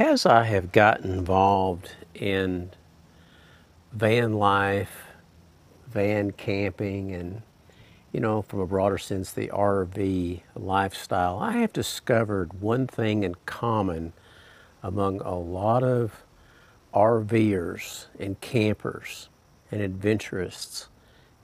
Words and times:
As 0.00 0.24
I 0.24 0.44
have 0.44 0.72
gotten 0.72 1.12
involved 1.12 1.90
in 2.14 2.70
van 3.92 4.32
life, 4.32 5.08
van 5.88 6.30
camping, 6.30 7.12
and 7.12 7.42
you 8.10 8.18
know, 8.18 8.40
from 8.40 8.60
a 8.60 8.66
broader 8.66 8.96
sense, 8.96 9.30
the 9.30 9.48
RV 9.48 10.40
lifestyle, 10.56 11.38
I 11.38 11.58
have 11.58 11.74
discovered 11.74 12.62
one 12.62 12.86
thing 12.86 13.24
in 13.24 13.34
common 13.44 14.14
among 14.82 15.20
a 15.20 15.38
lot 15.38 15.82
of 15.82 16.24
RVers 16.94 18.06
and 18.18 18.40
campers 18.40 19.28
and 19.70 19.82
adventurists 19.82 20.88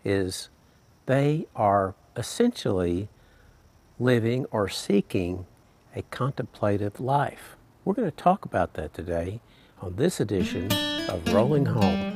is 0.02 0.48
they 1.04 1.46
are 1.54 1.94
essentially 2.16 3.10
living 3.98 4.46
or 4.50 4.70
seeking 4.70 5.44
a 5.94 6.00
contemplative 6.04 6.98
life. 6.98 7.55
We're 7.86 7.94
going 7.94 8.10
to 8.10 8.16
talk 8.16 8.44
about 8.44 8.74
that 8.74 8.94
today 8.94 9.40
on 9.80 9.94
this 9.94 10.18
edition 10.18 10.72
of 11.08 11.32
Rolling 11.32 11.66
Home. 11.66 12.15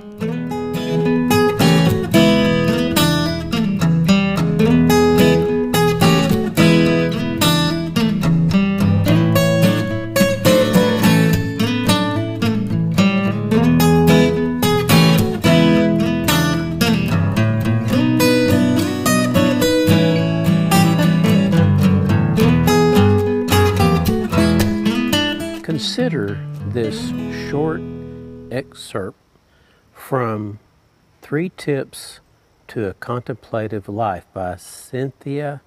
Three 31.30 31.52
Tips 31.56 32.18
to 32.66 32.88
a 32.88 32.95
Contemplative 32.95 33.88
Life 33.88 34.26
by 34.34 34.56
Cynthia 34.56 35.62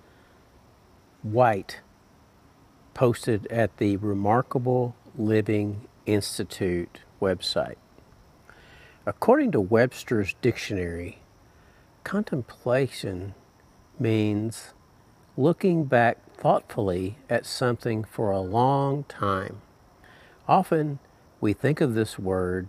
White, 1.21 1.79
posted 2.93 3.47
at 3.47 3.77
the 3.77 3.95
Remarkable 3.95 4.93
Living 5.17 5.87
Institute 6.05 6.99
website. 7.21 7.77
According 9.05 9.53
to 9.53 9.61
Webster's 9.61 10.35
Dictionary, 10.41 11.19
contemplation 12.03 13.33
means 13.97 14.73
looking 15.37 15.85
back 15.85 16.17
thoughtfully 16.35 17.19
at 17.29 17.45
something 17.45 18.03
for 18.03 18.31
a 18.31 18.41
long 18.41 19.05
time. 19.05 19.61
Often 20.45 20.99
we 21.39 21.53
think 21.53 21.79
of 21.79 21.93
this 21.93 22.19
word, 22.19 22.67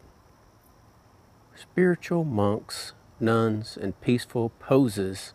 spiritual 1.56 2.24
monks, 2.24 2.92
nuns, 3.20 3.76
and 3.80 4.00
peaceful 4.00 4.50
poses 4.58 5.34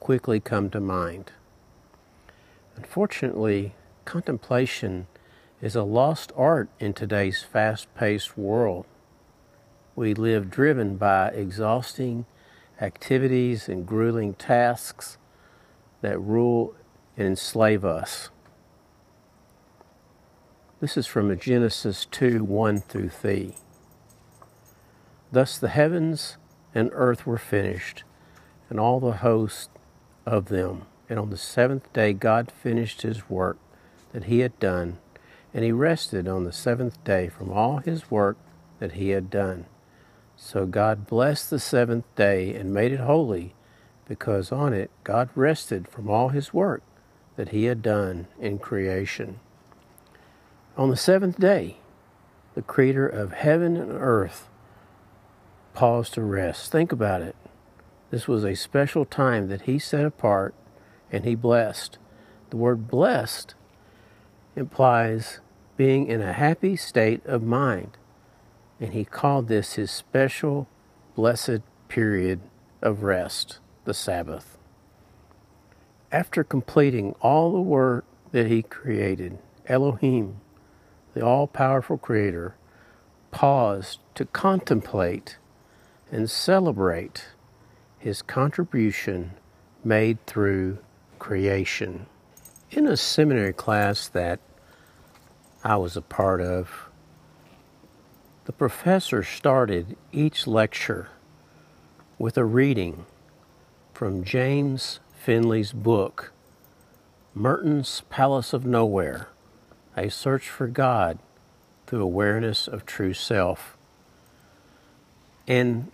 quickly 0.00 0.40
come 0.40 0.70
to 0.70 0.80
mind. 0.80 1.32
Unfortunately, 2.76 3.74
contemplation 4.04 5.06
is 5.62 5.74
a 5.74 5.82
lost 5.82 6.32
art 6.36 6.68
in 6.78 6.92
today's 6.92 7.42
fast 7.42 7.92
paced 7.94 8.36
world. 8.36 8.84
We 9.94 10.12
live 10.12 10.50
driven 10.50 10.96
by 10.96 11.28
exhausting 11.28 12.26
activities 12.80 13.68
and 13.68 13.86
grueling 13.86 14.34
tasks 14.34 15.16
that 16.02 16.18
rule 16.18 16.74
and 17.16 17.28
enslave 17.28 17.84
us. 17.84 18.28
This 20.80 20.98
is 20.98 21.06
from 21.06 21.36
Genesis 21.38 22.04
2 22.10 22.44
1 22.44 22.80
through 22.80 23.08
3. 23.08 23.54
Thus 25.36 25.58
the 25.58 25.68
heavens 25.68 26.38
and 26.74 26.88
earth 26.94 27.26
were 27.26 27.36
finished, 27.36 28.04
and 28.70 28.80
all 28.80 29.00
the 29.00 29.18
host 29.18 29.68
of 30.24 30.46
them. 30.46 30.86
And 31.10 31.18
on 31.18 31.28
the 31.28 31.36
seventh 31.36 31.92
day 31.92 32.14
God 32.14 32.50
finished 32.50 33.02
his 33.02 33.28
work 33.28 33.58
that 34.14 34.24
he 34.24 34.38
had 34.38 34.58
done, 34.58 34.96
and 35.52 35.62
he 35.62 35.72
rested 35.72 36.26
on 36.26 36.44
the 36.44 36.54
seventh 36.54 37.04
day 37.04 37.28
from 37.28 37.50
all 37.50 37.80
his 37.80 38.10
work 38.10 38.38
that 38.78 38.92
he 38.92 39.10
had 39.10 39.28
done. 39.28 39.66
So 40.36 40.64
God 40.64 41.06
blessed 41.06 41.50
the 41.50 41.60
seventh 41.60 42.06
day 42.14 42.54
and 42.54 42.72
made 42.72 42.92
it 42.92 43.00
holy, 43.00 43.54
because 44.08 44.50
on 44.50 44.72
it 44.72 44.90
God 45.04 45.28
rested 45.34 45.86
from 45.86 46.08
all 46.08 46.30
his 46.30 46.54
work 46.54 46.82
that 47.36 47.50
he 47.50 47.64
had 47.64 47.82
done 47.82 48.26
in 48.40 48.58
creation. 48.58 49.38
On 50.78 50.88
the 50.88 50.96
seventh 50.96 51.38
day, 51.38 51.76
the 52.54 52.62
creator 52.62 53.06
of 53.06 53.32
heaven 53.32 53.76
and 53.76 53.92
earth 53.92 54.48
paused 55.76 56.14
to 56.14 56.22
rest. 56.22 56.72
Think 56.72 56.90
about 56.90 57.22
it. 57.22 57.36
This 58.10 58.26
was 58.26 58.42
a 58.42 58.56
special 58.56 59.04
time 59.04 59.46
that 59.46 59.62
he 59.62 59.78
set 59.78 60.04
apart 60.04 60.54
and 61.12 61.24
he 61.24 61.36
blessed. 61.36 61.98
The 62.50 62.56
word 62.56 62.88
blessed 62.88 63.54
implies 64.56 65.38
being 65.76 66.08
in 66.08 66.20
a 66.20 66.32
happy 66.32 66.74
state 66.74 67.24
of 67.24 67.44
mind. 67.44 67.96
And 68.80 68.92
he 68.92 69.04
called 69.04 69.46
this 69.46 69.74
his 69.74 69.92
special, 69.92 70.66
blessed 71.14 71.60
period 71.86 72.40
of 72.82 73.04
rest, 73.04 73.60
the 73.84 73.94
Sabbath. 73.94 74.58
After 76.10 76.42
completing 76.42 77.14
all 77.20 77.52
the 77.52 77.60
work 77.60 78.04
that 78.32 78.48
he 78.48 78.62
created, 78.62 79.38
Elohim 79.66 80.40
the 81.16 81.24
all 81.24 81.46
powerful 81.46 81.96
Creator, 81.96 82.54
paused 83.30 84.00
to 84.14 84.26
contemplate 84.26 85.38
and 86.10 86.30
celebrate 86.30 87.26
his 87.98 88.22
contribution 88.22 89.32
made 89.84 90.24
through 90.26 90.78
creation. 91.18 92.06
In 92.70 92.86
a 92.86 92.96
seminary 92.96 93.52
class 93.52 94.08
that 94.08 94.40
I 95.64 95.76
was 95.76 95.96
a 95.96 96.02
part 96.02 96.40
of, 96.40 96.88
the 98.44 98.52
professor 98.52 99.22
started 99.22 99.96
each 100.12 100.46
lecture 100.46 101.08
with 102.18 102.36
a 102.36 102.44
reading 102.44 103.06
from 103.92 104.24
James 104.24 105.00
Finley's 105.14 105.72
book, 105.72 106.32
Merton's 107.34 108.02
Palace 108.08 108.52
of 108.52 108.64
Nowhere 108.64 109.28
a 109.96 110.10
search 110.10 110.48
for 110.48 110.66
God 110.66 111.18
through 111.86 112.02
awareness 112.02 112.68
of 112.68 112.84
true 112.84 113.14
self. 113.14 113.76
And 115.48 115.90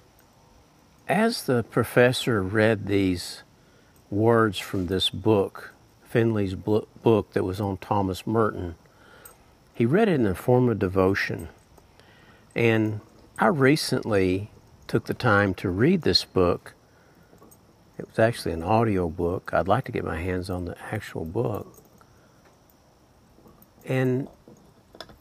as 1.12 1.42
the 1.42 1.62
professor 1.62 2.42
read 2.42 2.86
these 2.86 3.42
words 4.08 4.58
from 4.58 4.86
this 4.86 5.10
book, 5.10 5.74
Finley's 6.04 6.54
book 6.54 7.32
that 7.34 7.44
was 7.44 7.60
on 7.60 7.76
Thomas 7.76 8.26
Merton, 8.26 8.76
he 9.74 9.84
read 9.84 10.08
it 10.08 10.14
in 10.14 10.22
the 10.22 10.34
form 10.34 10.70
of 10.70 10.78
devotion. 10.78 11.50
And 12.56 13.00
I 13.38 13.48
recently 13.48 14.50
took 14.86 15.04
the 15.04 15.12
time 15.12 15.52
to 15.54 15.68
read 15.68 16.00
this 16.00 16.24
book. 16.24 16.72
It 17.98 18.08
was 18.08 18.18
actually 18.18 18.52
an 18.52 18.62
audio 18.62 19.10
book. 19.10 19.50
I'd 19.52 19.68
like 19.68 19.84
to 19.84 19.92
get 19.92 20.04
my 20.04 20.18
hands 20.18 20.48
on 20.48 20.64
the 20.64 20.76
actual 20.90 21.26
book. 21.26 21.76
And 23.84 24.28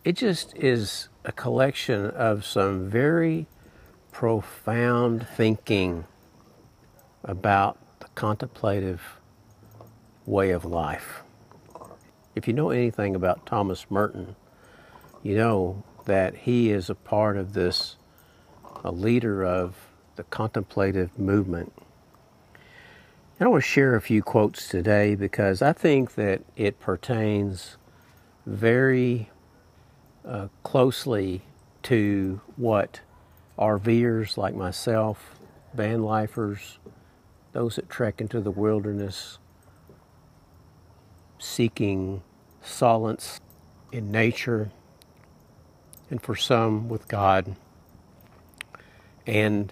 it 0.06 0.14
just 0.14 0.56
is 0.56 1.10
a 1.26 1.34
collection 1.34 2.06
of 2.12 2.46
some 2.46 2.90
very 2.90 3.48
profound 4.22 5.28
thinking 5.36 6.06
about 7.24 7.76
the 8.02 8.08
contemplative 8.14 9.02
way 10.28 10.52
of 10.52 10.64
life. 10.64 11.24
If 12.36 12.48
you 12.48 12.54
know 12.54 12.70
anything 12.70 13.16
about 13.16 13.48
Thomas 13.48 13.88
Merton, 13.90 14.36
you 15.24 15.36
know 15.36 15.84
that 16.06 16.36
he 16.36 16.70
is 16.70 16.88
a 16.88 16.94
part 16.94 17.36
of 17.36 17.54
this, 17.54 17.96
a 18.84 18.92
leader 18.92 19.44
of 19.44 19.76
the 20.18 20.24
contemplative 20.26 21.18
movement. 21.18 21.74
And 23.40 23.48
I 23.48 23.50
want 23.50 23.64
to 23.64 23.68
share 23.68 23.96
a 23.96 24.02
few 24.02 24.22
quotes 24.22 24.68
today 24.68 25.16
because 25.16 25.64
I 25.64 25.74
think 25.74 26.14
that 26.14 26.44
it 26.56 26.80
pertains 26.80 27.78
very 28.46 29.32
uh, 30.24 30.50
closely 30.62 31.42
to 31.82 32.40
what 32.56 33.00
RVers 33.62 34.38
like 34.38 34.56
myself, 34.56 35.36
van 35.76 36.02
lifers, 36.02 36.80
those 37.54 37.76
that 37.76 37.90
trek 37.90 38.20
into 38.20 38.42
the 38.42 38.50
wilderness 38.50 39.38
seeking 41.38 42.24
solace 42.64 43.40
in 43.92 44.12
nature 44.12 44.72
and 46.10 46.22
for 46.22 46.36
some 46.36 46.90
with 46.90 47.08
God. 47.08 47.56
And 49.28 49.72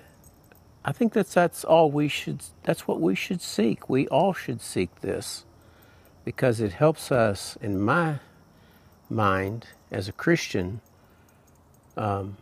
I 0.85 0.91
think 0.91 1.13
that's 1.13 1.33
that's 1.33 1.63
all 1.63 1.89
we 1.89 2.07
should 2.07 2.43
that's 2.63 2.87
what 2.87 3.01
we 3.01 3.15
should 3.15 3.41
seek. 3.41 3.89
We 3.89 4.07
all 4.07 4.33
should 4.33 4.61
seek 4.61 5.01
this 5.01 5.45
because 6.23 6.61
it 6.61 6.73
helps 6.73 7.11
us 7.11 7.57
in 7.59 7.81
my 7.81 8.19
mind 9.09 9.67
as 9.91 10.07
a 10.07 10.11
Christian 10.11 10.81
um, 11.97 12.37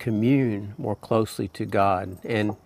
commune 0.00 0.74
more 0.76 0.96
closely 0.96 1.46
to 1.48 1.64
God. 1.64 2.18
And 2.24 2.56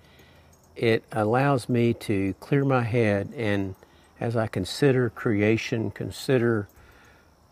it 0.74 1.04
allows 1.12 1.68
me 1.68 1.92
to 1.94 2.34
clear 2.40 2.64
my 2.64 2.82
head 2.82 3.32
and 3.36 3.74
as 4.20 4.36
I 4.36 4.46
consider 4.46 5.10
creation, 5.10 5.90
consider 5.90 6.68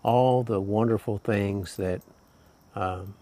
all 0.02 0.42
the 0.42 0.60
wonderful 0.60 1.18
things 1.18 1.76
that 1.76 2.00
um, 2.74 3.14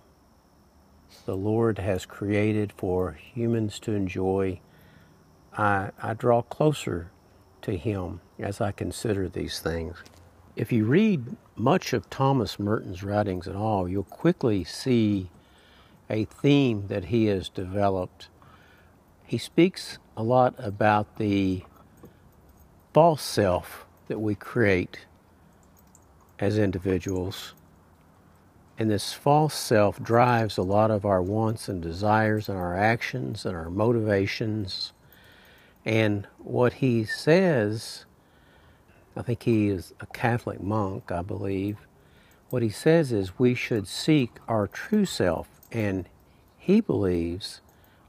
the 1.26 1.36
Lord 1.36 1.78
has 1.78 2.06
created 2.06 2.72
for 2.76 3.12
humans 3.12 3.78
to 3.80 3.92
enjoy, 3.92 4.60
I, 5.56 5.90
I 6.00 6.14
draw 6.14 6.42
closer 6.42 7.10
to 7.62 7.76
Him 7.76 8.20
as 8.38 8.60
I 8.60 8.72
consider 8.72 9.28
these 9.28 9.60
things. 9.60 9.96
If 10.56 10.72
you 10.72 10.84
read 10.84 11.36
much 11.56 11.92
of 11.92 12.08
Thomas 12.10 12.58
Merton's 12.58 13.02
writings 13.02 13.48
at 13.48 13.56
all, 13.56 13.88
you'll 13.88 14.04
quickly 14.04 14.64
see 14.64 15.30
a 16.10 16.24
theme 16.24 16.88
that 16.88 17.06
he 17.06 17.26
has 17.26 17.48
developed. 17.48 18.28
He 19.24 19.38
speaks 19.38 19.98
a 20.16 20.22
lot 20.22 20.54
about 20.58 21.16
the 21.16 21.62
false 22.92 23.22
self 23.22 23.86
that 24.08 24.18
we 24.18 24.34
create 24.34 25.06
as 26.40 26.58
individuals. 26.58 27.54
And 28.76 28.90
this 28.90 29.12
false 29.12 29.54
self 29.54 30.02
drives 30.02 30.58
a 30.58 30.62
lot 30.62 30.90
of 30.90 31.04
our 31.04 31.22
wants 31.22 31.68
and 31.68 31.80
desires 31.80 32.48
and 32.48 32.58
our 32.58 32.76
actions 32.76 33.46
and 33.46 33.56
our 33.56 33.70
motivations. 33.70 34.92
And 35.84 36.26
what 36.38 36.74
he 36.74 37.04
says, 37.04 38.04
I 39.14 39.22
think 39.22 39.44
he 39.44 39.68
is 39.68 39.92
a 40.00 40.06
Catholic 40.06 40.60
monk, 40.60 41.12
I 41.12 41.22
believe. 41.22 41.76
What 42.48 42.62
he 42.62 42.70
says 42.70 43.12
is 43.12 43.38
we 43.38 43.54
should 43.54 43.86
seek 43.86 44.32
our 44.48 44.66
true 44.66 45.04
self. 45.04 45.59
And 45.72 46.08
he 46.58 46.80
believes 46.80 47.60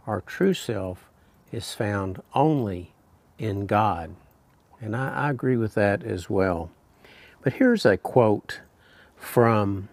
our 0.08 0.22
true 0.22 0.54
self 0.54 1.10
is 1.52 1.74
found 1.74 2.22
only 2.34 2.94
in 3.38 3.66
God. 3.66 4.16
And 4.80 4.96
I, 4.96 5.28
I 5.28 5.30
agree 5.30 5.58
with 5.58 5.74
that 5.76 6.04
as 6.04 6.30
well. 6.30 6.72
But 7.42 7.54
here's 7.54 7.86
a 7.86 7.98
quote 7.98 8.62
from 9.16 9.90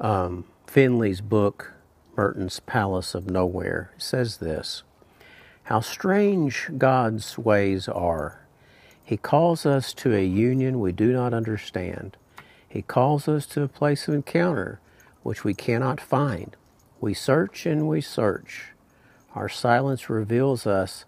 um, 0.00 0.44
Finley's 0.66 1.20
book, 1.20 1.72
Merton's 2.16 2.60
Palace 2.60 3.14
of 3.14 3.30
Nowhere. 3.30 3.92
It 3.96 4.02
says 4.02 4.38
this 4.38 4.82
How 5.64 5.80
strange 5.80 6.70
God's 6.78 7.38
ways 7.38 7.88
are. 7.88 8.46
He 9.04 9.16
calls 9.16 9.66
us 9.66 9.92
to 9.94 10.14
a 10.14 10.24
union 10.24 10.80
we 10.80 10.92
do 10.92 11.12
not 11.12 11.34
understand. 11.34 12.16
He 12.68 12.82
calls 12.82 13.28
us 13.28 13.44
to 13.46 13.62
a 13.62 13.68
place 13.68 14.08
of 14.08 14.14
encounter 14.14 14.80
which 15.22 15.44
we 15.44 15.54
cannot 15.54 16.00
find. 16.00 16.56
We 17.02 17.14
search 17.14 17.66
and 17.66 17.88
we 17.88 18.00
search. 18.00 18.74
Our 19.34 19.48
silence 19.48 20.08
reveals 20.08 20.68
us 20.68 21.04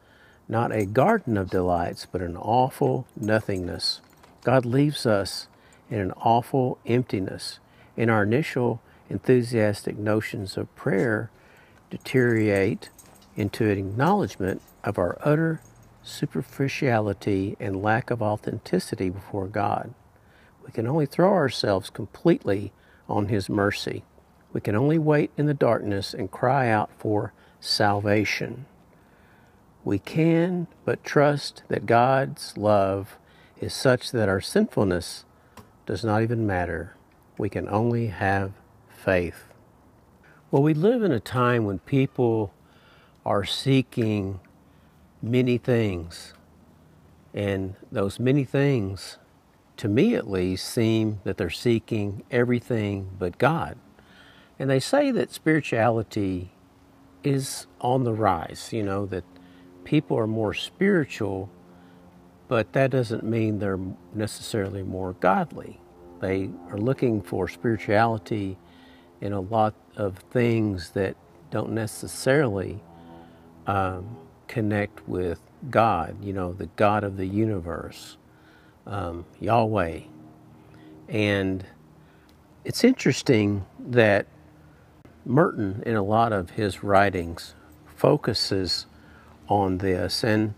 not 0.49 0.73
a 0.73 0.87
garden 0.87 1.37
of 1.37 1.51
delights, 1.51 2.05
but 2.05 2.21
an 2.21 2.37
awful 2.37 3.07
nothingness. 3.15 4.01
God 4.43 4.67
leaves 4.67 5.07
us 5.07 5.47
in 5.89 6.01
an 6.01 6.11
awful 6.17 6.79
emptiness. 6.85 7.61
In 7.97 8.11
our 8.11 8.25
initial 8.25 8.83
enthusiastic 9.09 9.97
notions 9.97 10.57
of 10.57 10.75
prayer, 10.75 11.31
deteriorate 11.91 12.91
into 13.37 13.71
an 13.71 13.79
acknowledgement 13.79 14.63
of 14.83 14.99
our 14.99 15.17
utter 15.21 15.61
superficiality 16.03 17.57
and 17.61 17.81
lack 17.81 18.11
of 18.11 18.21
authenticity 18.21 19.11
before 19.11 19.47
God. 19.47 19.95
We 20.67 20.73
can 20.73 20.89
only 20.89 21.07
throw 21.07 21.33
ourselves 21.33 21.89
completely 21.89 22.73
on 23.09 23.29
His 23.29 23.49
mercy. 23.49 24.03
We 24.55 24.61
can 24.61 24.77
only 24.77 24.99
wait 24.99 25.33
in 25.37 25.47
the 25.47 25.53
darkness 25.53 26.15
and 26.15 26.31
cry 26.31 26.71
out 26.71 26.89
for 26.97 27.35
salvation. 27.59 28.67
We 29.85 29.99
can 29.99 30.69
but 30.85 31.03
trust 31.03 31.65
that 31.69 31.87
God's 31.87 32.57
love 32.57 33.19
is 33.61 33.75
such 33.75 34.13
that 34.13 34.29
our 34.29 34.41
sinfulness 34.41 35.25
does 35.87 36.05
not 36.05 36.23
even 36.23 36.47
matter. 36.47 36.95
We 37.37 37.49
can 37.49 37.69
only 37.69 38.07
have 38.07 38.53
faith. 38.89 39.49
Well, 40.53 40.63
we 40.63 40.73
live 40.73 41.03
in 41.03 41.11
a 41.11 41.21
time 41.21 41.65
when 41.65 41.81
people 41.81 42.55
are 43.27 43.45
seeking 43.45 44.39
many 45.21 45.59
things, 45.59 46.33
and 47.33 47.75
those 47.91 48.21
many 48.21 48.45
things, 48.45 49.19
to 49.79 49.89
me 49.89 50.15
at 50.15 50.31
least, 50.31 50.69
seem 50.69 51.21
that 51.25 51.39
they're 51.39 51.51
seeking 51.51 52.23
everything 52.31 53.11
but 53.19 53.37
God. 53.39 53.77
And 54.59 54.71
they 54.71 54.81
say 54.81 55.11
that 55.11 55.33
spirituality 55.33 56.53
is 57.23 57.67
on 57.81 58.05
the 58.05 58.13
rise, 58.13 58.71
you 58.73 58.83
know, 58.83 59.07
that 59.07 59.25
people 59.85 60.19
are 60.19 60.27
more 60.27 60.55
spiritual, 60.55 61.51
but 62.49 62.73
that 62.73 62.91
doesn't 62.91 63.25
mean 63.25 63.59
they're 63.59 63.81
necessarily 64.15 64.83
more 64.83 65.15
godly. 65.15 65.81
They 66.21 66.51
are 66.71 66.79
looking 66.79 67.21
for 67.21 67.49
spirituality 67.49 68.57
in 69.21 69.33
a 69.33 69.41
lot 69.41 69.75
of 69.97 70.19
things 70.31 70.91
that 70.91 71.17
don't 71.51 71.71
necessarily 71.71 72.81
um, 73.67 74.17
connect 74.47 75.07
with 75.09 75.41
God, 75.71 76.23
you 76.23 76.33
know, 76.33 76.53
the 76.53 76.67
God 76.77 77.05
of 77.05 77.17
the 77.17 77.27
universe, 77.27 78.17
um, 78.87 79.25
Yahweh. 79.41 80.01
And 81.09 81.65
it's 82.65 82.85
interesting 82.85 83.65
that 83.79 84.27
Merton, 85.25 85.83
in 85.87 85.97
a 85.97 86.03
lot 86.03 86.33
of 86.33 86.51
his 86.51 86.83
writings, 86.83 87.55
focuses 87.97 88.87
on 89.49 89.79
this. 89.79 90.23
And 90.23 90.55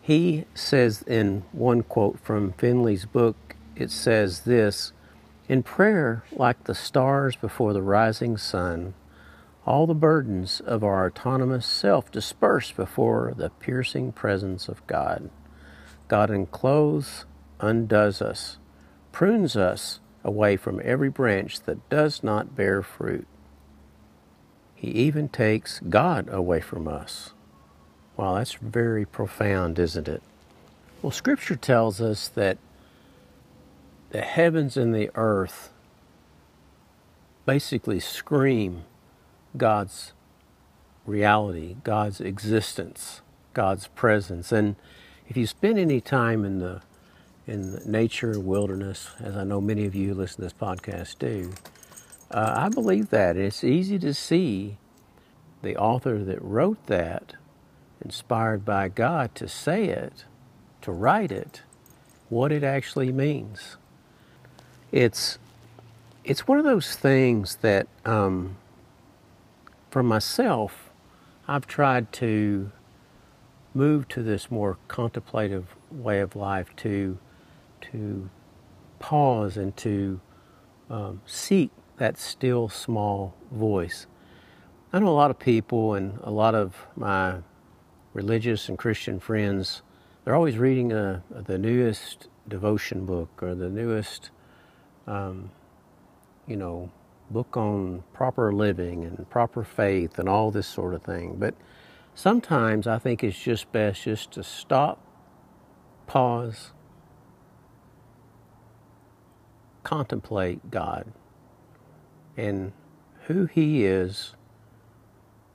he 0.00 0.44
says 0.54 1.02
in 1.02 1.44
one 1.52 1.82
quote 1.82 2.20
from 2.20 2.52
Finley's 2.52 3.06
book, 3.06 3.56
it 3.74 3.90
says 3.90 4.40
this 4.40 4.92
In 5.48 5.62
prayer, 5.62 6.24
like 6.32 6.64
the 6.64 6.74
stars 6.74 7.36
before 7.36 7.72
the 7.72 7.82
rising 7.82 8.36
sun, 8.36 8.94
all 9.64 9.86
the 9.86 9.94
burdens 9.94 10.60
of 10.60 10.84
our 10.84 11.06
autonomous 11.06 11.66
self 11.66 12.10
disperse 12.10 12.70
before 12.70 13.34
the 13.36 13.50
piercing 13.50 14.12
presence 14.12 14.68
of 14.68 14.86
God. 14.86 15.28
God 16.08 16.30
encloses, 16.30 17.24
undoes 17.58 18.22
us, 18.22 18.58
prunes 19.10 19.56
us 19.56 19.98
away 20.22 20.56
from 20.56 20.80
every 20.84 21.08
branch 21.08 21.60
that 21.62 21.88
does 21.88 22.22
not 22.22 22.54
bear 22.54 22.82
fruit. 22.82 23.26
He 24.76 24.88
even 24.88 25.28
takes 25.28 25.80
God 25.80 26.28
away 26.30 26.60
from 26.60 26.86
us. 26.86 27.32
Wow, 28.16 28.34
that's 28.34 28.54
very 28.54 29.04
profound, 29.04 29.78
isn't 29.78 30.06
it? 30.06 30.22
Well, 31.02 31.10
Scripture 31.10 31.56
tells 31.56 32.00
us 32.00 32.28
that 32.28 32.58
the 34.10 34.20
heavens 34.20 34.76
and 34.76 34.94
the 34.94 35.10
earth 35.14 35.70
basically 37.44 38.00
scream 38.00 38.84
God's 39.56 40.12
reality, 41.06 41.76
God's 41.82 42.20
existence, 42.20 43.22
God's 43.54 43.88
presence. 43.88 44.52
And 44.52 44.76
if 45.28 45.36
you 45.36 45.46
spend 45.46 45.78
any 45.78 46.00
time 46.00 46.44
in 46.44 46.58
the 46.58 46.82
in 47.46 47.80
nature 47.86 48.40
wilderness, 48.40 49.10
as 49.20 49.36
I 49.36 49.44
know 49.44 49.60
many 49.60 49.86
of 49.86 49.94
you 49.94 50.14
listen 50.14 50.36
to 50.36 50.42
this 50.42 50.52
podcast 50.52 51.18
do, 51.20 51.52
uh, 52.30 52.54
I 52.56 52.68
believe 52.68 53.10
that 53.10 53.36
it's 53.36 53.62
easy 53.64 53.98
to 54.00 54.12
see 54.12 54.78
the 55.62 55.76
author 55.76 56.18
that 56.24 56.42
wrote 56.42 56.86
that 56.86 57.34
inspired 58.04 58.64
by 58.64 58.88
God 58.88 59.34
to 59.36 59.48
say 59.48 59.86
it, 59.86 60.24
to 60.82 60.92
write 60.92 61.32
it, 61.32 61.62
what 62.28 62.52
it 62.52 62.64
actually 62.64 63.12
means. 63.12 63.76
It's 64.92 65.38
it's 66.24 66.48
one 66.48 66.58
of 66.58 66.64
those 66.64 66.96
things 66.96 67.56
that, 67.62 67.86
um, 68.04 68.56
for 69.90 70.02
myself, 70.02 70.90
I've 71.46 71.68
tried 71.68 72.12
to 72.14 72.72
move 73.74 74.08
to 74.08 74.22
this 74.24 74.50
more 74.50 74.76
contemplative 74.88 75.76
way 75.90 76.18
of 76.18 76.34
life 76.34 76.74
to 76.76 77.18
to 77.92 78.28
pause 78.98 79.56
and 79.56 79.76
to 79.76 80.20
um, 80.90 81.20
seek 81.26 81.70
that 81.98 82.18
still 82.18 82.68
small 82.68 83.34
voice. 83.50 84.06
I 84.92 84.98
know 84.98 85.08
a 85.08 85.10
lot 85.10 85.30
of 85.30 85.38
people 85.38 85.94
and 85.94 86.18
a 86.22 86.30
lot 86.30 86.54
of 86.54 86.86
my 86.94 87.38
religious 88.12 88.68
and 88.68 88.78
Christian 88.78 89.18
friends, 89.20 89.82
they're 90.24 90.34
always 90.34 90.58
reading 90.58 90.92
a, 90.92 91.22
uh, 91.34 91.40
the 91.42 91.58
newest 91.58 92.28
devotion 92.48 93.04
book 93.04 93.42
or 93.42 93.54
the 93.54 93.68
newest, 93.68 94.30
um, 95.06 95.50
you 96.46 96.56
know, 96.56 96.90
book 97.30 97.56
on 97.56 98.04
proper 98.12 98.52
living 98.52 99.04
and 99.04 99.28
proper 99.28 99.64
faith 99.64 100.18
and 100.18 100.28
all 100.28 100.50
this 100.50 100.66
sort 100.66 100.94
of 100.94 101.02
thing. 101.02 101.36
But 101.38 101.54
sometimes 102.14 102.86
I 102.86 102.98
think 102.98 103.24
it's 103.24 103.38
just 103.38 103.70
best 103.72 104.04
just 104.04 104.30
to 104.32 104.42
stop, 104.42 105.00
pause, 106.06 106.72
contemplate 109.82 110.70
God 110.70 111.12
and 112.36 112.72
who 113.26 113.46
He 113.46 113.84
is 113.84 114.34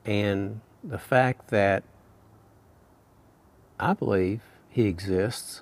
and 0.05 0.61
the 0.83 0.97
fact 0.97 1.49
that 1.49 1.83
I 3.79 3.93
believe 3.93 4.41
He 4.69 4.87
exists 4.87 5.61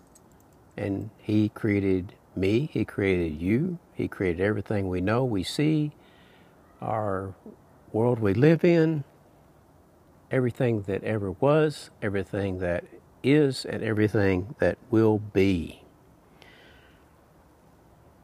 and 0.78 1.10
He 1.18 1.50
created 1.50 2.14
me, 2.36 2.70
He 2.72 2.86
created 2.86 3.42
you, 3.42 3.80
He 3.94 4.08
created 4.08 4.42
everything 4.42 4.88
we 4.88 5.02
know, 5.02 5.24
we 5.24 5.44
see, 5.44 5.92
our 6.82 7.34
world 7.92 8.20
we 8.20 8.34
live 8.34 8.64
in, 8.64 9.04
everything 10.32 10.84
that 10.84 11.04
ever 11.04 11.32
was, 11.32 11.90
everything 12.02 12.60
that 12.60 12.86
is, 13.24 13.66
and 13.66 13.84
everything 13.84 14.56
that 14.60 14.78
will 14.90 15.20
be. 15.20 15.84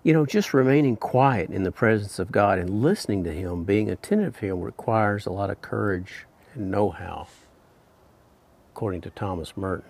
You 0.06 0.14
know, 0.14 0.24
just 0.24 0.54
remaining 0.54 0.98
quiet 0.98 1.50
in 1.50 1.64
the 1.64 1.72
presence 1.72 2.20
of 2.20 2.32
God 2.32 2.60
and 2.60 2.84
listening 2.84 3.24
to 3.24 3.34
Him, 3.34 3.64
being 3.64 3.90
attentive 3.90 4.38
to 4.38 4.46
Him, 4.46 4.62
requires 4.62 5.26
a 5.26 5.32
lot 5.32 5.50
of 5.50 5.64
courage 5.64 6.28
and 6.54 6.70
know 6.70 6.92
how, 6.92 7.26
according 8.72 9.02
to 9.02 9.10
Thomas 9.10 9.58
Merton. 9.58 9.90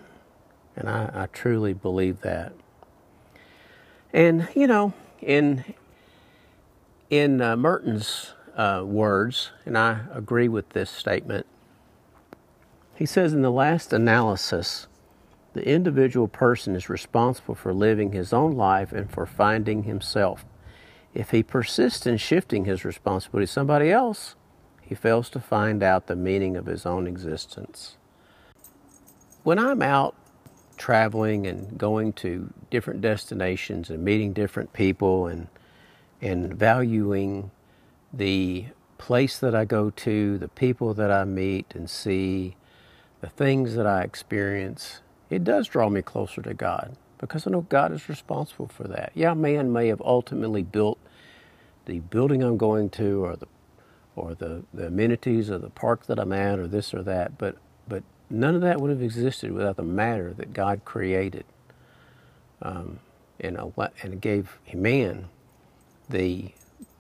And 0.77 0.87
I, 0.87 1.11
I 1.13 1.25
truly 1.33 1.73
believe 1.73 2.21
that. 2.21 2.53
And, 4.13 4.47
you 4.55 4.67
know, 4.67 4.93
in, 5.21 5.65
in 7.09 7.41
uh, 7.41 7.57
Merton's 7.57 8.31
uh, 8.55 8.83
words, 8.85 9.51
and 9.65 9.77
I 9.77 9.99
agree 10.13 10.47
with 10.47 10.69
this 10.69 10.89
statement, 10.89 11.45
he 12.95 13.05
says 13.05 13.33
in 13.33 13.41
the 13.41 13.51
last 13.51 13.91
analysis, 13.91 14.87
the 15.55 15.65
individual 15.65 16.27
person 16.27 16.75
is 16.75 16.89
responsible 16.89 17.55
for 17.55 17.73
living 17.73 18.11
his 18.11 18.33
own 18.33 18.51
life 18.57 18.91
and 18.91 19.09
for 19.09 19.25
finding 19.25 19.83
himself. 19.83 20.43
If 21.13 21.31
he 21.31 21.43
persists 21.43 22.05
in 22.05 22.17
shifting 22.17 22.65
his 22.65 22.83
responsibility 22.83 23.45
to 23.45 23.53
somebody 23.53 23.89
else, 23.89 24.35
he 24.81 24.95
fails 24.95 25.29
to 25.29 25.39
find 25.39 25.81
out 25.81 26.07
the 26.07 26.15
meaning 26.17 26.57
of 26.57 26.65
his 26.65 26.85
own 26.85 27.07
existence. 27.07 27.95
When 29.43 29.57
I'm 29.57 29.81
out 29.81 30.13
traveling 30.75 31.47
and 31.47 31.77
going 31.77 32.11
to 32.11 32.53
different 32.69 32.99
destinations 32.99 33.89
and 33.89 34.03
meeting 34.03 34.33
different 34.33 34.73
people 34.73 35.27
and 35.27 35.47
and 36.21 36.53
valuing 36.53 37.49
the 38.11 38.65
place 38.97 39.39
that 39.39 39.55
I 39.55 39.63
go 39.63 39.89
to, 39.89 40.37
the 40.37 40.49
people 40.49 40.93
that 40.95 41.11
I 41.11 41.23
meet 41.23 41.73
and 41.75 41.89
see, 41.89 42.57
the 43.21 43.29
things 43.29 43.75
that 43.75 43.87
I 43.87 44.01
experience, 44.01 44.99
it 45.29 45.43
does 45.43 45.67
draw 45.67 45.89
me 45.89 46.01
closer 46.01 46.41
to 46.41 46.53
God 46.53 46.95
because 47.17 47.47
I 47.47 47.51
know 47.51 47.61
God 47.61 47.91
is 47.91 48.09
responsible 48.09 48.67
for 48.67 48.87
that. 48.87 49.11
Yeah, 49.15 49.33
man 49.33 49.71
may 49.71 49.87
have 49.87 50.01
ultimately 50.01 50.63
built 50.63 50.99
the 51.85 51.99
building 51.99 52.43
I'm 52.43 52.57
going 52.57 52.89
to 52.91 53.23
or 53.23 53.35
the 53.35 53.47
or 54.15 54.33
the, 54.33 54.63
the 54.73 54.87
amenities 54.87 55.51
or 55.51 55.57
the 55.57 55.69
park 55.69 56.05
that 56.05 56.19
I'm 56.19 56.31
at 56.31 56.57
or 56.57 56.67
this 56.67 56.93
or 56.93 57.03
that, 57.03 57.37
but 57.37 57.57
but 57.87 58.03
none 58.29 58.55
of 58.55 58.61
that 58.61 58.79
would 58.79 58.89
have 58.89 59.01
existed 59.01 59.51
without 59.51 59.75
the 59.75 59.83
matter 59.83 60.33
that 60.33 60.53
God 60.53 60.85
created. 60.85 61.45
Um, 62.61 62.99
and, 63.39 63.57
and 64.01 64.21
gave 64.21 64.59
man 64.73 65.29
the 66.09 66.51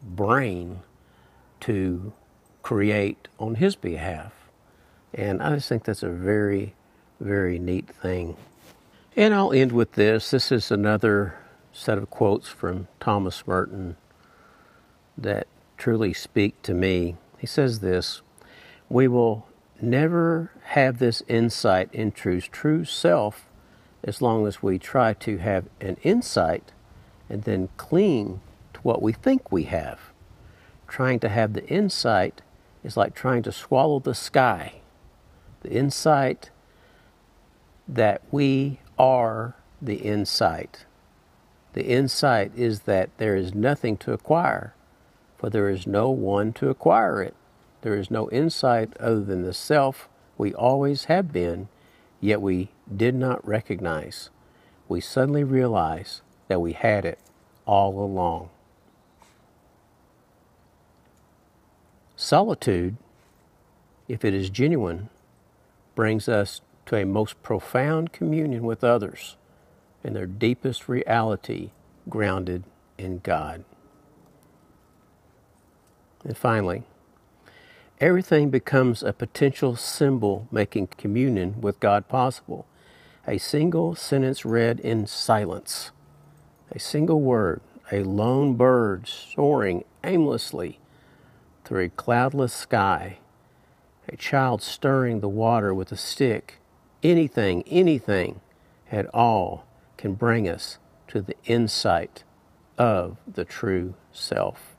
brain 0.01 0.81
to 1.61 2.13
create 2.61 3.27
on 3.39 3.55
his 3.55 3.75
behalf. 3.75 4.33
And 5.13 5.41
I 5.41 5.55
just 5.55 5.69
think 5.69 5.85
that's 5.85 6.03
a 6.03 6.09
very, 6.09 6.74
very 7.19 7.59
neat 7.59 7.87
thing. 7.89 8.37
And 9.15 9.33
I'll 9.33 9.53
end 9.53 9.71
with 9.71 9.93
this. 9.93 10.31
This 10.31 10.51
is 10.51 10.71
another 10.71 11.35
set 11.71 11.97
of 11.97 12.09
quotes 12.09 12.47
from 12.47 12.87
Thomas 12.99 13.45
Merton 13.47 13.97
that 15.17 15.47
truly 15.77 16.13
speak 16.13 16.61
to 16.63 16.73
me. 16.73 17.15
He 17.37 17.47
says 17.47 17.79
this 17.79 18.21
We 18.89 19.07
will 19.07 19.47
never 19.81 20.51
have 20.63 20.99
this 20.99 21.21
insight 21.27 21.93
into 21.93 22.41
true 22.41 22.85
self 22.85 23.47
as 24.03 24.21
long 24.21 24.45
as 24.47 24.61
we 24.61 24.77
try 24.77 25.13
to 25.13 25.37
have 25.37 25.65
an 25.81 25.97
insight 26.03 26.71
and 27.29 27.43
then 27.43 27.69
cling 27.77 28.41
to 28.73 28.79
what 28.81 29.01
we 29.01 29.11
think 29.11 29.51
we 29.51 29.63
have. 29.63 29.99
Trying 30.87 31.19
to 31.21 31.29
have 31.29 31.53
the 31.53 31.67
insight 31.67 32.41
is 32.83 32.95
like 32.95 33.15
trying 33.15 33.41
to 33.43 33.51
swallow 33.51 33.99
the 33.99 34.13
sky. 34.13 34.75
The 35.61 35.71
insight 35.71 36.51
that 37.87 38.21
we 38.31 38.79
are 38.97 39.55
the 39.81 39.95
insight. 39.95 40.85
The 41.73 41.85
insight 41.85 42.51
is 42.55 42.81
that 42.81 43.09
there 43.17 43.35
is 43.35 43.53
nothing 43.53 43.97
to 43.97 44.13
acquire, 44.13 44.73
for 45.37 45.49
there 45.49 45.69
is 45.69 45.85
no 45.85 46.09
one 46.09 46.53
to 46.53 46.69
acquire 46.69 47.21
it. 47.21 47.35
There 47.81 47.95
is 47.95 48.09
no 48.09 48.29
insight 48.31 48.95
other 48.97 49.21
than 49.21 49.43
the 49.43 49.53
self 49.53 50.07
we 50.37 50.53
always 50.53 51.05
have 51.05 51.31
been, 51.31 51.67
yet 52.19 52.41
we 52.41 52.69
did 52.95 53.13
not 53.13 53.45
recognize. 53.47 54.29
We 54.87 55.01
suddenly 55.01 55.43
realize 55.43 56.21
that 56.47 56.61
we 56.61 56.73
had 56.73 57.05
it 57.05 57.19
all 57.65 57.99
along. 57.99 58.49
Solitude, 62.15 62.95
if 64.07 64.23
it 64.23 64.33
is 64.33 64.49
genuine, 64.49 65.09
brings 65.95 66.29
us 66.29 66.61
to 66.85 66.95
a 66.95 67.05
most 67.05 67.41
profound 67.41 68.11
communion 68.11 68.63
with 68.63 68.83
others 68.83 69.37
in 70.03 70.13
their 70.13 70.27
deepest 70.27 70.87
reality 70.87 71.71
grounded 72.07 72.63
in 72.97 73.19
God. 73.19 73.63
And 76.23 76.37
finally, 76.37 76.83
everything 77.99 78.49
becomes 78.49 79.03
a 79.03 79.13
potential 79.13 79.75
symbol 79.75 80.47
making 80.51 80.87
communion 80.97 81.61
with 81.61 81.79
God 81.79 82.07
possible. 82.07 82.67
A 83.27 83.37
single 83.37 83.95
sentence 83.95 84.45
read 84.45 84.79
in 84.79 85.07
silence, 85.07 85.91
a 86.71 86.79
single 86.79 87.21
word, 87.21 87.61
a 87.91 88.03
lone 88.03 88.55
bird 88.55 89.07
soaring 89.07 89.83
aimlessly 90.03 90.79
through 91.63 91.85
a 91.85 91.89
cloudless 91.89 92.53
sky, 92.53 93.17
a 94.07 94.15
child 94.15 94.61
stirring 94.61 95.19
the 95.19 95.29
water 95.29 95.73
with 95.73 95.91
a 95.91 95.97
stick, 95.97 96.59
anything, 97.11 97.63
anything 97.67 98.41
at 98.91 99.05
all 99.13 99.65
can 99.97 100.13
bring 100.13 100.49
us 100.49 100.77
to 101.07 101.21
the 101.21 101.35
insight 101.45 102.23
of 102.77 103.17
the 103.31 103.45
true 103.45 103.93
self. 104.11 104.75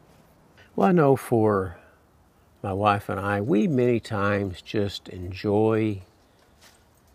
Well, 0.75 0.89
I 0.89 0.93
know 0.93 1.17
for 1.17 1.79
my 2.63 2.73
wife 2.73 3.09
and 3.09 3.21
I, 3.21 3.41
we 3.41 3.69
many 3.69 4.01
times 4.01 4.61
just 4.61 5.09
enjoy, 5.09 6.03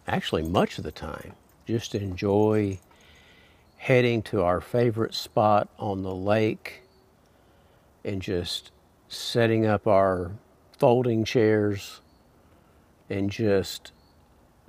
actually, 0.08 0.44
much 0.44 0.78
of 0.78 0.84
the 0.84 0.92
time, 0.92 1.34
just 1.68 1.94
enjoy 1.94 2.80
heading 3.78 4.22
to 4.22 4.42
our 4.44 4.62
favorite 4.62 5.14
spot 5.14 5.68
on 5.78 6.04
the 6.04 6.16
lake 6.16 6.84
and 8.04 8.22
just 8.22 8.72
setting 9.10 9.66
up 9.66 9.88
our 9.88 10.32
folding 10.78 11.26
chairs 11.26 12.02
and 13.10 13.30
just 13.30 13.92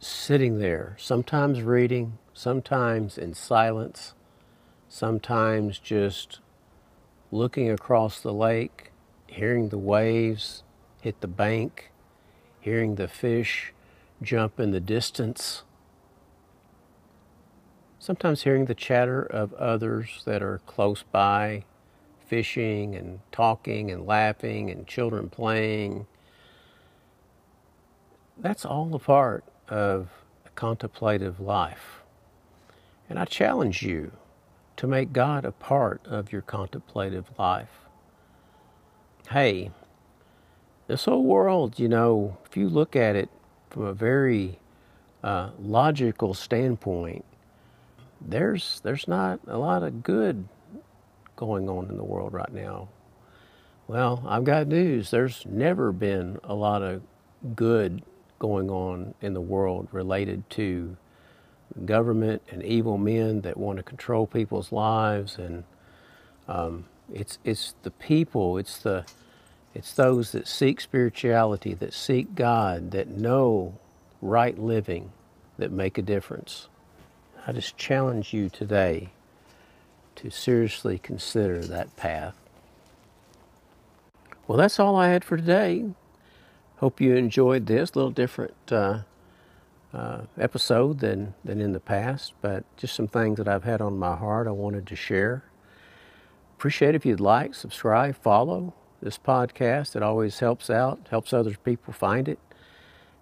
sitting 0.02 0.58
there, 0.58 0.96
sometimes 0.98 1.62
reading, 1.62 2.18
sometimes 2.34 3.16
in 3.16 3.32
silence, 3.32 4.14
sometimes 4.88 5.78
just 5.78 6.40
looking 7.30 7.70
across 7.70 8.20
the 8.20 8.32
lake, 8.32 8.90
hearing 9.28 9.68
the 9.68 9.78
waves 9.78 10.64
hit 11.00 11.20
the 11.20 11.28
bank, 11.28 11.92
hearing 12.58 12.96
the 12.96 13.06
fish 13.06 13.72
jump 14.20 14.58
in 14.58 14.72
the 14.72 14.80
distance, 14.80 15.62
sometimes 18.00 18.42
hearing 18.42 18.64
the 18.64 18.74
chatter 18.74 19.22
of 19.22 19.54
others 19.54 20.22
that 20.24 20.42
are 20.42 20.60
close 20.66 21.04
by, 21.12 21.64
fishing 22.26 22.96
and 22.96 23.20
talking 23.30 23.88
and 23.88 24.04
laughing 24.04 24.68
and 24.68 24.84
children 24.88 25.28
playing. 25.28 26.06
That's 28.36 28.64
all 28.64 28.92
a 28.96 28.98
part 28.98 29.44
of 29.72 30.10
a 30.44 30.50
contemplative 30.50 31.40
life. 31.40 32.02
And 33.08 33.18
I 33.18 33.24
challenge 33.24 33.82
you 33.82 34.12
to 34.76 34.86
make 34.86 35.14
God 35.14 35.46
a 35.46 35.52
part 35.52 36.02
of 36.06 36.30
your 36.30 36.42
contemplative 36.42 37.30
life. 37.38 37.88
Hey, 39.30 39.70
this 40.88 41.06
whole 41.06 41.24
world, 41.24 41.78
you 41.78 41.88
know, 41.88 42.36
if 42.44 42.54
you 42.54 42.68
look 42.68 42.94
at 42.94 43.16
it 43.16 43.30
from 43.70 43.84
a 43.84 43.94
very 43.94 44.58
uh, 45.24 45.50
logical 45.58 46.34
standpoint, 46.34 47.24
there's 48.20 48.80
there's 48.84 49.08
not 49.08 49.40
a 49.46 49.56
lot 49.56 49.82
of 49.82 50.02
good 50.02 50.46
going 51.34 51.68
on 51.68 51.88
in 51.88 51.96
the 51.96 52.04
world 52.04 52.34
right 52.34 52.52
now. 52.52 52.88
Well, 53.88 54.22
I've 54.26 54.44
got 54.44 54.66
news. 54.66 55.10
There's 55.10 55.44
never 55.46 55.92
been 55.92 56.38
a 56.44 56.54
lot 56.54 56.82
of 56.82 57.02
good 57.56 58.02
going 58.42 58.70
on 58.70 59.14
in 59.22 59.34
the 59.34 59.46
world 59.54 59.88
related 59.92 60.42
to 60.50 60.96
government 61.86 62.42
and 62.50 62.62
evil 62.64 62.98
men 62.98 63.42
that 63.42 63.56
want 63.56 63.78
to 63.78 63.84
control 63.84 64.26
people's 64.26 64.72
lives, 64.72 65.38
and 65.38 65.64
um, 66.48 66.86
it's 67.14 67.38
it's 67.44 67.74
the 67.84 67.92
people, 67.92 68.58
it's 68.58 68.78
the 68.78 69.04
It's 69.74 69.94
those 69.94 70.32
that 70.32 70.46
seek 70.48 70.80
spirituality, 70.82 71.74
that 71.74 71.94
seek 71.94 72.34
God, 72.34 72.90
that 72.92 73.08
know 73.08 73.78
right 74.22 74.58
living, 74.58 75.12
that 75.58 75.72
make 75.72 75.98
a 75.98 76.02
difference. 76.02 76.68
I 77.46 77.52
just 77.52 77.78
challenge 77.78 78.34
you 78.34 78.50
today 78.50 79.10
to 80.16 80.30
seriously 80.30 80.98
consider 80.98 81.60
that 81.64 81.96
path. 81.96 82.36
Well, 84.46 84.58
that's 84.58 84.80
all 84.80 84.96
I 84.96 85.08
had 85.08 85.24
for 85.24 85.38
today. 85.38 85.86
Hope 86.82 87.00
you 87.00 87.14
enjoyed 87.14 87.66
this. 87.66 87.92
A 87.92 87.94
little 87.94 88.10
different 88.10 88.56
uh, 88.72 89.02
uh, 89.94 90.22
episode 90.36 90.98
than, 90.98 91.32
than 91.44 91.60
in 91.60 91.70
the 91.70 91.78
past, 91.78 92.32
but 92.40 92.64
just 92.76 92.96
some 92.96 93.06
things 93.06 93.36
that 93.36 93.46
I've 93.46 93.62
had 93.62 93.80
on 93.80 94.00
my 94.00 94.16
heart 94.16 94.48
I 94.48 94.50
wanted 94.50 94.88
to 94.88 94.96
share. 94.96 95.44
Appreciate 96.56 96.96
if 96.96 97.06
you'd 97.06 97.20
like, 97.20 97.54
subscribe, 97.54 98.16
follow 98.16 98.74
this 99.00 99.16
podcast. 99.16 99.94
It 99.94 100.02
always 100.02 100.40
helps 100.40 100.68
out, 100.68 101.06
helps 101.08 101.32
other 101.32 101.54
people 101.54 101.92
find 101.92 102.28
it. 102.28 102.40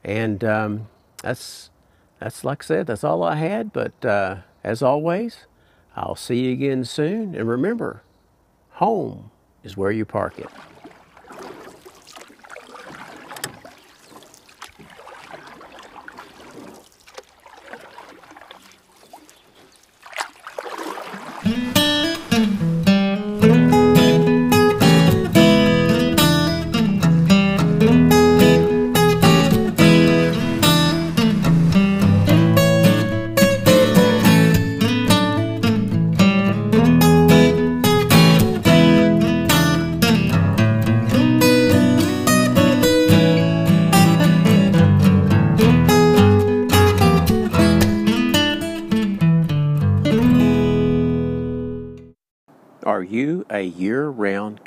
And 0.03 0.43
um, 0.43 0.89
that's, 1.23 1.69
that's 2.19 2.43
like 2.43 2.65
I 2.65 2.67
said, 2.67 2.87
that's 2.87 3.05
all 3.05 3.23
I 3.23 3.35
had. 3.35 3.75
But 3.75 4.03
uh, 4.03 4.37
as 4.65 4.81
always, 4.81 5.45
I'll 5.95 6.17
see 6.17 6.47
you 6.47 6.53
again 6.53 6.87
soon. 6.87 7.35
And 7.35 7.47
remember, 7.47 8.05
home 8.71 9.31
is 9.63 9.77
where 9.77 9.91
you 9.91 10.07
park 10.07 10.39
it. 10.39 10.49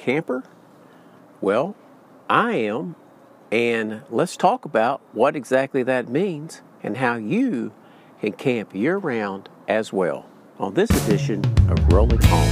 Camper? 0.03 0.43
Well, 1.39 1.77
I 2.29 2.55
am, 2.55 2.95
and 3.53 4.01
let's 4.10 4.36
talk 4.36 4.65
about 4.65 5.00
what 5.13 5.33
exactly 5.33 5.81
that 5.83 6.10
means 6.10 6.62
and 6.83 6.98
how 6.98 7.15
you 7.15 7.72
can 8.19 8.33
camp 8.33 8.75
year 8.75 8.98
round 8.98 9.48
as 9.65 9.93
well 9.93 10.25
on 10.60 10.74
this 10.74 10.89
edition 11.05 11.39
of 11.69 11.93
Rolling 11.93 12.22
Home. 12.24 12.50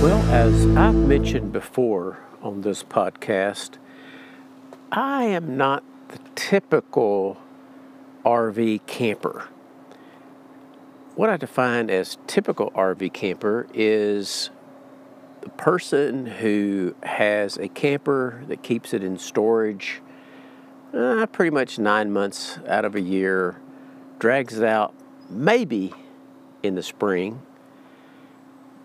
Well, 0.00 0.22
as 0.30 0.64
I've 0.76 0.94
mentioned 0.94 1.52
before 1.52 2.18
on 2.40 2.60
this 2.60 2.84
podcast, 2.84 3.78
I 4.92 5.24
am 5.24 5.56
not 5.56 5.82
the 6.06 6.20
typical 6.36 7.36
RV 8.24 8.86
camper 8.86 9.48
what 11.18 11.28
I 11.28 11.36
define 11.36 11.90
as 11.90 12.16
typical 12.28 12.70
RV 12.76 13.12
camper 13.12 13.66
is 13.74 14.50
the 15.40 15.48
person 15.48 16.26
who 16.26 16.94
has 17.02 17.56
a 17.56 17.66
camper 17.66 18.44
that 18.46 18.62
keeps 18.62 18.94
it 18.94 19.02
in 19.02 19.18
storage 19.18 20.00
uh, 20.94 21.26
pretty 21.26 21.50
much 21.50 21.76
nine 21.76 22.12
months 22.12 22.60
out 22.68 22.84
of 22.84 22.94
a 22.94 23.00
year, 23.00 23.60
drags 24.20 24.58
it 24.58 24.64
out 24.64 24.94
maybe 25.28 25.92
in 26.62 26.76
the 26.76 26.84
spring, 26.84 27.42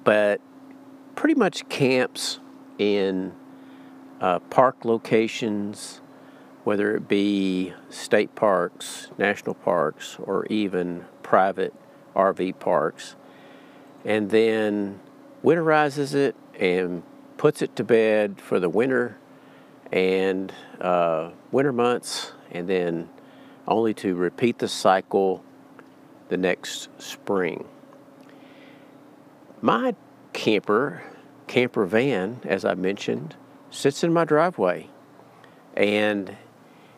but 0.04 0.42
pretty 1.14 1.36
much 1.36 1.70
camps 1.70 2.40
in 2.80 3.32
uh, 4.22 4.40
park 4.40 4.84
locations, 4.86 6.02
whether 6.64 6.96
it 6.96 7.08
be 7.08 7.74
state 7.92 8.34
parks, 8.34 9.12
national 9.20 9.54
parks, 9.54 10.18
or 10.20 10.48
even 10.48 11.06
private 11.22 11.76
RV 12.16 12.60
parks, 12.60 13.16
and 14.06 14.30
then 14.30 15.00
winterizes 15.44 16.14
it 16.14 16.36
and 16.60 17.04
puts 17.38 17.62
it 17.62 17.76
to 17.76 17.84
bed 17.84 18.40
for 18.40 18.60
the 18.60 18.70
winter 18.70 19.18
and 19.92 20.54
uh, 20.82 21.32
winter 21.52 21.74
months, 21.74 22.32
and 22.52 22.68
then 22.68 23.10
only 23.68 23.94
to 23.94 24.16
repeat 24.16 24.60
the 24.60 24.68
cycle 24.68 25.44
the 26.30 26.38
next 26.38 26.90
spring. 27.00 27.66
My 29.62 29.96
camper, 30.34 31.04
camper 31.48 31.86
van, 31.86 32.42
as 32.44 32.66
I 32.66 32.74
mentioned, 32.74 33.36
sits 33.70 34.04
in 34.04 34.12
my 34.12 34.26
driveway, 34.26 34.90
and 35.76 36.36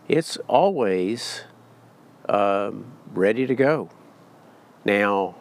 it's 0.07 0.37
always 0.47 1.43
um, 2.29 2.93
ready 3.13 3.45
to 3.45 3.55
go. 3.55 3.89
Now, 4.85 5.33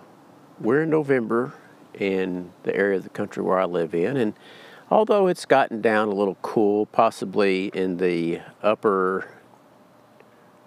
we're 0.59 0.85
in 0.85 0.91
November 0.91 1.53
in 1.93 2.51
the 2.63 2.75
area 2.75 2.97
of 2.97 3.05
the 3.05 3.11
country 3.11 3.43
where 3.43 3.59
I 3.59 3.67
live 3.67 3.95
in, 3.95 4.17
and 4.17 4.33
although 4.91 5.27
it's 5.27 5.45
gotten 5.45 5.83
down 5.83 6.09
a 6.09 6.15
little 6.15 6.39
cool, 6.41 6.87
possibly 6.87 7.67
in 7.75 7.99
the 7.99 8.41
upper 8.63 9.29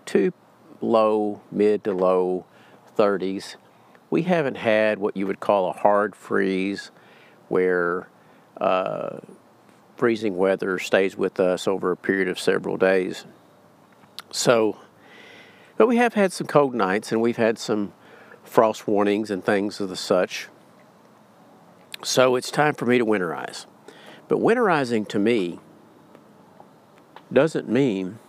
to 0.05 0.31
low, 0.79 1.41
mid 1.51 1.83
to 1.85 1.91
low 1.91 2.45
30s, 2.95 3.55
we 4.11 4.21
haven't 4.21 4.57
had 4.57 4.99
what 4.99 5.17
you 5.17 5.25
would 5.25 5.39
call 5.39 5.69
a 5.69 5.73
hard 5.73 6.15
freeze 6.15 6.91
where 7.49 8.07
uh, 8.61 9.17
freezing 9.95 10.37
weather 10.37 10.77
stays 10.77 11.17
with 11.17 11.39
us 11.39 11.67
over 11.67 11.91
a 11.91 11.97
period 11.97 12.27
of 12.27 12.39
several 12.39 12.77
days. 12.77 13.25
So, 14.29 14.77
but 15.77 15.87
we 15.87 15.97
have 15.97 16.13
had 16.13 16.31
some 16.31 16.45
cold 16.45 16.75
nights 16.75 17.11
and 17.11 17.21
we've 17.21 17.37
had 17.37 17.57
some 17.57 17.93
frost 18.47 18.87
warnings 18.87 19.29
and 19.29 19.43
things 19.43 19.79
of 19.79 19.89
the 19.89 19.95
such. 19.95 20.47
So 22.03 22.35
it's 22.35 22.51
time 22.51 22.73
for 22.73 22.85
me 22.85 22.97
to 22.97 23.05
winterize. 23.05 23.65
But 24.27 24.39
winterizing 24.39 25.07
to 25.09 25.19
me 25.19 25.59
doesn't 27.31 27.69
mean 27.69 28.19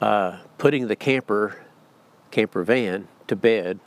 uh, 0.00 0.38
putting 0.58 0.88
the 0.88 0.96
camper 0.96 1.58
camper 2.30 2.64
van 2.64 3.06
to 3.28 3.36
bed 3.36 3.78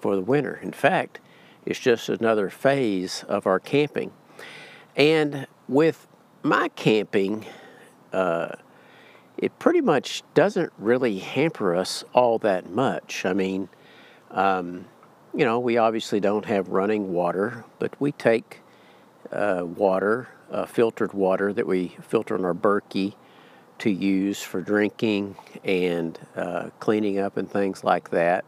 for 0.00 0.14
the 0.14 0.22
winter. 0.22 0.58
In 0.62 0.72
fact, 0.72 1.20
it's 1.64 1.78
just 1.78 2.08
another 2.08 2.50
phase 2.50 3.24
of 3.28 3.46
our 3.46 3.58
camping. 3.58 4.12
And 4.94 5.46
with 5.68 6.06
my 6.42 6.68
camping, 6.68 7.46
uh, 8.12 8.56
it 9.38 9.56
pretty 9.60 9.80
much 9.80 10.22
doesn't 10.34 10.72
really 10.78 11.18
hamper 11.18 11.74
us 11.74 12.04
all 12.12 12.38
that 12.40 12.68
much. 12.70 13.24
I 13.24 13.32
mean, 13.32 13.68
um, 14.32 14.86
you 15.32 15.44
know, 15.44 15.60
we 15.60 15.78
obviously 15.78 16.18
don't 16.18 16.44
have 16.46 16.68
running 16.68 17.12
water, 17.12 17.64
but 17.78 17.98
we 18.00 18.12
take 18.12 18.60
uh, 19.30 19.62
water, 19.64 20.28
uh, 20.50 20.66
filtered 20.66 21.12
water 21.12 21.52
that 21.52 21.66
we 21.66 21.96
filter 22.02 22.34
in 22.34 22.44
our 22.44 22.54
Berkey 22.54 23.14
to 23.78 23.90
use 23.90 24.42
for 24.42 24.60
drinking 24.60 25.36
and 25.62 26.18
uh, 26.34 26.70
cleaning 26.80 27.20
up 27.20 27.36
and 27.36 27.48
things 27.48 27.84
like 27.84 28.10
that. 28.10 28.44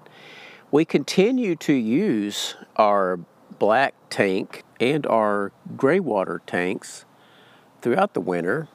We 0.72 0.84
continue 0.84 1.54
to 1.56 1.72
use 1.72 2.56
our 2.76 3.20
black 3.58 3.94
tank 4.08 4.64
and 4.80 5.06
our 5.06 5.52
gray 5.76 6.00
water 6.00 6.40
tanks 6.46 7.04
throughout 7.80 8.14
the 8.14 8.20
winter 8.20 8.68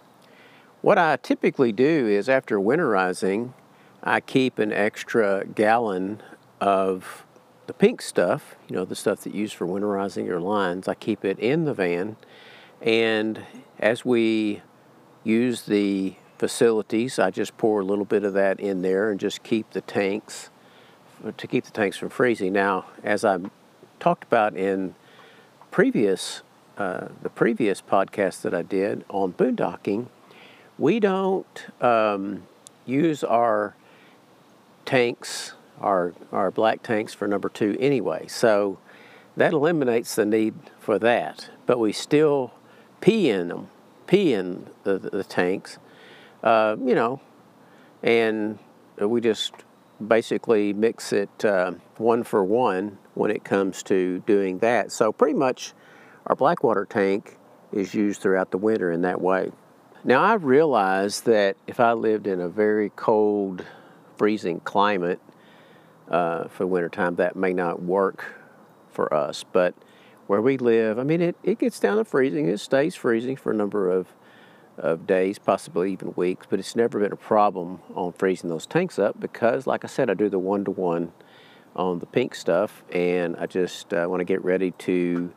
what 0.86 1.00
I 1.00 1.16
typically 1.16 1.72
do 1.72 2.06
is 2.08 2.30
after 2.30 2.60
winterizing, 2.60 3.54
I 4.04 4.20
keep 4.20 4.60
an 4.60 4.72
extra 4.72 5.44
gallon 5.44 6.22
of 6.62 7.26
the 7.66 7.74
pink 7.74 8.04
stuff, 8.04 8.54
you 8.70 8.76
know, 8.76 8.86
the 8.86 8.96
stuff 8.96 9.22
that 9.22 9.34
you 9.34 9.42
use 9.42 9.52
for 9.52 9.66
winterizing 9.66 10.28
your 10.28 10.40
lines. 10.40 10.88
I 10.88 10.94
keep 10.94 11.26
it 11.26 11.40
in 11.40 11.66
the 11.66 11.74
van, 11.74 12.18
and 12.84 13.42
as 13.80 14.06
we 14.06 14.62
use 15.24 15.64
the 15.64 16.18
facilities, 16.38 17.18
I 17.18 17.32
just 17.32 17.58
pour 17.58 17.80
a 17.80 17.84
little 17.84 18.06
bit 18.06 18.24
of 18.24 18.34
that 18.34 18.60
in 18.60 18.84
there 18.84 19.10
and 19.10 19.20
just 19.20 19.42
keep 19.42 19.72
the 19.72 19.82
tanks 19.82 20.52
to 21.36 21.48
keep 21.48 21.66
the 21.66 21.72
tanks 21.72 21.98
from 21.98 22.10
freezing. 22.10 22.54
Now, 22.54 22.86
as 23.04 23.26
I 23.26 23.40
talked 24.00 24.24
about 24.24 24.56
in 24.56 24.94
previous 25.72 26.44
uh, 26.78 27.08
the 27.24 27.30
previous 27.30 27.82
podcast 27.82 28.42
that 28.42 28.54
I 28.54 28.62
did 28.62 29.04
on 29.10 29.34
boondocking, 29.34 30.10
we 30.78 31.00
don't 31.00 31.66
um, 31.82 32.44
use 32.86 33.24
our 33.24 33.76
tanks, 34.86 35.54
our, 35.80 36.14
our 36.32 36.52
black 36.52 36.84
tanks 36.84 37.14
for 37.14 37.28
number 37.28 37.50
two 37.50 37.76
anyway. 37.80 38.28
So 38.28 38.78
that 39.38 39.54
eliminates 39.54 40.16
the 40.16 40.26
need 40.26 40.54
for 40.80 41.00
that. 41.00 41.50
But 41.66 41.80
we 41.80 41.92
still 41.92 42.54
pee 43.02 43.30
in 43.30 43.50
them, 43.50 43.70
pee 44.08 44.34
in 44.34 44.68
the, 44.84 44.98
the, 44.98 45.24
tanks, 45.24 45.78
uh, 46.44 46.76
you 46.84 46.96
know, 46.96 47.22
and 48.04 48.60
we 49.00 49.22
just 49.22 49.54
basically 50.06 50.74
mix 50.74 51.14
it 51.14 51.46
uh, 51.46 51.72
one 51.98 52.24
for 52.24 52.44
one 52.44 52.98
when 53.14 53.32
it 53.32 53.44
comes 53.44 53.82
to 53.84 54.20
doing 54.28 54.60
that. 54.60 54.92
So 54.92 55.12
pretty 55.12 55.38
much 55.38 55.74
our 56.28 56.36
Blackwater 56.36 56.86
tank 56.86 57.38
is 57.72 57.94
used 57.94 58.22
throughout 58.22 58.52
the 58.52 58.58
winter 58.58 58.92
in 58.92 59.02
that 59.02 59.22
way. 59.22 59.52
Now 60.08 60.22
I 60.22 60.36
realize 60.36 61.22
that 61.22 61.58
if 61.66 61.80
I 61.80 61.94
lived 61.94 62.28
in 62.28 62.40
a 62.40 62.48
very 62.48 62.92
cold, 62.96 63.66
freezing 64.18 64.60
climate 64.60 65.20
uh, 66.08 66.48
for 66.48 66.68
wintertime, 66.68 67.16
that 67.16 67.36
may 67.36 67.54
not 67.54 67.82
work 67.82 68.36
for 68.92 69.12
us. 69.12 69.44
But 69.44 69.74
where 70.28 70.44
we 70.44 70.60
live, 70.60 71.00
I 71.00 71.04
mean, 71.04 71.22
it, 71.22 71.36
it 71.42 71.58
gets 71.58 71.80
down 71.80 71.98
to 71.98 72.06
freezing. 72.06 72.48
It 72.48 72.60
stays 72.60 72.94
freezing 72.94 73.36
for 73.36 73.52
a 73.52 73.56
number 73.56 73.90
of, 73.90 74.10
of 74.78 75.08
days, 75.08 75.40
possibly 75.40 75.94
even 75.94 76.14
weeks, 76.16 76.46
but 76.48 76.60
it's 76.60 76.76
never 76.76 77.00
been 77.00 77.12
a 77.12 77.16
problem 77.16 77.80
on 77.96 78.14
freezing 78.14 78.52
those 78.52 78.68
tanks 78.68 79.00
up 79.00 79.20
because, 79.20 79.66
like 79.66 79.84
I 79.84 79.88
said, 79.88 80.12
I 80.12 80.14
do 80.14 80.30
the 80.30 80.38
one 80.38 80.66
to 80.66 80.72
one 80.72 81.14
on 81.76 81.98
the 81.98 82.06
pink 82.06 82.36
stuff, 82.36 82.84
and 82.92 83.36
I 83.38 83.48
just 83.48 83.92
uh, 83.92 84.06
want 84.08 84.20
to 84.20 84.26
get 84.26 84.46
ready 84.46 84.70
to, 84.70 85.34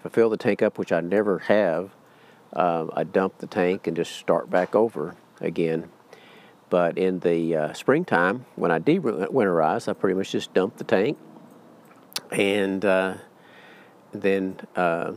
if 0.00 0.06
I 0.06 0.08
fill 0.08 0.28
the 0.28 0.36
tank 0.36 0.60
up, 0.60 0.76
which 0.76 0.90
I 0.90 1.00
never 1.00 1.38
have, 1.38 1.94
um, 2.52 2.90
I 2.94 3.04
dump 3.04 3.38
the 3.38 3.46
tank 3.46 3.86
and 3.86 3.96
just 3.96 4.12
start 4.16 4.50
back 4.50 4.74
over 4.74 5.16
again. 5.40 5.90
But 6.70 6.98
in 6.98 7.20
the 7.20 7.56
uh, 7.56 7.72
springtime, 7.72 8.44
when 8.56 8.70
I 8.70 8.78
de-winterize, 8.78 9.88
I 9.88 9.94
pretty 9.94 10.16
much 10.16 10.32
just 10.32 10.52
dump 10.52 10.76
the 10.76 10.84
tank 10.84 11.16
and 12.30 12.84
uh, 12.84 13.14
then 14.12 14.60
uh, 14.76 15.12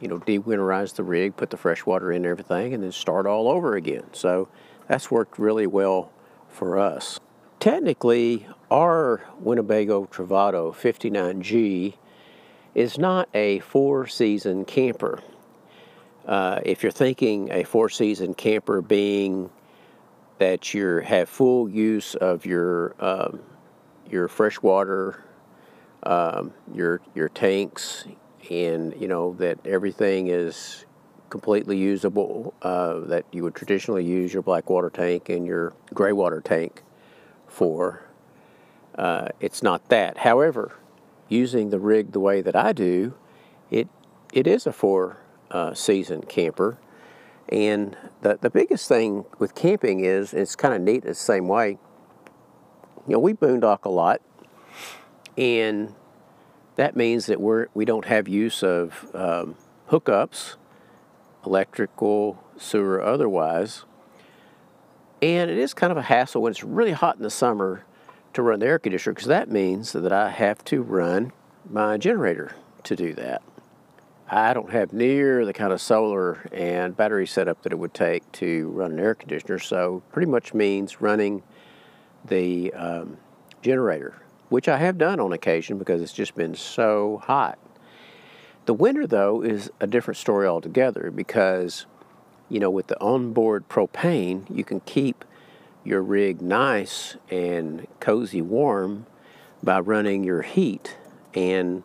you 0.00 0.08
know 0.08 0.18
de-winterize 0.18 0.94
the 0.94 1.02
rig, 1.02 1.36
put 1.36 1.50
the 1.50 1.56
fresh 1.56 1.84
water 1.86 2.10
in 2.10 2.16
and 2.16 2.26
everything, 2.26 2.74
and 2.74 2.82
then 2.82 2.92
start 2.92 3.26
all 3.26 3.48
over 3.48 3.76
again. 3.76 4.04
So 4.12 4.48
that's 4.88 5.10
worked 5.10 5.38
really 5.38 5.66
well 5.66 6.12
for 6.48 6.78
us. 6.78 7.20
Technically, 7.60 8.46
our 8.70 9.24
Winnebago 9.38 10.06
Travato 10.06 10.74
59G 10.74 11.94
is 12.74 12.98
not 12.98 13.28
a 13.32 13.60
four-season 13.60 14.64
camper. 14.66 15.20
Uh, 16.26 16.60
if 16.64 16.82
you're 16.82 16.92
thinking 16.92 17.50
a 17.52 17.62
four-season 17.62 18.34
camper 18.34 18.82
being 18.82 19.48
that 20.38 20.74
you 20.74 20.98
have 20.98 21.28
full 21.28 21.68
use 21.68 22.14
of 22.16 22.44
your 22.44 22.94
um, 22.98 23.40
your 24.10 24.28
freshwater, 24.28 25.22
um, 26.02 26.52
your 26.74 27.00
your 27.14 27.28
tanks, 27.28 28.04
and 28.50 29.00
you 29.00 29.06
know 29.08 29.34
that 29.34 29.58
everything 29.64 30.26
is 30.26 30.84
completely 31.30 31.78
usable. 31.78 32.54
Uh, 32.60 33.00
that 33.00 33.24
you 33.30 33.44
would 33.44 33.54
traditionally 33.54 34.04
use 34.04 34.32
your 34.32 34.42
black 34.42 34.68
water 34.68 34.90
tank 34.90 35.28
and 35.28 35.46
your 35.46 35.72
gray 35.94 36.12
water 36.12 36.40
tank 36.40 36.82
for. 37.46 38.02
Uh, 38.96 39.28
it's 39.40 39.62
not 39.62 39.88
that. 39.90 40.18
However, 40.18 40.76
using 41.28 41.70
the 41.70 41.78
rig 41.78 42.12
the 42.12 42.20
way 42.20 42.40
that 42.42 42.56
I 42.56 42.72
do, 42.72 43.14
it 43.70 43.88
it 44.32 44.48
is 44.48 44.66
a 44.66 44.72
four 44.72 45.18
uh, 45.56 45.72
season 45.72 46.22
camper. 46.22 46.78
And 47.48 47.96
the, 48.20 48.38
the 48.40 48.50
biggest 48.50 48.88
thing 48.88 49.24
with 49.38 49.54
camping 49.54 50.00
is, 50.04 50.34
it's 50.34 50.54
kind 50.54 50.74
of 50.74 50.82
neat 50.82 51.04
the 51.04 51.14
same 51.14 51.48
way, 51.48 51.78
you 53.06 53.12
know, 53.12 53.18
we 53.18 53.32
boondock 53.32 53.84
a 53.84 53.88
lot, 53.88 54.20
and 55.38 55.94
that 56.74 56.94
means 56.94 57.26
that 57.26 57.40
we're, 57.40 57.68
we 57.72 57.84
don't 57.84 58.04
have 58.04 58.28
use 58.28 58.62
of 58.62 59.10
um, 59.14 59.54
hookups, 59.90 60.56
electrical, 61.46 62.42
sewer, 62.58 63.00
otherwise. 63.00 63.84
And 65.22 65.50
it 65.50 65.56
is 65.56 65.72
kind 65.72 65.90
of 65.90 65.96
a 65.96 66.02
hassle 66.02 66.42
when 66.42 66.50
it's 66.50 66.64
really 66.64 66.92
hot 66.92 67.16
in 67.16 67.22
the 67.22 67.30
summer 67.30 67.84
to 68.34 68.42
run 68.42 68.60
the 68.60 68.66
air 68.66 68.78
conditioner 68.78 69.14
because 69.14 69.28
that 69.28 69.48
means 69.48 69.92
that 69.92 70.12
I 70.12 70.30
have 70.30 70.62
to 70.64 70.82
run 70.82 71.32
my 71.70 71.96
generator 71.96 72.56
to 72.82 72.96
do 72.96 73.14
that. 73.14 73.42
I 74.28 74.54
don't 74.54 74.70
have 74.72 74.92
near 74.92 75.44
the 75.44 75.52
kind 75.52 75.72
of 75.72 75.80
solar 75.80 76.48
and 76.52 76.96
battery 76.96 77.28
setup 77.28 77.62
that 77.62 77.72
it 77.72 77.78
would 77.78 77.94
take 77.94 78.30
to 78.32 78.68
run 78.70 78.92
an 78.92 78.98
air 78.98 79.14
conditioner, 79.14 79.60
so 79.60 80.02
pretty 80.10 80.28
much 80.28 80.52
means 80.52 81.00
running 81.00 81.44
the 82.24 82.72
um, 82.72 83.18
generator, 83.62 84.14
which 84.48 84.68
I 84.68 84.78
have 84.78 84.98
done 84.98 85.20
on 85.20 85.32
occasion 85.32 85.78
because 85.78 86.02
it's 86.02 86.12
just 86.12 86.34
been 86.34 86.56
so 86.56 87.22
hot. 87.24 87.56
The 88.64 88.74
winter, 88.74 89.06
though, 89.06 89.42
is 89.42 89.70
a 89.78 89.86
different 89.86 90.18
story 90.18 90.48
altogether 90.48 91.12
because, 91.12 91.86
you 92.48 92.58
know, 92.58 92.70
with 92.70 92.88
the 92.88 93.00
onboard 93.00 93.68
propane, 93.68 94.44
you 94.50 94.64
can 94.64 94.80
keep 94.80 95.24
your 95.84 96.02
rig 96.02 96.42
nice 96.42 97.16
and 97.30 97.86
cozy 98.00 98.42
warm 98.42 99.06
by 99.62 99.78
running 99.78 100.24
your 100.24 100.42
heat 100.42 100.96
and 101.32 101.84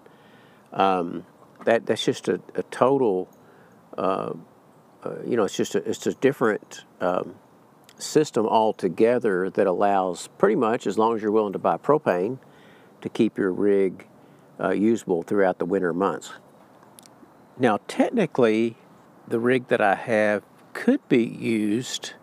um, 0.73 1.23
that 1.65 1.85
that's 1.85 2.03
just 2.03 2.27
a, 2.27 2.41
a 2.55 2.63
total, 2.63 3.29
uh, 3.97 4.33
uh, 5.03 5.15
you 5.25 5.35
know, 5.35 5.43
it's 5.43 5.55
just 5.55 5.75
a, 5.75 5.89
it's 5.89 6.05
a 6.07 6.13
different 6.13 6.85
um, 6.99 7.35
system 7.97 8.45
altogether 8.45 9.49
that 9.49 9.67
allows 9.67 10.29
pretty 10.37 10.55
much, 10.55 10.87
as 10.87 10.97
long 10.97 11.15
as 11.15 11.21
you're 11.21 11.31
willing 11.31 11.53
to 11.53 11.59
buy 11.59 11.77
propane, 11.77 12.39
to 13.01 13.09
keep 13.09 13.37
your 13.37 13.51
rig 13.51 14.07
uh, 14.59 14.69
usable 14.69 15.23
throughout 15.23 15.59
the 15.59 15.65
winter 15.65 15.93
months. 15.93 16.33
Now, 17.57 17.79
technically, 17.87 18.77
the 19.27 19.39
rig 19.39 19.67
that 19.67 19.81
I 19.81 19.95
have 19.95 20.43
could 20.73 21.07
be 21.09 21.23
used 21.23 22.13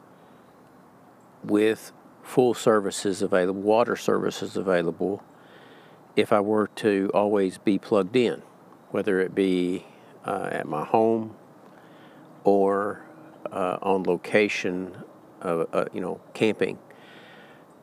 with 1.44 1.92
full 2.22 2.54
services 2.54 3.22
available, 3.22 3.60
water 3.60 3.96
services 3.96 4.56
available, 4.56 5.22
if 6.16 6.32
I 6.32 6.40
were 6.40 6.68
to 6.76 7.10
always 7.14 7.58
be 7.58 7.78
plugged 7.78 8.16
in 8.16 8.42
whether 8.90 9.20
it 9.20 9.34
be 9.34 9.84
uh, 10.24 10.48
at 10.52 10.66
my 10.66 10.84
home 10.84 11.34
or 12.44 13.02
uh, 13.52 13.78
on 13.82 14.02
location, 14.04 14.96
uh, 15.42 15.84
you 15.92 16.00
know, 16.00 16.20
camping. 16.34 16.78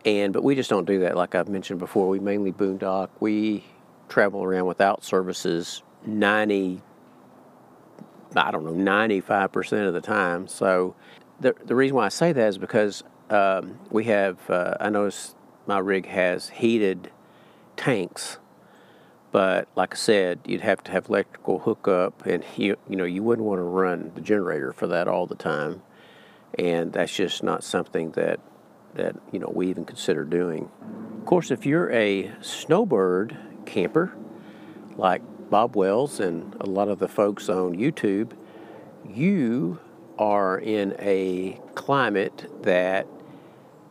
And 0.05 0.33
but 0.33 0.43
we 0.43 0.55
just 0.55 0.69
don't 0.69 0.85
do 0.85 0.99
that. 0.99 1.15
Like 1.15 1.33
I've 1.35 1.49
mentioned 1.49 1.79
before, 1.79 2.07
we 2.07 2.19
mainly 2.19 2.51
boondock. 2.51 3.09
We 3.19 3.63
travel 4.07 4.43
around 4.43 4.67
without 4.67 5.03
services 5.03 5.81
ninety, 6.05 6.81
I 8.35 8.51
don't 8.51 8.65
know, 8.65 8.73
ninety 8.73 9.21
five 9.21 9.51
percent 9.51 9.87
of 9.87 9.93
the 9.93 10.01
time. 10.01 10.47
So 10.47 10.95
the 11.39 11.55
the 11.65 11.75
reason 11.75 11.95
why 11.95 12.05
I 12.05 12.09
say 12.09 12.33
that 12.33 12.47
is 12.47 12.57
because 12.57 13.03
um, 13.29 13.79
we 13.89 14.05
have. 14.05 14.47
Uh, 14.49 14.75
I 14.79 14.89
noticed 14.89 15.35
my 15.65 15.79
rig 15.79 16.05
has 16.05 16.49
heated 16.49 17.09
tanks 17.75 18.37
but 19.35 19.67
like 19.75 19.95
I 19.95 19.97
said, 19.97 20.39
you'd 20.45 20.61
have 20.61 20.81
to 20.85 20.93
have 20.93 21.09
electrical 21.09 21.59
hookup, 21.59 22.25
and 22.25 22.41
you 22.55 22.77
you 22.87 22.95
know 22.95 23.03
you 23.03 23.21
wouldn't 23.21 23.45
want 23.45 23.59
to 23.59 23.63
run 23.63 24.13
the 24.15 24.21
generator 24.21 24.71
for 24.71 24.87
that 24.87 25.09
all 25.09 25.27
the 25.27 25.35
time, 25.35 25.81
and 26.57 26.93
that's 26.93 27.13
just 27.13 27.43
not 27.43 27.61
something 27.61 28.11
that 28.11 28.39
that 28.93 29.17
you 29.33 29.39
know 29.39 29.51
we 29.53 29.67
even 29.67 29.83
consider 29.83 30.23
doing. 30.23 30.71
Of 31.19 31.25
course, 31.25 31.51
if 31.51 31.65
you're 31.65 31.91
a 31.91 32.31
snowbird 32.39 33.37
camper, 33.65 34.15
like 34.95 35.21
Bob 35.49 35.75
Wells 35.75 36.21
and 36.21 36.55
a 36.61 36.65
lot 36.65 36.87
of 36.87 36.99
the 36.99 37.09
folks 37.09 37.49
on 37.49 37.75
YouTube, 37.75 38.31
you 39.05 39.81
are 40.17 40.57
in 40.57 40.95
a 40.97 41.59
climate 41.73 42.49
that 42.61 43.05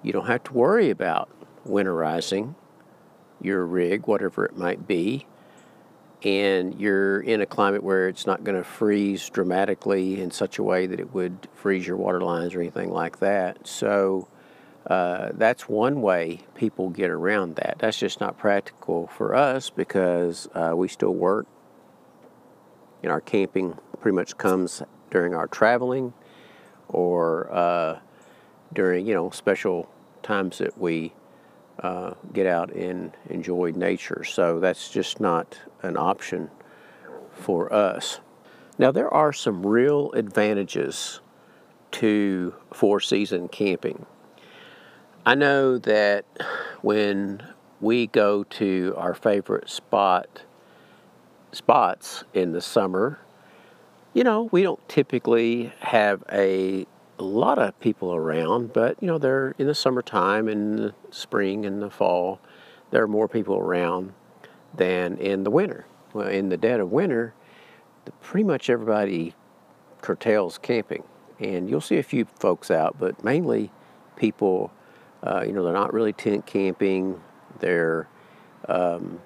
you 0.03 0.11
don't 0.11 0.27
have 0.27 0.45
to 0.45 0.55
worry 0.55 0.89
about 0.89 1.29
winterizing 1.69 2.55
your 3.43 3.67
rig, 3.67 4.07
whatever 4.07 4.47
it 4.47 4.57
might 4.57 4.89
be 4.89 5.27
and 6.25 6.81
you're 6.81 7.21
in 7.21 7.43
a 7.43 7.47
climate 7.47 7.83
where 7.83 8.09
it's 8.09 8.27
not 8.27 8.45
going 8.45 8.57
to 8.57 8.65
freeze 8.65 9.29
dramatically 9.29 10.21
in 10.21 10.31
such 10.31 10.59
a 10.59 10.63
way 10.63 10.87
that 10.87 10.99
it 10.99 11.13
would 11.13 11.49
freeze 11.55 11.87
your 11.87 11.99
water 11.99 12.21
lines 12.23 12.55
or 12.55 12.61
anything 12.61 12.91
like 12.91 13.21
that. 13.21 13.67
So 13.67 14.27
uh, 14.87 15.31
that's 15.35 15.69
one 15.69 16.01
way 16.01 16.41
people 16.55 16.89
get 16.89 17.11
around 17.11 17.57
that. 17.57 17.77
That's 17.79 17.99
just 17.99 18.21
not 18.21 18.39
practical 18.39 19.07
for 19.09 19.35
us 19.35 19.69
because 19.69 20.49
uh, 20.55 20.73
we 20.75 20.89
still 20.89 21.15
work. 21.15 21.47
And 23.03 23.13
our 23.13 23.21
camping 23.21 23.79
pretty 24.01 24.17
much 24.17 24.39
comes 24.39 24.83
during 25.11 25.35
our 25.35 25.47
traveling 25.47 26.15
or 26.89 27.53
uh, 27.53 27.99
during, 28.73 29.07
you 29.07 29.13
know, 29.13 29.29
special 29.29 29.91
times 30.23 30.57
that 30.59 30.79
we 30.79 31.13
uh, 31.81 32.15
get 32.33 32.47
out 32.47 32.73
and 32.73 33.13
enjoy 33.29 33.73
nature. 33.75 34.25
So 34.25 34.61
that's 34.61 34.91
just 34.91 35.21
not 35.21 35.59
an 35.83 35.97
option 35.97 36.51
for 37.33 37.73
us. 37.73 38.21
Now, 38.79 38.91
there 38.91 39.13
are 39.13 39.33
some 39.33 39.65
real 39.65 40.13
advantages 40.13 41.21
to 41.93 42.55
four 42.73 43.01
season 43.01 43.49
camping. 43.49 44.07
I 45.27 45.35
know 45.35 45.79
that 45.79 46.25
when 46.83 47.43
we 47.81 48.07
go 48.07 48.45
to 48.45 48.95
our 48.97 49.15
favorite 49.15 49.69
spot, 49.69 50.43
spots 51.53 52.25
in 52.33 52.53
the 52.53 52.61
summer. 52.61 53.21
You 54.13 54.25
know, 54.25 54.49
we 54.53 54.63
don't 54.63 54.87
typically 54.89 55.73
have 55.81 56.23
a, 56.33 56.87
a 57.19 57.25
lot 57.25 57.59
of 57.59 57.79
people 57.81 58.15
around, 58.15 58.73
but 58.73 58.97
you 59.01 59.07
know, 59.07 59.19
they're 59.19 59.55
in 59.59 59.67
the 59.67 59.75
summertime 59.75 60.49
and 60.49 60.79
the 60.79 60.95
spring 61.11 61.65
and 61.65 61.81
the 61.81 61.91
fall, 61.91 62.41
there 62.91 63.03
are 63.03 63.09
more 63.09 63.29
people 63.29 63.57
around 63.57 64.13
than 64.75 65.17
in 65.19 65.45
the 65.45 65.51
winter. 65.51 65.87
Well, 66.13 66.29
in 66.29 66.49
the 66.49 66.57
dead 66.57 66.81
of 66.81 66.91
winter, 66.91 67.35
pretty 68.21 68.45
much 68.45 68.69
everybody 68.69 69.35
curtails 70.01 70.59
camping, 70.59 71.05
and 71.39 71.69
you'll 71.69 71.81
see 71.81 71.99
a 71.99 72.03
few 72.03 72.27
folks 72.39 72.71
out, 72.71 72.97
but 72.99 73.25
mainly 73.25 73.71
people, 74.17 74.73
uh, 75.23 75.43
you 75.47 75.53
know, 75.53 75.65
they're 75.65 75.73
not 75.73 75.93
really 75.93 76.13
tent 76.13 76.47
camping. 76.47 77.21
They're 77.61 78.09
um, 78.69 79.21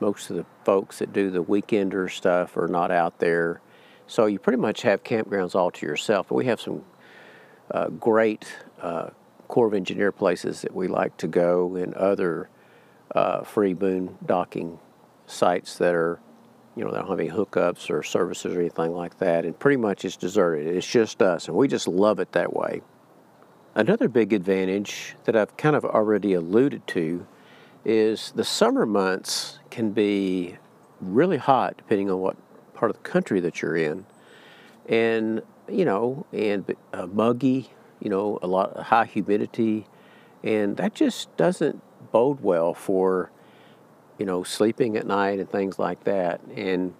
most 0.00 0.30
of 0.30 0.36
the 0.36 0.46
folks 0.64 0.98
that 0.98 1.12
do 1.12 1.30
the 1.30 1.42
weekender 1.42 2.10
stuff 2.10 2.56
are 2.56 2.68
not 2.68 2.90
out 2.90 3.18
there. 3.18 3.60
So 4.06 4.26
you 4.26 4.38
pretty 4.38 4.58
much 4.58 4.82
have 4.82 5.02
campgrounds 5.02 5.54
all 5.54 5.70
to 5.72 5.86
yourself. 5.86 6.28
But 6.28 6.36
we 6.36 6.46
have 6.46 6.60
some 6.60 6.84
uh, 7.70 7.88
great 7.88 8.46
uh, 8.80 9.10
Corps 9.48 9.66
of 9.66 9.74
Engineer 9.74 10.12
places 10.12 10.62
that 10.62 10.74
we 10.74 10.88
like 10.88 11.16
to 11.18 11.26
go 11.26 11.76
and 11.76 11.94
other 11.94 12.48
uh, 13.14 13.42
free 13.42 13.74
boondocking 13.74 14.78
sites 15.26 15.78
that 15.78 15.94
are, 15.94 16.20
you 16.74 16.84
know, 16.84 16.90
they 16.90 16.98
don't 16.98 17.08
have 17.08 17.20
any 17.20 17.30
hookups 17.30 17.90
or 17.90 18.02
services 18.02 18.56
or 18.56 18.60
anything 18.60 18.92
like 18.92 19.18
that. 19.18 19.44
And 19.44 19.58
pretty 19.58 19.76
much 19.76 20.04
it's 20.04 20.16
deserted. 20.16 20.66
It's 20.66 20.86
just 20.86 21.22
us. 21.22 21.48
And 21.48 21.56
we 21.56 21.68
just 21.68 21.88
love 21.88 22.18
it 22.20 22.32
that 22.32 22.52
way. 22.54 22.82
Another 23.74 24.08
big 24.08 24.32
advantage 24.32 25.16
that 25.24 25.36
I've 25.36 25.56
kind 25.56 25.76
of 25.76 25.84
already 25.84 26.32
alluded 26.32 26.86
to 26.88 27.26
is 27.84 28.32
the 28.34 28.44
summer 28.44 28.86
months 28.86 29.58
can 29.70 29.92
be 29.92 30.56
really 31.00 31.36
hot 31.36 31.76
depending 31.76 32.10
on 32.10 32.18
what 32.18 32.36
part 32.74 32.90
of 32.90 32.96
the 32.96 33.08
country 33.08 33.38
that 33.40 33.62
you're 33.62 33.76
in. 33.76 34.06
And, 34.88 35.42
you 35.68 35.84
know, 35.84 36.26
and 36.32 36.74
uh, 36.92 37.06
muggy, 37.06 37.70
you 38.00 38.10
know, 38.10 38.38
a 38.42 38.46
lot 38.46 38.72
of 38.74 38.86
high 38.86 39.06
humidity. 39.06 39.86
And 40.42 40.76
that 40.76 40.94
just 40.94 41.34
doesn't 41.36 41.82
bode 42.12 42.40
well 42.40 42.74
for, 42.74 43.30
you 44.18 44.26
know, 44.26 44.42
sleeping 44.42 44.96
at 44.96 45.06
night 45.06 45.38
and 45.38 45.50
things 45.50 45.78
like 45.78 46.04
that. 46.04 46.40
And, 46.54 46.94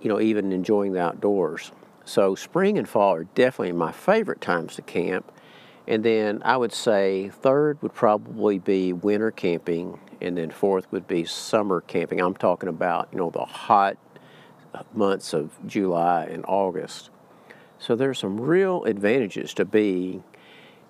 you 0.00 0.08
know, 0.08 0.20
even 0.20 0.52
enjoying 0.52 0.92
the 0.92 1.00
outdoors. 1.00 1.72
So 2.04 2.34
spring 2.34 2.78
and 2.78 2.88
fall 2.88 3.14
are 3.14 3.24
definitely 3.24 3.72
my 3.72 3.92
favorite 3.92 4.40
times 4.40 4.76
to 4.76 4.82
camp. 4.82 5.32
And 5.86 6.02
then 6.02 6.42
I 6.44 6.56
would 6.56 6.72
say 6.72 7.28
third 7.28 7.80
would 7.82 7.92
probably 7.92 8.58
be 8.58 8.92
winter 8.92 9.30
camping, 9.30 9.98
and 10.20 10.36
then 10.36 10.50
fourth 10.50 10.90
would 10.92 11.06
be 11.06 11.24
summer 11.26 11.82
camping. 11.82 12.20
I'm 12.20 12.34
talking 12.34 12.70
about, 12.70 13.08
you 13.12 13.18
know, 13.18 13.28
the 13.28 13.44
hot 13.44 13.98
months 14.94 15.34
of 15.34 15.50
July 15.66 16.24
and 16.24 16.44
August. 16.48 17.10
So 17.84 17.94
there's 17.94 18.18
some 18.18 18.40
real 18.40 18.82
advantages 18.84 19.52
to 19.54 19.66
being 19.66 20.24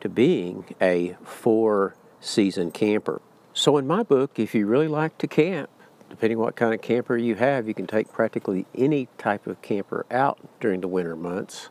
to 0.00 0.08
being 0.08 0.76
a 0.80 1.16
four 1.24 1.96
season 2.20 2.70
camper. 2.70 3.20
So 3.52 3.78
in 3.78 3.86
my 3.88 4.04
book, 4.04 4.38
if 4.38 4.54
you 4.54 4.66
really 4.66 4.86
like 4.86 5.18
to 5.18 5.26
camp, 5.26 5.70
depending 6.08 6.38
what 6.38 6.54
kind 6.54 6.72
of 6.72 6.80
camper 6.82 7.16
you 7.16 7.34
have, 7.34 7.66
you 7.66 7.74
can 7.74 7.88
take 7.88 8.12
practically 8.12 8.66
any 8.76 9.08
type 9.18 9.48
of 9.48 9.60
camper 9.60 10.06
out 10.08 10.38
during 10.60 10.82
the 10.82 10.86
winter 10.86 11.16
months. 11.16 11.68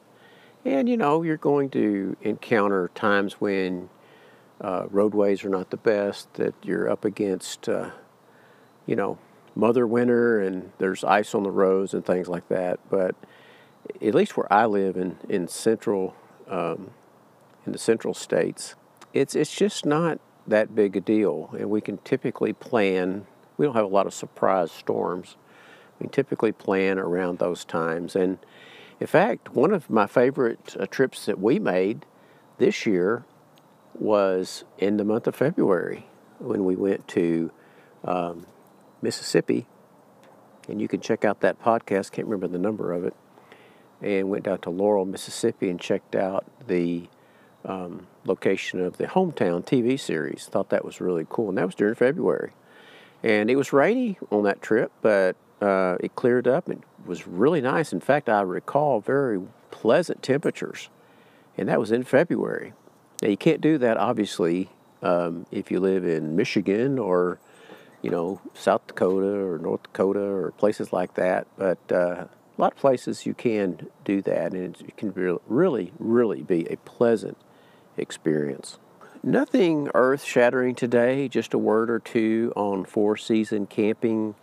And 0.65 0.89
you 0.89 0.97
know, 0.97 1.23
you're 1.23 1.37
going 1.37 1.69
to 1.69 2.17
encounter 2.21 2.91
times 2.93 3.39
when 3.39 3.87
uh, 4.59 4.87
roadways 4.89 5.45
are 5.45 5.49
not 5.49 5.69
the 5.69 5.77
best, 5.77 6.33
that 6.33 6.53
you're 6.63 6.89
up 6.89 7.05
against, 7.05 7.69
uh, 7.69 7.91
you 8.85 8.97
know, 8.97 9.17
mother 9.55 9.87
winter 9.87 10.41
and 10.41 10.73
there's 10.79 11.05
ice 11.05 11.33
on 11.33 11.43
the 11.43 11.51
roads 11.51 11.93
and 11.93 12.05
things 12.05 12.27
like 12.27 12.49
that. 12.49 12.81
But 12.89 13.15
at 14.01 14.15
least 14.15 14.37
where 14.37 14.51
I 14.51 14.65
live 14.65 14.97
in, 14.97 15.17
in 15.29 15.47
central, 15.47 16.15
um, 16.47 16.91
in 17.65 17.71
the 17.71 17.77
central 17.77 18.13
states, 18.13 18.75
it's, 19.13 19.35
it's 19.35 19.53
just 19.53 19.85
not 19.85 20.19
that 20.47 20.75
big 20.75 20.95
a 20.95 21.01
deal. 21.01 21.49
And 21.57 21.69
we 21.69 21.81
can 21.81 21.97
typically 21.99 22.53
plan, 22.53 23.25
we 23.57 23.65
don't 23.65 23.75
have 23.75 23.85
a 23.85 23.89
lot 23.89 24.07
of 24.07 24.13
surprise 24.13 24.71
storms. 24.71 25.37
We 25.99 26.07
typically 26.07 26.51
plan 26.51 26.99
around 26.99 27.39
those 27.39 27.63
times. 27.63 28.15
And 28.15 28.39
in 28.99 29.07
fact, 29.07 29.53
one 29.53 29.73
of 29.73 29.89
my 29.89 30.07
favorite 30.07 30.75
uh, 30.79 30.85
trips 30.85 31.25
that 31.25 31.39
we 31.39 31.59
made 31.59 32.05
this 32.57 32.85
year 32.85 33.25
was 33.93 34.63
in 34.77 34.97
the 34.97 35.03
month 35.03 35.27
of 35.27 35.35
February 35.35 36.05
when 36.39 36.65
we 36.65 36.75
went 36.75 37.07
to 37.09 37.51
um, 38.03 38.45
Mississippi. 39.01 39.67
And 40.67 40.81
you 40.81 40.87
can 40.87 41.01
check 41.01 41.25
out 41.25 41.41
that 41.41 41.61
podcast, 41.61 42.11
can't 42.11 42.27
remember 42.27 42.47
the 42.47 42.57
number 42.57 42.91
of 42.91 43.03
it. 43.03 43.13
And 44.03 44.29
went 44.29 44.43
down 44.43 44.59
to 44.59 44.69
Laurel, 44.69 45.05
Mississippi 45.05 45.69
and 45.69 45.79
checked 45.79 46.15
out 46.15 46.45
the 46.67 47.07
um, 47.65 48.07
location 48.25 48.81
of 48.81 48.97
the 48.97 49.05
Hometown 49.05 49.65
TV 49.65 49.99
series. 49.99 50.45
Thought 50.45 50.69
that 50.69 50.83
was 50.83 50.99
really 50.99 51.25
cool. 51.29 51.49
And 51.49 51.57
that 51.57 51.65
was 51.65 51.75
during 51.75 51.95
February. 51.95 52.51
And 53.23 53.49
it 53.49 53.55
was 53.55 53.71
rainy 53.71 54.17
on 54.31 54.43
that 54.43 54.61
trip, 54.61 54.91
but 55.01 55.37
uh, 55.61 55.95
it 56.01 56.15
cleared 56.15 56.47
up 56.47 56.67
and 56.67 56.83
was 57.05 57.25
really 57.25 57.61
nice. 57.61 57.93
In 57.93 58.01
fact, 58.01 58.27
I 58.27 58.41
recall 58.41 58.99
very 58.99 59.39
pleasant 59.71 60.21
temperatures, 60.21 60.89
and 61.57 61.69
that 61.69 61.79
was 61.79 61.91
in 61.91 62.03
February. 62.03 62.73
Now 63.21 63.29
you 63.29 63.37
can't 63.37 63.61
do 63.61 63.77
that 63.77 63.97
obviously 63.97 64.69
um, 65.01 65.45
if 65.51 65.71
you 65.71 65.79
live 65.79 66.05
in 66.05 66.35
Michigan 66.35 66.99
or 66.99 67.39
you 68.01 68.09
know 68.09 68.41
South 68.53 68.85
Dakota 68.87 69.39
or 69.39 69.57
North 69.57 69.83
Dakota 69.83 70.19
or 70.19 70.51
places 70.51 70.91
like 70.91 71.13
that. 71.15 71.47
But 71.57 71.91
uh, 71.91 72.25
a 72.57 72.61
lot 72.61 72.73
of 72.73 72.77
places 72.77 73.25
you 73.25 73.33
can 73.33 73.87
do 74.05 74.21
that, 74.21 74.53
and 74.53 74.79
it 74.79 74.95
can 74.97 75.11
really, 75.47 75.91
really 75.97 76.43
be 76.43 76.65
a 76.69 76.77
pleasant 76.77 77.37
experience. 77.97 78.77
Nothing 79.23 79.89
earth 79.93 80.23
shattering 80.23 80.75
today, 80.75 81.27
just 81.27 81.53
a 81.53 81.57
word 81.57 81.89
or 81.89 81.99
two 81.99 82.51
on 82.55 82.85
four 82.85 83.17
season 83.17 83.65
camping 83.65 84.35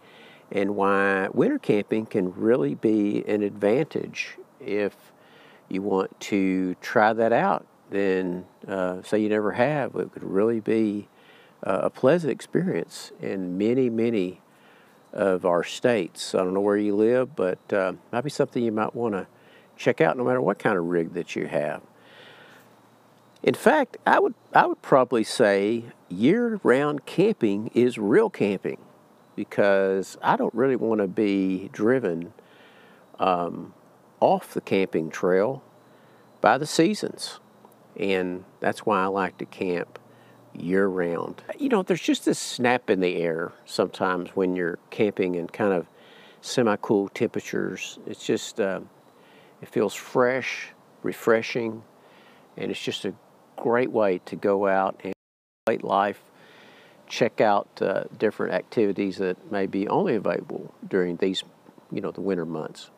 and 0.50 0.74
why 0.74 1.28
winter 1.32 1.58
camping 1.58 2.06
can 2.06 2.32
really 2.34 2.74
be 2.74 3.22
an 3.28 3.42
advantage 3.42 4.36
if 4.58 5.12
you 5.68 5.82
want 5.82 6.18
to 6.20 6.74
try 6.76 7.12
that 7.12 7.32
out. 7.32 7.66
Then, 7.90 8.46
uh, 8.66 9.02
say 9.02 9.20
you 9.20 9.28
never 9.28 9.52
have, 9.52 9.94
it 9.96 10.12
could 10.12 10.24
really 10.24 10.60
be 10.60 11.08
uh, 11.62 11.80
a 11.84 11.90
pleasant 11.90 12.32
experience 12.32 13.12
in 13.20 13.58
many, 13.58 13.90
many 13.90 14.40
of 15.12 15.44
our 15.44 15.64
states. 15.64 16.34
I 16.34 16.38
don't 16.38 16.54
know 16.54 16.60
where 16.60 16.76
you 16.76 16.94
live, 16.94 17.34
but 17.34 17.72
uh, 17.72 17.94
might 18.12 18.22
be 18.22 18.30
something 18.30 18.62
you 18.62 18.72
might 18.72 18.94
want 18.94 19.14
to 19.14 19.26
check 19.76 20.00
out, 20.00 20.16
no 20.16 20.24
matter 20.24 20.40
what 20.40 20.58
kind 20.58 20.76
of 20.76 20.84
rig 20.84 21.14
that 21.14 21.34
you 21.34 21.46
have. 21.46 21.82
In 23.42 23.54
fact, 23.54 23.96
I 24.06 24.20
would 24.20 24.34
I 24.52 24.66
would 24.66 24.82
probably 24.82 25.24
say 25.24 25.84
year-round 26.08 27.06
camping 27.06 27.70
is 27.74 27.96
real 27.96 28.28
camping 28.28 28.78
because 29.34 30.18
I 30.20 30.36
don't 30.36 30.54
really 30.54 30.76
want 30.76 31.00
to 31.00 31.06
be 31.06 31.70
driven 31.72 32.34
um, 33.18 33.72
off 34.20 34.52
the 34.52 34.60
camping 34.60 35.08
trail 35.08 35.62
by 36.40 36.58
the 36.58 36.66
seasons. 36.66 37.40
And 37.96 38.44
that's 38.60 38.84
why 38.84 39.02
I 39.02 39.06
like 39.06 39.38
to 39.38 39.46
camp 39.46 39.98
year 40.54 40.86
round. 40.86 41.42
You 41.58 41.68
know, 41.68 41.82
there's 41.82 42.00
just 42.00 42.24
this 42.24 42.38
snap 42.38 42.90
in 42.90 43.00
the 43.00 43.16
air 43.16 43.52
sometimes 43.64 44.30
when 44.30 44.56
you're 44.56 44.78
camping 44.90 45.34
in 45.34 45.46
kind 45.48 45.72
of 45.72 45.86
semi 46.40 46.76
cool 46.76 47.08
temperatures. 47.08 47.98
It's 48.06 48.24
just, 48.24 48.60
uh, 48.60 48.80
it 49.62 49.68
feels 49.68 49.94
fresh, 49.94 50.68
refreshing, 51.02 51.82
and 52.56 52.70
it's 52.70 52.80
just 52.80 53.04
a 53.04 53.14
great 53.56 53.90
way 53.90 54.20
to 54.26 54.36
go 54.36 54.66
out 54.66 55.00
and 55.04 55.12
late 55.66 55.84
life 55.84 56.22
check 57.10 57.40
out 57.40 57.68
uh, 57.82 58.04
different 58.18 58.54
activities 58.54 59.18
that 59.18 59.52
may 59.52 59.66
be 59.66 59.86
only 59.88 60.14
available 60.14 60.72
during 60.88 61.16
these, 61.16 61.42
you 61.90 62.00
know, 62.00 62.12
the 62.12 62.20
winter 62.20 62.46
months. 62.46 62.90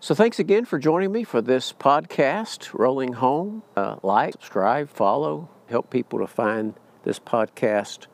So 0.00 0.14
thanks 0.14 0.38
again 0.38 0.64
for 0.64 0.78
joining 0.78 1.12
me 1.12 1.22
for 1.24 1.42
this 1.42 1.72
podcast, 1.74 2.70
Rolling 2.72 3.12
Home. 3.12 3.62
Uh, 3.76 3.96
like, 4.02 4.32
subscribe, 4.32 4.88
follow, 4.88 5.50
help 5.70 5.88
people 5.88 6.18
to 6.18 6.26
find 6.26 6.74
this 7.04 7.18
podcast. 7.18 8.06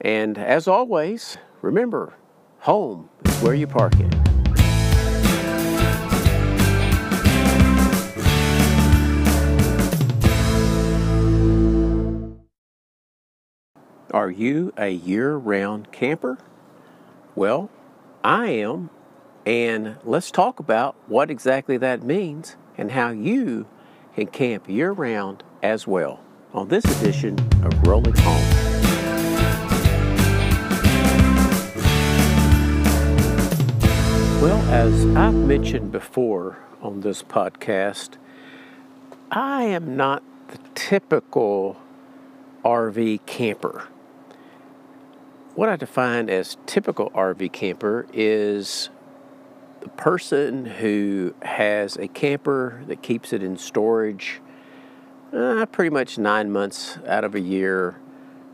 And 0.00 0.38
as 0.38 0.68
always, 0.68 1.38
remember, 1.62 2.14
home 2.60 3.08
is 3.24 3.34
where 3.42 3.54
you 3.54 3.66
park 3.66 3.94
it. 3.98 4.14
Are 14.12 14.30
you 14.30 14.72
a 14.76 14.88
year 14.88 15.36
round 15.36 15.92
camper? 15.92 16.36
Well, 17.36 17.70
I 18.24 18.48
am, 18.48 18.90
and 19.46 19.96
let's 20.04 20.30
talk 20.30 20.58
about 20.58 20.96
what 21.06 21.30
exactly 21.30 21.76
that 21.78 22.02
means 22.02 22.56
and 22.76 22.90
how 22.90 23.10
you 23.10 23.66
can 24.16 24.26
camp 24.26 24.68
year 24.68 24.92
round 24.92 25.44
as 25.62 25.86
well 25.86 26.20
on 26.52 26.66
this 26.66 26.84
edition 27.00 27.38
of 27.64 27.86
Rolling 27.86 28.16
Home. 28.16 28.70
Well, 34.42 34.60
as 34.72 35.06
I've 35.16 35.34
mentioned 35.34 35.92
before 35.92 36.58
on 36.82 37.02
this 37.02 37.22
podcast, 37.22 38.16
I 39.30 39.62
am 39.64 39.96
not 39.96 40.24
the 40.48 40.58
typical 40.74 41.76
RV 42.64 43.26
camper. 43.26 43.86
What 45.54 45.68
I 45.68 45.76
define 45.76 46.28
as 46.28 46.56
typical 46.66 47.10
RV 47.10 47.52
camper 47.52 48.06
is 48.12 48.90
the 49.80 49.88
person 49.90 50.66
who 50.66 51.34
has 51.42 51.96
a 51.96 52.08
camper 52.08 52.82
that 52.88 53.02
keeps 53.02 53.32
it 53.32 53.42
in 53.42 53.56
storage 53.56 54.40
uh, 55.32 55.66
pretty 55.66 55.90
much 55.90 56.18
nine 56.18 56.50
months 56.50 56.98
out 57.06 57.24
of 57.24 57.34
a 57.34 57.40
year, 57.40 57.96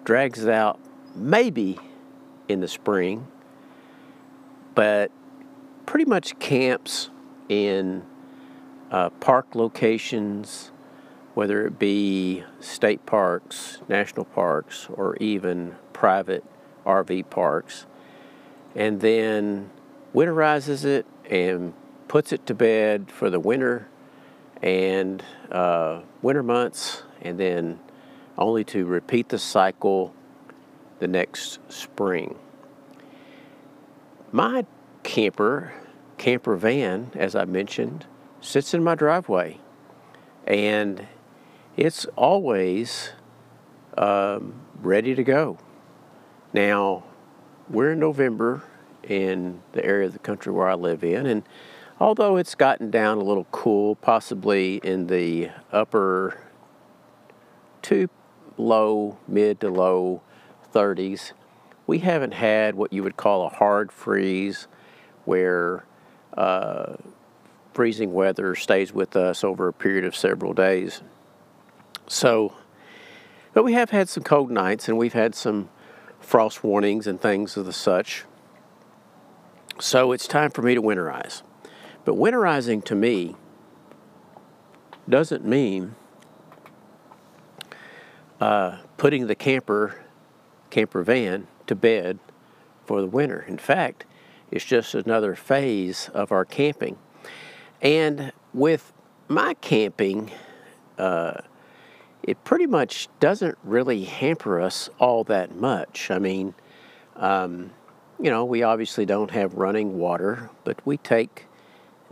drags 0.05 0.45
it 0.45 0.51
out 0.51 0.79
maybe 1.15 1.79
in 2.49 2.61
the 2.61 2.69
spring, 2.69 3.27
but 4.75 5.11
pretty 5.87 6.05
much 6.05 6.39
camps 6.39 7.11
in 7.49 8.03
uh, 8.91 9.11
park 9.11 9.55
locations, 9.55 10.71
whether 11.35 11.67
it 11.67 11.79
be 11.79 12.45
state 12.61 13.05
parks, 13.07 13.79
national 13.89 14.25
parks, 14.27 14.89
or 14.93 15.17
even 15.17 15.75
private 15.93 16.45
RV 16.85 17.31
parks, 17.31 17.87
and 18.75 19.01
then 19.01 19.71
winterizes 20.15 20.85
it 20.85 21.07
and 21.29 21.73
puts 22.09 22.33
it 22.33 22.47
to 22.47 22.55
bed 22.55 23.11
for 23.11 23.31
the 23.31 23.41
winter 23.41 23.89
and 24.63 25.23
uh, 25.51 26.01
winter 26.23 26.43
months, 26.43 27.03
and 27.23 27.39
then 27.39 27.79
only 28.39 28.65
to 28.65 28.85
repeat 28.85 29.29
the 29.29 29.39
cycle 29.39 30.15
the 30.99 31.09
next 31.09 31.61
spring. 31.71 32.37
My 34.33 34.67
camper, 35.03 35.73
camper 36.19 36.57
van, 36.57 37.13
as 37.15 37.35
I 37.35 37.45
mentioned, 37.45 38.07
sits 38.41 38.75
in 38.75 38.83
my 38.83 38.95
driveway. 38.95 39.61
And 40.47 41.07
it's 41.77 42.07
always 42.17 43.13
um, 43.99 44.55
ready 44.81 45.15
to 45.15 45.25
go. 45.25 45.59
Now, 46.53 47.05
we're 47.69 47.93
in 47.93 47.99
November 47.99 48.63
in 49.03 49.63
the 49.73 49.85
area 49.85 50.07
of 50.07 50.13
the 50.13 50.19
country 50.19 50.53
where 50.53 50.69
I 50.69 50.75
live 50.75 51.05
in, 51.05 51.27
and 51.27 51.43
although 51.99 52.37
it's 52.37 52.55
gotten 52.55 52.91
down 52.91 53.19
a 53.19 53.23
little 53.23 53.47
cool, 53.51 53.97
possibly 53.97 54.77
in 54.83 55.07
the 55.07 55.51
upper 55.73 56.39
to 57.83 58.09
low, 58.57 59.19
mid 59.27 59.61
to 59.61 59.71
low 59.71 60.23
30s, 60.75 61.33
we 61.87 61.99
haven't 61.99 62.35
had 62.35 62.75
what 62.75 62.93
you 62.93 63.03
would 63.03 63.17
call 63.17 63.47
a 63.47 63.49
hard 63.49 63.93
freeze 63.93 64.67
where 65.25 65.85
uh, 66.37 66.95
freezing 67.73 68.13
weather 68.13 68.55
stays 68.55 68.93
with 68.93 69.17
us 69.17 69.45
over 69.45 69.69
a 69.69 69.73
period 69.73 70.05
of 70.05 70.17
several 70.17 70.53
days. 70.53 71.03
So, 72.07 72.55
but 73.55 73.65
we 73.65 73.75
have 73.75 73.91
had 73.91 74.09
some 74.09 74.23
cold 74.23 74.51
nights 74.51 74.89
and 74.89 74.99
we've 74.99 75.13
had 75.13 75.35
some 75.35 75.69
frost 76.21 76.65
warnings 76.65 77.07
and 77.07 77.21
things 77.21 77.57
of 77.57 77.67
the 77.67 77.73
such. 77.73 78.25
So 79.79 80.13
it's 80.13 80.27
time 80.27 80.51
for 80.51 80.63
me 80.63 80.75
to 80.75 80.83
winterize. 80.83 81.43
But 82.07 82.15
winterizing 82.15 82.85
to 82.85 82.95
me 82.95 83.35
doesn't 85.09 85.45
mean 85.45 85.97
uh, 88.41 88.79
putting 88.97 89.27
the 89.27 89.35
camper 89.35 90.05
camper 90.71 91.03
van 91.03 91.49
to 91.67 91.75
bed 91.75 92.21
for 92.85 93.01
the 93.01 93.09
winter. 93.09 93.45
In 93.49 93.59
fact, 93.59 94.05
it's 94.53 94.65
just 94.65 94.95
another 94.95 95.35
phase 95.35 96.09
of 96.15 96.31
our 96.31 96.45
camping. 96.45 96.97
And 97.83 98.33
with 98.55 98.93
my 99.27 99.55
camping, 99.55 100.31
uh, 100.99 101.41
it 102.23 102.43
pretty 102.45 102.67
much 102.67 103.09
doesn't 103.19 103.59
really 103.65 104.05
hamper 104.05 104.61
us 104.61 104.89
all 105.01 105.25
that 105.25 105.57
much. 105.57 106.11
I 106.13 106.21
mean, 106.21 106.55
um, 107.17 107.73
you 108.21 108.31
know, 108.31 108.45
we 108.45 108.63
obviously 108.63 109.07
don't 109.07 109.33
have 109.33 109.55
running 109.55 109.99
water, 109.99 110.51
but 110.63 110.81
we 110.87 110.99
take 110.99 111.46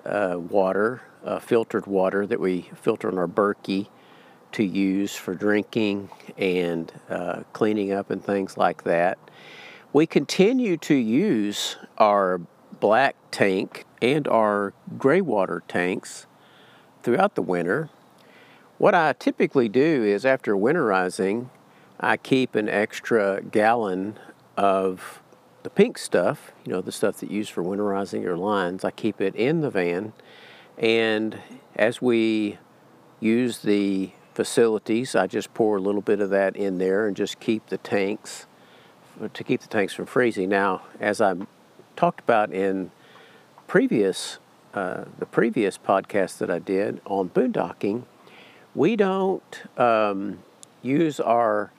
uh, 0.05 0.37
water, 0.39 1.03
uh, 1.25 1.39
filtered 1.39 1.87
water 1.87 2.27
that 2.27 2.41
we 2.41 2.71
filter 2.75 3.09
in 3.09 3.19
our 3.19 3.29
Berkey 3.29 3.89
to 4.53 4.65
use 4.65 5.17
for 5.17 5.35
drinking 5.35 6.11
and 6.37 6.93
uh, 7.09 7.43
cleaning 7.53 7.93
up 7.93 8.11
and 8.11 8.25
things 8.25 8.57
like 8.57 8.85
that. 8.85 9.19
We 9.93 10.07
continue 10.07 10.77
to 10.79 10.95
use 10.95 11.77
our 11.99 12.41
black 12.81 13.17
tank 13.31 13.85
and 14.01 14.29
our 14.29 14.73
gray 14.99 15.21
water 15.21 15.63
tanks 15.67 16.27
throughout 17.03 17.35
the 17.35 17.43
winter. 17.43 17.91
What 18.79 18.95
I 18.95 19.13
typically 19.13 19.69
do 19.69 20.05
is 20.05 20.27
after 20.27 20.55
winterizing, 20.55 21.49
I 21.99 22.17
keep 22.17 22.55
an 22.55 22.69
extra 22.69 23.41
gallon 23.43 24.19
of 24.57 25.23
the 25.65 25.71
pink 25.71 25.99
stuff, 25.99 26.53
you 26.65 26.73
know, 26.73 26.81
the 26.81 26.93
stuff 26.93 27.17
that 27.17 27.31
you 27.31 27.39
use 27.39 27.49
for 27.49 27.65
winterizing 27.65 28.23
your 28.23 28.37
lines. 28.37 28.85
I 28.85 28.93
keep 28.93 29.21
it 29.21 29.35
in 29.35 29.63
the 29.63 29.71
van, 29.71 30.13
and 30.79 31.39
as 31.75 32.01
we 32.01 32.59
use 33.19 33.59
the 33.59 34.13
facilities, 34.35 35.17
I 35.17 35.27
just 35.27 35.53
pour 35.55 35.77
a 35.77 35.81
little 35.81 36.03
bit 36.03 36.21
of 36.21 36.31
that 36.31 36.55
in 36.55 36.79
there 36.79 37.07
and 37.07 37.17
just 37.17 37.41
keep 37.41 37.67
the 37.67 37.79
tanks 37.79 38.47
to 39.33 39.45
keep 39.45 39.61
the 39.61 39.69
tanks 39.69 39.95
from 39.95 40.07
freezing. 40.07 40.49
Now, 40.49 40.83
as 41.01 41.21
I 41.21 41.35
talked 41.97 42.21
about 42.21 42.53
in 42.53 42.91
previous 43.67 44.39
uh, 44.75 45.05
the 45.19 45.27
previous 45.27 45.79
podcast 45.79 46.39
that 46.39 46.51
I 46.51 46.59
did 46.59 47.01
on 47.07 47.31
boondocking, 47.31 48.03
we 48.75 48.97
don't 48.97 49.63
um, 49.79 50.41
use 50.83 51.21
our 51.21 51.71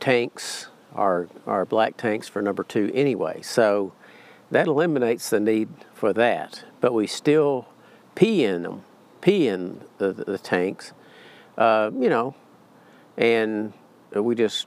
tanks, 0.00 0.68
our 0.94 1.28
our 1.46 1.64
black 1.64 1.96
tanks 1.96 2.28
for 2.28 2.42
number 2.42 2.64
two 2.64 2.90
anyway. 2.94 3.40
So 3.42 3.92
that 4.50 4.66
eliminates 4.66 5.30
the 5.30 5.40
need 5.40 5.68
for 5.94 6.12
that. 6.12 6.64
But 6.80 6.92
we 6.92 7.06
still 7.06 7.68
pee 8.14 8.44
in 8.44 8.62
them, 8.62 8.84
pee 9.20 9.48
in 9.48 9.80
the, 9.98 10.12
the, 10.12 10.24
the 10.24 10.38
tanks, 10.38 10.92
uh, 11.56 11.90
you 11.98 12.08
know, 12.08 12.34
and 13.16 13.72
we 14.14 14.34
just 14.34 14.66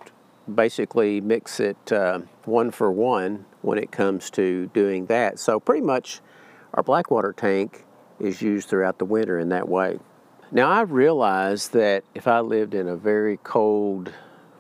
basically 0.53 1.21
mix 1.21 1.59
it 1.59 1.91
uh, 1.91 2.19
one 2.45 2.71
for 2.71 2.91
one 2.91 3.45
when 3.61 3.77
it 3.77 3.91
comes 3.91 4.29
to 4.31 4.67
doing 4.67 5.05
that. 5.07 5.39
So 5.39 5.59
pretty 5.59 5.85
much 5.85 6.21
our 6.73 6.83
Blackwater 6.83 7.33
tank 7.33 7.85
is 8.19 8.41
used 8.41 8.69
throughout 8.69 8.97
the 8.97 9.05
winter 9.05 9.39
in 9.39 9.49
that 9.49 9.67
way. 9.67 9.99
Now 10.51 10.69
I 10.69 10.81
realize 10.81 11.69
that 11.69 12.03
if 12.13 12.27
I 12.27 12.39
lived 12.39 12.73
in 12.73 12.87
a 12.87 12.95
very 12.95 13.37
cold, 13.43 14.13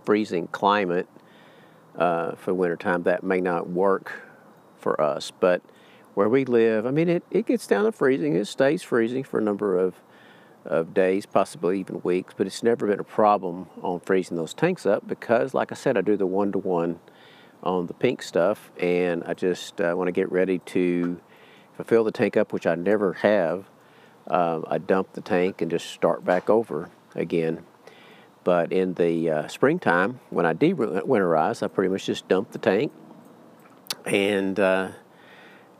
freezing 0.03 0.47
climate 0.47 1.07
uh, 1.97 2.35
for 2.35 2.53
wintertime, 2.53 3.03
that 3.03 3.23
may 3.23 3.41
not 3.41 3.69
work 3.69 4.23
for 4.77 4.99
us. 4.99 5.31
But 5.31 5.61
where 6.13 6.29
we 6.29 6.45
live, 6.45 6.85
I 6.85 6.91
mean, 6.91 7.09
it, 7.09 7.23
it 7.31 7.45
gets 7.45 7.67
down 7.67 7.85
to 7.85 7.91
freezing. 7.91 8.35
It 8.35 8.45
stays 8.45 8.83
freezing 8.83 9.23
for 9.23 9.39
a 9.39 9.43
number 9.43 9.77
of 9.77 9.95
of 10.65 10.93
days, 10.93 11.25
possibly 11.25 11.79
even 11.79 12.01
weeks, 12.01 12.33
but 12.35 12.47
it's 12.47 12.63
never 12.63 12.87
been 12.87 12.99
a 12.99 13.03
problem 13.03 13.67
on 13.81 13.99
freezing 13.99 14.35
those 14.35 14.53
tanks 14.53 14.85
up 14.85 15.07
because, 15.07 15.53
like 15.53 15.71
I 15.71 15.75
said, 15.75 15.97
I 15.97 16.01
do 16.01 16.17
the 16.17 16.25
one 16.25 16.51
to 16.53 16.57
one 16.57 16.99
on 17.63 17.87
the 17.87 17.93
pink 17.93 18.21
stuff, 18.21 18.71
and 18.79 19.23
I 19.25 19.33
just 19.33 19.79
uh, 19.79 19.93
want 19.95 20.07
to 20.07 20.11
get 20.11 20.31
ready 20.31 20.59
to, 20.59 21.19
fill 21.83 22.03
the 22.03 22.11
tank 22.11 22.37
up, 22.37 22.53
which 22.53 22.65
I 22.65 22.75
never 22.75 23.13
have, 23.13 23.65
uh, 24.27 24.61
I 24.67 24.77
dump 24.77 25.13
the 25.13 25.21
tank 25.21 25.61
and 25.61 25.69
just 25.69 25.87
start 25.87 26.23
back 26.23 26.49
over 26.49 26.89
again. 27.13 27.65
But 28.45 28.71
in 28.71 28.93
the 28.93 29.29
uh, 29.29 29.47
springtime, 29.49 30.21
when 30.29 30.45
I 30.45 30.53
de-winterize, 30.53 31.61
I 31.61 31.67
pretty 31.67 31.89
much 31.89 32.05
just 32.05 32.29
dump 32.29 32.51
the 32.51 32.59
tank 32.59 32.93
and 34.05 34.57
uh, 34.59 34.89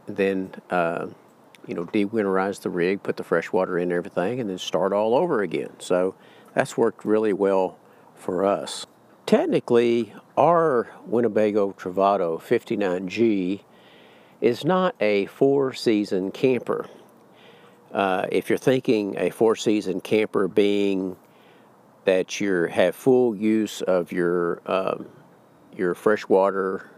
then 0.08 0.54
uh, 0.70 1.08
you 1.68 1.74
know, 1.74 1.86
de-winterize 1.86 2.62
the 2.62 2.70
rig, 2.70 3.04
put 3.04 3.18
the 3.18 3.24
fresh 3.24 3.52
water 3.52 3.78
in 3.78 3.84
and 3.84 3.94
everything, 3.94 4.40
and 4.40 4.50
then 4.50 4.58
start 4.58 4.94
all 4.94 5.16
over 5.16 5.42
again. 5.42 5.72
So 5.80 6.16
that's 6.54 6.78
worked 6.78 7.06
really 7.06 7.34
well 7.34 7.78
for 8.16 8.46
us. 8.46 8.86
Technically, 9.26 10.14
our 10.38 10.90
Winnebago 11.06 11.72
Travato 11.74 12.40
59G 12.40 13.62
is 14.42 14.64
not 14.64 14.96
a 15.00 15.26
four-season 15.28 16.32
camper. 16.32 16.88
Uh, 17.92 18.28
if 18.32 18.50
you're 18.50 18.58
thinking 18.58 19.16
a 19.18 19.30
four-season 19.30 20.02
camper 20.02 20.48
being 20.48 21.16
that 22.06 22.40
you 22.40 22.66
have 22.66 22.96
full 22.96 23.36
use 23.36 23.82
of 23.82 24.12
your 24.12 24.62
um, 24.66 25.08
your 25.76 25.94
fresh 25.94 26.28
water, 26.28 26.90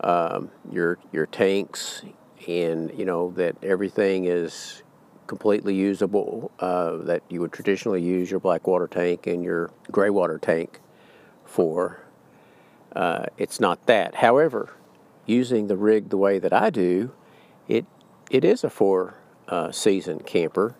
um, 0.00 0.50
your 0.70 0.98
your 1.12 1.26
tanks, 1.26 2.02
and 2.46 2.96
you 2.96 3.04
know 3.04 3.32
that 3.32 3.56
everything 3.62 4.26
is 4.26 4.82
completely 5.26 5.74
usable 5.74 6.52
uh, 6.60 6.96
that 6.98 7.22
you 7.28 7.40
would 7.40 7.52
traditionally 7.52 8.00
use 8.02 8.30
your 8.30 8.38
black 8.38 8.66
water 8.66 8.86
tank 8.86 9.26
and 9.26 9.42
your 9.42 9.70
gray 9.90 10.10
water 10.10 10.38
tank 10.38 10.80
for. 11.44 12.00
Uh, 12.94 13.26
it's 13.36 13.60
not 13.60 13.84
that. 13.86 14.16
However, 14.16 14.72
using 15.26 15.66
the 15.66 15.76
rig 15.76 16.08
the 16.08 16.16
way 16.16 16.38
that 16.38 16.52
I 16.52 16.70
do, 16.70 17.12
it 17.68 17.86
it 18.30 18.44
is 18.44 18.64
a 18.64 18.70
four 18.70 19.14
uh, 19.48 19.70
season 19.72 20.20
camper. 20.20 20.76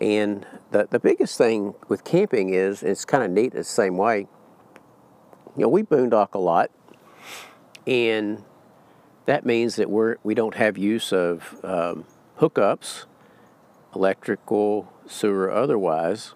And 0.00 0.46
the, 0.70 0.86
the 0.88 1.00
biggest 1.00 1.36
thing 1.36 1.74
with 1.88 2.04
camping 2.04 2.50
is 2.50 2.82
it's 2.82 3.04
kind 3.04 3.24
of 3.24 3.30
neat 3.30 3.52
the 3.52 3.64
same 3.64 3.96
way. 3.96 4.28
You 5.56 5.62
know, 5.62 5.68
we 5.68 5.82
boondock 5.82 6.34
a 6.34 6.38
lot, 6.38 6.70
and 7.86 8.44
that 9.26 9.44
means 9.44 9.74
that 9.76 9.90
we're 9.90 10.16
we 10.22 10.34
don't 10.34 10.54
have 10.54 10.78
use 10.78 11.12
of 11.12 11.58
um, 11.64 12.04
hookups, 12.38 13.06
electrical, 13.94 14.92
sewer, 15.06 15.50
otherwise. 15.50 16.34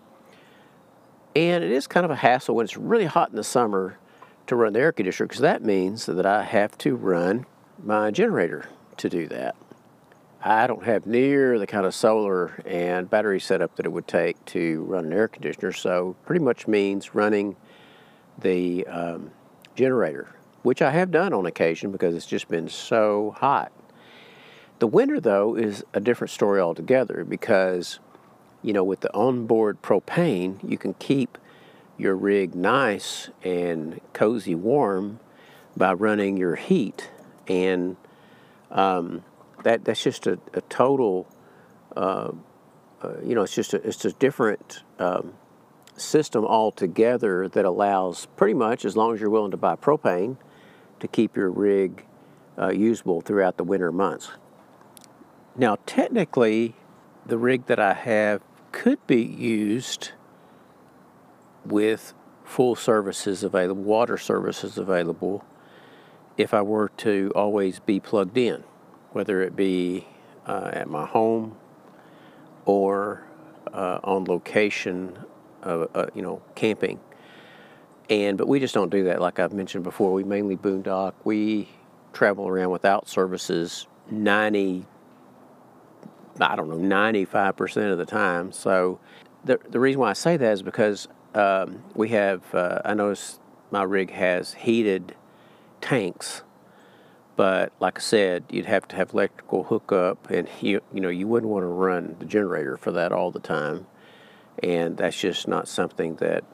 And 1.36 1.62
it 1.62 1.70
is 1.70 1.86
kind 1.86 2.04
of 2.04 2.10
a 2.10 2.16
hassle 2.16 2.56
when 2.56 2.64
it's 2.64 2.76
really 2.76 3.06
hot 3.06 3.30
in 3.30 3.36
the 3.36 3.44
summer 3.44 3.98
to 4.48 4.56
run 4.56 4.72
the 4.72 4.80
air 4.80 4.92
conditioner 4.92 5.28
because 5.28 5.40
that 5.40 5.62
means 5.62 6.06
that 6.06 6.26
I 6.26 6.42
have 6.42 6.76
to 6.78 6.96
run 6.96 7.46
my 7.82 8.10
generator 8.10 8.66
to 8.98 9.08
do 9.08 9.28
that. 9.28 9.56
I 10.44 10.66
don't 10.66 10.84
have 10.84 11.06
near 11.06 11.58
the 11.60 11.68
kind 11.68 11.86
of 11.86 11.94
solar 11.94 12.60
and 12.66 13.08
battery 13.08 13.38
setup 13.38 13.76
that 13.76 13.86
it 13.86 13.90
would 13.90 14.08
take 14.08 14.44
to 14.46 14.82
run 14.82 15.04
an 15.04 15.12
air 15.12 15.28
conditioner, 15.28 15.72
so 15.72 16.16
pretty 16.26 16.44
much 16.44 16.66
means 16.66 17.14
running 17.14 17.54
the 18.38 18.84
um, 18.88 19.30
generator, 19.76 20.34
which 20.62 20.82
I 20.82 20.90
have 20.90 21.12
done 21.12 21.32
on 21.32 21.46
occasion 21.46 21.92
because 21.92 22.16
it's 22.16 22.26
just 22.26 22.48
been 22.48 22.68
so 22.68 23.36
hot. 23.38 23.70
The 24.80 24.88
winter, 24.88 25.20
though, 25.20 25.54
is 25.54 25.84
a 25.94 26.00
different 26.00 26.32
story 26.32 26.60
altogether 26.60 27.24
because, 27.24 28.00
you 28.62 28.72
know, 28.72 28.82
with 28.82 29.00
the 29.00 29.14
onboard 29.14 29.80
propane, 29.80 30.58
you 30.68 30.76
can 30.76 30.94
keep 30.94 31.38
your 31.96 32.16
rig 32.16 32.56
nice 32.56 33.30
and 33.44 34.00
cozy 34.12 34.56
warm 34.56 35.20
by 35.76 35.92
running 35.92 36.36
your 36.36 36.56
heat 36.56 37.10
and 37.46 37.96
um, 38.72 39.22
that 39.64 39.84
that's 39.84 40.02
just 40.02 40.26
a, 40.26 40.38
a 40.54 40.60
total. 40.62 41.26
Uh, 41.96 42.32
uh, 43.02 43.20
you 43.24 43.34
know, 43.34 43.42
it's 43.42 43.54
just 43.54 43.74
a, 43.74 43.86
it's 43.86 44.04
a 44.04 44.12
different 44.12 44.82
um, 44.98 45.34
system 45.96 46.44
altogether 46.44 47.48
that 47.48 47.64
allows 47.64 48.26
pretty 48.36 48.54
much, 48.54 48.84
as 48.84 48.96
long 48.96 49.14
as 49.14 49.20
you're 49.20 49.30
willing 49.30 49.50
to 49.50 49.56
buy 49.56 49.74
propane, 49.74 50.36
to 51.00 51.08
keep 51.08 51.36
your 51.36 51.50
rig 51.50 52.06
uh, 52.58 52.70
usable 52.70 53.20
throughout 53.20 53.56
the 53.56 53.64
winter 53.64 53.90
months. 53.90 54.30
Now, 55.56 55.78
technically, 55.84 56.76
the 57.26 57.38
rig 57.38 57.66
that 57.66 57.80
I 57.80 57.94
have 57.94 58.40
could 58.70 59.04
be 59.06 59.22
used 59.22 60.12
with 61.64 62.14
full 62.44 62.74
services 62.74 63.42
available, 63.42 63.82
water 63.82 64.16
services 64.16 64.78
available, 64.78 65.44
if 66.36 66.54
I 66.54 66.62
were 66.62 66.88
to 66.98 67.32
always 67.34 67.80
be 67.80 68.00
plugged 68.00 68.38
in 68.38 68.64
whether 69.12 69.42
it 69.42 69.54
be 69.54 70.06
uh, 70.46 70.70
at 70.72 70.88
my 70.88 71.06
home 71.06 71.56
or 72.64 73.24
uh, 73.72 74.00
on 74.04 74.24
location, 74.24 75.18
uh, 75.62 75.86
uh, 75.94 76.06
you 76.14 76.22
know, 76.22 76.42
camping. 76.54 77.00
And 78.10 78.36
but 78.36 78.48
we 78.48 78.60
just 78.60 78.74
don't 78.74 78.90
do 78.90 79.04
that. 79.04 79.20
Like 79.20 79.38
I've 79.38 79.52
mentioned 79.52 79.84
before, 79.84 80.12
we 80.12 80.24
mainly 80.24 80.56
boondock. 80.56 81.14
We 81.24 81.68
travel 82.12 82.48
around 82.48 82.70
without 82.70 83.08
services 83.08 83.86
ninety, 84.10 84.84
I 86.40 86.56
don't 86.56 86.68
know, 86.68 86.76
ninety 86.76 87.24
five 87.24 87.56
percent 87.56 87.90
of 87.90 87.98
the 87.98 88.06
time. 88.06 88.52
So 88.52 88.98
the 89.44 89.58
the 89.70 89.80
reason 89.80 90.00
why 90.00 90.10
I 90.10 90.14
say 90.14 90.36
that 90.36 90.52
is 90.52 90.62
because 90.62 91.08
um, 91.34 91.82
we 91.94 92.10
have. 92.10 92.54
Uh, 92.54 92.80
I 92.84 92.94
notice 92.94 93.38
my 93.70 93.84
rig 93.84 94.10
has 94.10 94.52
heated 94.54 95.14
tanks 95.80 96.42
but 97.36 97.72
like 97.80 97.98
I 97.98 98.00
said, 98.00 98.44
you'd 98.50 98.66
have 98.66 98.86
to 98.88 98.96
have 98.96 99.12
electrical 99.12 99.64
hookup, 99.64 100.30
and 100.30 100.48
you 100.60 100.82
you 100.92 101.00
know 101.00 101.08
you 101.08 101.26
wouldn't 101.26 101.50
want 101.50 101.62
to 101.62 101.68
run 101.68 102.16
the 102.18 102.26
generator 102.26 102.76
for 102.76 102.92
that 102.92 103.12
all 103.12 103.30
the 103.30 103.40
time, 103.40 103.86
and 104.62 104.96
that's 104.96 105.18
just 105.18 105.48
not 105.48 105.68
something 105.68 106.16
that 106.16 106.44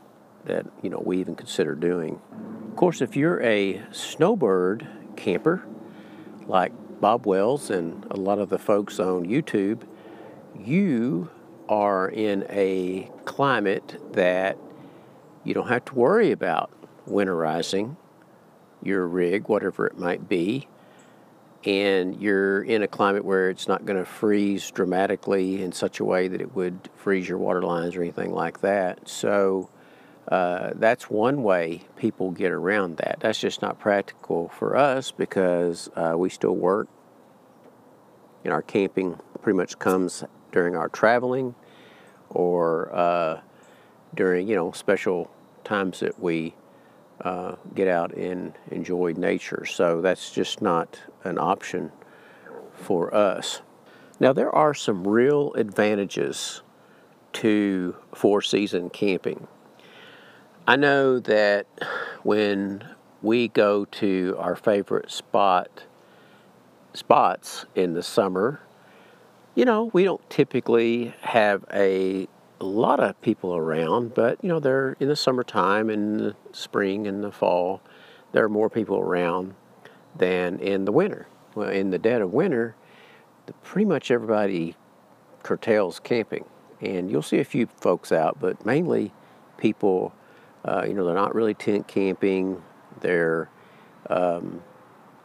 that 0.45 0.67
you 0.83 0.91
know 0.91 1.03
we 1.05 1.19
even 1.19 1.35
consider 1.35 1.75
doing. 1.75 2.21
Of 2.69 2.77
course, 2.77 3.01
if 3.01 3.17
you're 3.17 3.43
a 3.43 3.83
snowbird 3.91 4.87
camper, 5.17 5.67
like 6.47 6.73
Bob 7.01 7.27
Wells 7.27 7.71
and 7.71 8.07
a 8.11 8.17
lot 8.17 8.39
of 8.39 8.49
the 8.49 8.59
folks 8.59 9.01
on 9.01 9.27
YouTube, 9.27 9.83
you 10.59 11.31
are 11.69 12.09
in 12.09 12.47
a 12.49 13.11
climate 13.25 14.01
that 14.13 14.57
you 15.45 15.55
don't 15.55 15.69
have 15.69 15.85
to 15.87 15.95
worry 15.95 16.33
about 16.33 16.71
winterizing 17.09 17.97
your 18.83 19.07
rig, 19.07 19.49
whatever 19.49 19.87
it 19.87 19.99
might 19.99 20.29
be, 20.29 20.69
and 21.65 22.21
you're 22.21 22.63
in 22.63 22.83
a 22.83 22.89
climate 22.89 23.25
where 23.25 23.51
it's 23.51 23.67
not 23.67 23.85
going 23.85 23.99
to 23.99 24.05
freeze 24.05 24.71
dramatically 24.71 25.63
in 25.63 25.73
such 25.73 26.01
a 26.01 26.05
way 26.05 26.29
that 26.29 26.41
it 26.41 26.55
would 26.55 26.89
freeze 26.97 27.29
your 27.29 27.39
water 27.39 27.63
lines 27.63 27.97
or 27.97 28.03
anything 28.03 28.33
like 28.33 28.61
that. 28.61 29.09
So 29.09 29.69
uh, 30.29 30.71
that's 30.75 31.11
one 31.11 31.43
way 31.43 31.83
people 31.97 32.31
get 32.31 32.53
around 32.53 32.99
that. 32.99 33.19
That's 33.21 33.41
just 33.41 33.63
not 33.63 33.79
practical 33.79 34.49
for 34.49 34.77
us 34.77 35.11
because 35.11 35.89
uh, 35.97 36.15
we 36.17 36.29
still 36.29 36.55
work. 36.55 36.89
And 38.45 38.53
our 38.53 38.63
camping 38.63 39.19
pretty 39.43 39.57
much 39.57 39.79
comes 39.79 40.25
during 40.53 40.77
our 40.77 40.89
traveling 40.89 41.55
or 42.31 42.95
uh, 42.95 43.41
during, 44.15 44.49
you 44.49 44.55
know, 44.55 44.71
special 44.73 45.31
times 45.65 46.01
that 46.01 46.21
we 46.21 46.55
uh, 47.23 47.57
get 47.75 47.89
out 47.89 48.15
and 48.15 48.53
enjoy 48.71 49.13
nature. 49.17 49.65
So 49.65 50.01
that's 50.01 50.31
just 50.31 50.63
not 50.63 51.01
an 51.25 51.39
option 51.39 51.93
for 52.75 53.15
us. 53.15 53.63
Now, 54.21 54.33
there 54.33 54.55
are 54.55 54.75
some 54.75 55.07
real 55.07 55.53
advantages 55.55 56.63
to 57.35 57.97
four 58.15 58.43
season 58.43 58.91
camping. 58.91 59.47
I 60.67 60.77
know 60.77 61.19
that 61.21 61.67
when 62.23 62.87
we 63.23 63.49
go 63.49 63.85
to 63.85 64.37
our 64.39 64.57
favorite 64.57 65.11
spot 65.11 65.85
spots 66.95 67.65
in 67.75 67.95
the 67.95 68.03
summer, 68.03 68.61
you 69.55 69.65
know, 69.65 69.91
we 69.93 70.05
don't 70.05 70.29
typically 70.31 71.15
have 71.21 71.65
a 71.73 72.29
a 72.61 72.65
lot 72.65 73.01
of 73.01 73.21
people 73.21 73.55
around, 73.57 74.15
but 74.15 74.43
you 74.43 74.49
know, 74.49 74.61
they're 74.61 74.97
in 75.01 75.09
the 75.09 75.17
summertime 75.17 75.91
and 75.91 76.21
the 76.21 76.37
spring 76.53 77.07
and 77.07 77.23
the 77.23 77.33
fall, 77.33 77.81
there 78.33 78.45
are 78.45 78.49
more 78.49 78.69
people 78.69 78.99
around 78.99 79.55
than 80.17 80.59
in 80.59 80.85
the 80.85 80.93
winter. 80.93 81.29
Well, 81.55 81.69
in 81.69 81.91
the 81.91 81.99
dead 81.99 82.21
of 82.21 82.33
winter, 82.33 82.75
the, 83.47 83.53
pretty 83.55 83.87
much 83.87 84.11
everybody 84.11 84.77
curtails 85.43 86.01
camping, 86.01 86.45
and 86.81 87.11
you'll 87.11 87.23
see 87.23 87.39
a 87.39 87.45
few 87.45 87.67
folks 87.67 88.13
out, 88.13 88.39
but 88.41 88.65
mainly 88.67 89.13
people, 89.57 90.13
uh, 90.65 90.85
you 90.87 90.95
know, 90.95 91.05
they're 91.05 91.15
not 91.15 91.35
really 91.35 91.55
tent 91.55 91.89
camping. 91.89 92.63
They're 93.01 93.49
um, 94.11 94.63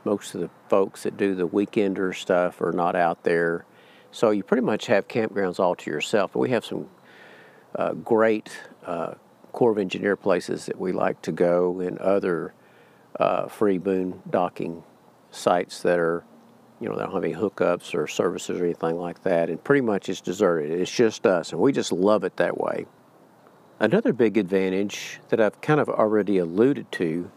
most 0.06 0.36
of 0.36 0.42
the 0.42 0.50
folks 0.70 1.04
that 1.04 1.18
do 1.18 1.36
the 1.36 1.48
weekender 1.48 2.16
stuff 2.16 2.62
are 2.62 2.72
not 2.72 2.96
out 2.96 3.24
there. 3.24 3.66
So 4.12 4.32
you 4.32 4.44
pretty 4.44 4.64
much 4.64 4.88
have 4.88 5.08
campgrounds 5.08 5.60
all 5.60 5.76
to 5.76 5.90
yourself. 5.90 6.34
But 6.34 6.40
we 6.40 6.50
have 6.50 6.66
some 6.66 6.90
uh, 7.76 7.94
great 7.94 8.50
uh, 8.86 9.14
Corps 9.52 9.72
of 9.72 9.78
Engineer 9.78 10.16
places 10.16 10.66
that 10.66 10.80
we 10.80 10.92
like 10.92 11.22
to 11.24 11.32
go 11.32 11.80
and 11.80 11.98
other 12.00 12.54
uh, 13.20 13.48
free 13.48 13.78
boondocking 13.78 14.84
sites 15.32 15.82
that 15.82 16.00
are, 16.00 16.24
you 16.80 16.90
know, 16.90 16.96
they 16.96 17.04
don't 17.04 17.14
have 17.14 17.24
any 17.24 17.36
hookups 17.36 17.94
or 17.94 18.08
services 18.08 18.60
or 18.60 18.66
anything 18.66 18.98
like 18.98 19.24
that. 19.24 19.50
And 19.50 19.64
pretty 19.64 19.82
much 19.82 20.10
it's 20.10 20.22
deserted. 20.22 20.72
It's 20.72 20.92
just 20.92 21.26
us, 21.26 21.52
and 21.52 21.62
we 21.62 21.72
just 21.72 21.92
love 21.92 22.24
it 22.24 22.38
that 22.38 22.58
way. 22.58 22.86
Another 23.80 24.14
big 24.14 24.38
advantage 24.38 25.20
that 25.30 25.40
I've 25.40 25.60
kind 25.62 25.80
of 25.80 25.90
already 25.90 26.38
alluded 26.38 26.92
to 26.94 27.32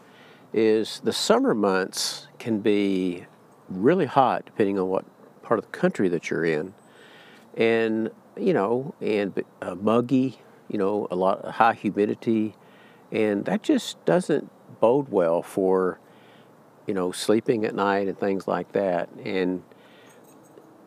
is 0.53 1.01
the 1.03 1.13
summer 1.13 1.53
months 1.53 2.27
can 2.39 2.59
be 2.59 3.25
really 3.69 4.05
hot 4.05 4.45
depending 4.45 4.79
on 4.79 4.87
what 4.87 5.05
part 5.41 5.59
of 5.59 5.65
the 5.65 5.77
country 5.77 6.07
that 6.09 6.29
you're 6.29 6.45
in. 6.45 6.73
And 7.55 8.11
you 8.39 8.53
know, 8.53 8.93
and 9.01 9.43
uh, 9.61 9.75
muggy, 9.75 10.39
you 10.69 10.77
know, 10.77 11.07
a 11.11 11.15
lot 11.15 11.39
of 11.39 11.55
high 11.55 11.73
humidity, 11.73 12.55
and 13.11 13.45
that 13.45 13.63
just 13.63 14.03
doesn't 14.05 14.49
bode 14.79 15.09
well 15.09 15.41
for, 15.41 15.99
you 16.85 16.93
know, 16.93 17.11
sleeping 17.11 17.65
at 17.65 17.73
night 17.75 18.07
and 18.07 18.19
things 18.19 18.47
like 18.47 18.71
that, 18.73 19.09
and 19.23 19.63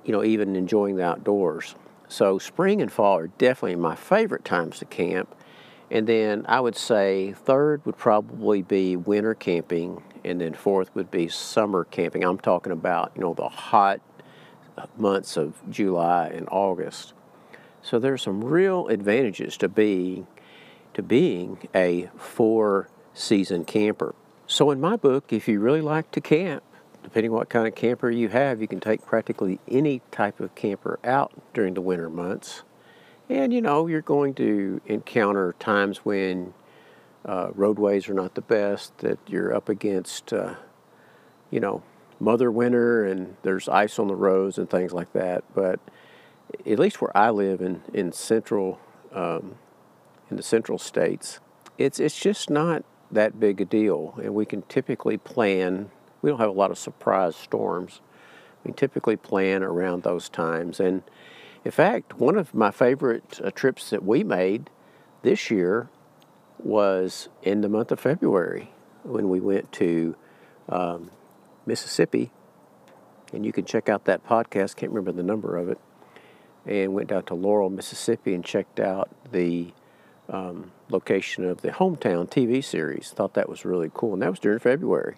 you 0.05 0.13
know, 0.13 0.25
even 0.25 0.57
enjoying 0.57 0.97
the 0.97 1.05
outdoors. 1.05 1.75
So 2.09 2.39
spring 2.39 2.81
and 2.83 2.91
fall 2.91 3.19
are 3.19 3.27
definitely 3.29 3.77
my 3.77 3.95
favorite 3.95 4.45
times 4.45 4.79
to 4.81 4.85
camp. 4.85 5.35
And 5.91 6.07
then 6.07 6.45
I 6.49 6.61
would 6.61 6.77
say 6.77 7.33
third 7.33 7.85
would 7.85 7.97
probably 7.97 8.63
be 8.63 8.97
winter 8.97 9.35
camping, 9.35 10.03
and 10.25 10.41
then 10.41 10.55
fourth 10.55 10.95
would 10.95 11.11
be 11.11 11.29
summer 11.29 11.85
camping. 11.85 12.25
I'm 12.25 12.39
talking 12.39 12.73
about, 12.73 13.13
you 13.15 13.21
know, 13.21 13.35
the 13.35 13.49
hot 13.49 14.01
months 14.97 15.37
of 15.37 15.55
July 15.69 16.29
and 16.29 16.49
August. 16.51 17.13
So 17.83 17.99
there's 17.99 18.23
some 18.23 18.45
real 18.45 18.89
advantages 18.89 19.57
to 19.59 19.69
being 19.69 20.27
to 20.95 21.03
being 21.03 21.69
a 21.75 22.11
four 22.17 22.89
season 23.15 23.65
camper. 23.65 24.15
So 24.47 24.71
in 24.71 24.81
my 24.81 24.97
book, 24.97 25.33
if 25.33 25.47
you 25.47 25.61
really 25.61 25.81
like 25.81 26.11
to 26.13 26.21
camp, 26.21 26.65
depending 27.03 27.31
what 27.31 27.49
kind 27.49 27.69
of 27.69 27.75
camper 27.75 28.11
you 28.11 28.29
have, 28.29 28.61
you 28.61 28.67
can 28.67 28.81
take 28.81 29.07
practically 29.07 29.61
any 29.69 30.03
type 30.11 30.41
of 30.41 30.55
camper 30.55 30.99
out 31.05 31.33
during 31.55 31.75
the 31.75 31.81
winter 31.81 32.11
months. 32.11 32.63
And 33.29 33.53
you 33.53 33.61
know, 33.61 33.87
you're 33.87 34.03
going 34.03 34.35
to 34.35 34.81
encounter 34.87 35.55
times 35.61 35.99
when 35.99 36.53
uh, 37.25 37.51
roadways 37.55 38.09
are 38.09 38.15
not 38.15 38.35
the 38.35 38.41
best, 38.41 38.99
that 38.99 39.19
you're 39.27 39.55
up 39.55 39.69
against, 39.69 40.33
uh, 40.33 40.57
you 41.51 41.61
know, 41.61 41.83
mother 42.19 42.51
winter 42.51 43.05
and 43.05 43.37
there's 43.43 43.69
ice 43.69 43.99
on 43.99 44.09
the 44.09 44.15
roads 44.15 44.59
and 44.59 44.69
things 44.69 44.93
like 44.93 45.13
that. 45.13 45.45
But 45.55 45.79
at 46.67 46.79
least 46.79 47.01
where 47.01 47.17
I 47.17 47.31
live 47.31 47.61
in, 47.61 47.83
in 47.93 48.13
central, 48.13 48.81
um, 49.13 49.57
in 50.31 50.37
the 50.37 50.43
central 50.43 50.79
states, 50.79 51.41
it's, 51.79 51.99
it's 51.99 52.19
just 52.19 52.51
not 52.51 52.85
that 53.11 53.41
big 53.41 53.61
a 53.61 53.65
deal. 53.65 54.15
And 54.23 54.35
we 54.35 54.47
can 54.47 54.63
typically 54.63 55.17
plan, 55.17 55.91
we 56.23 56.31
don't 56.31 56.39
have 56.39 56.49
a 56.49 56.53
lot 56.53 56.71
of 56.71 56.79
surprise 56.79 57.37
storms. 57.37 58.01
We 58.65 58.73
typically 58.73 59.17
plan 59.17 59.63
around 59.63 60.03
those 60.03 60.29
times. 60.29 60.81
And 60.81 61.03
in 61.65 61.71
fact, 61.71 62.19
one 62.19 62.37
of 62.37 62.55
my 62.55 62.71
favorite 62.71 63.41
uh, 63.43 63.51
trips 63.51 63.91
that 63.91 64.05
we 64.05 64.25
made 64.25 64.71
this 65.23 65.51
year 65.51 65.89
was 66.59 67.29
in 67.43 67.63
the 67.63 67.69
month 67.69 67.91
of 67.91 68.01
February 68.01 68.71
when 69.03 69.29
we 69.29 69.41
went 69.41 69.73
to 69.73 70.15
um, 70.69 71.11
Mississippi. 71.67 72.31
And 73.33 73.47
you 73.47 73.53
can 73.53 73.65
check 73.65 73.89
out 73.89 74.05
that 74.07 74.27
podcast, 74.27 74.77
can't 74.77 74.93
remember 74.93 75.13
the 75.13 75.23
number 75.23 75.57
of 75.57 75.69
it. 75.69 75.79
And 76.67 76.93
went 76.95 77.09
down 77.09 77.25
to 77.25 77.35
Laurel, 77.35 77.71
Mississippi 77.71 78.35
and 78.35 78.45
checked 78.45 78.81
out 78.81 79.11
the 79.33 79.73
um, 80.29 80.71
location 80.89 81.45
of 81.45 81.63
the 81.63 81.71
Hometown 81.71 82.29
TV 82.29 82.63
series. 82.63 83.11
Thought 83.11 83.35
that 83.35 83.49
was 83.49 83.65
really 83.65 83.91
cool. 83.93 84.13
And 84.13 84.23
that 84.23 84.31
was 84.31 84.39
during 84.39 84.59
February. 84.59 85.17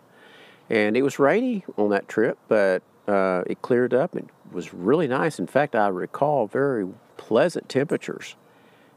And 0.71 0.97
it 0.97 1.03
was 1.03 1.19
rainy 1.19 1.65
on 1.77 1.91
that 1.91 2.09
trip, 2.09 2.39
but 2.49 2.83
uh, 3.07 3.43
it 3.47 3.61
cleared 3.63 3.93
up 3.93 4.15
and 4.15 4.31
was 4.51 4.73
really 4.73 5.09
nice. 5.09 5.39
In 5.39 5.47
fact, 5.47 5.75
I 5.75 5.89
recall 5.89 6.47
very 6.47 6.87
pleasant 7.17 7.69
temperatures. 7.69 8.37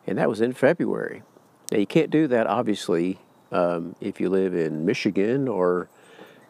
And 0.07 0.17
that 0.17 0.29
was 0.29 0.41
in 0.41 0.53
February. 0.53 1.23
Now, 1.71 1.79
you 1.79 1.87
can't 1.87 2.11
do 2.11 2.27
that, 2.27 2.47
obviously, 2.47 3.19
um, 3.51 3.95
if 3.99 4.21
you 4.21 4.29
live 4.29 4.53
in 4.53 4.85
Michigan 4.85 5.47
or, 5.47 5.89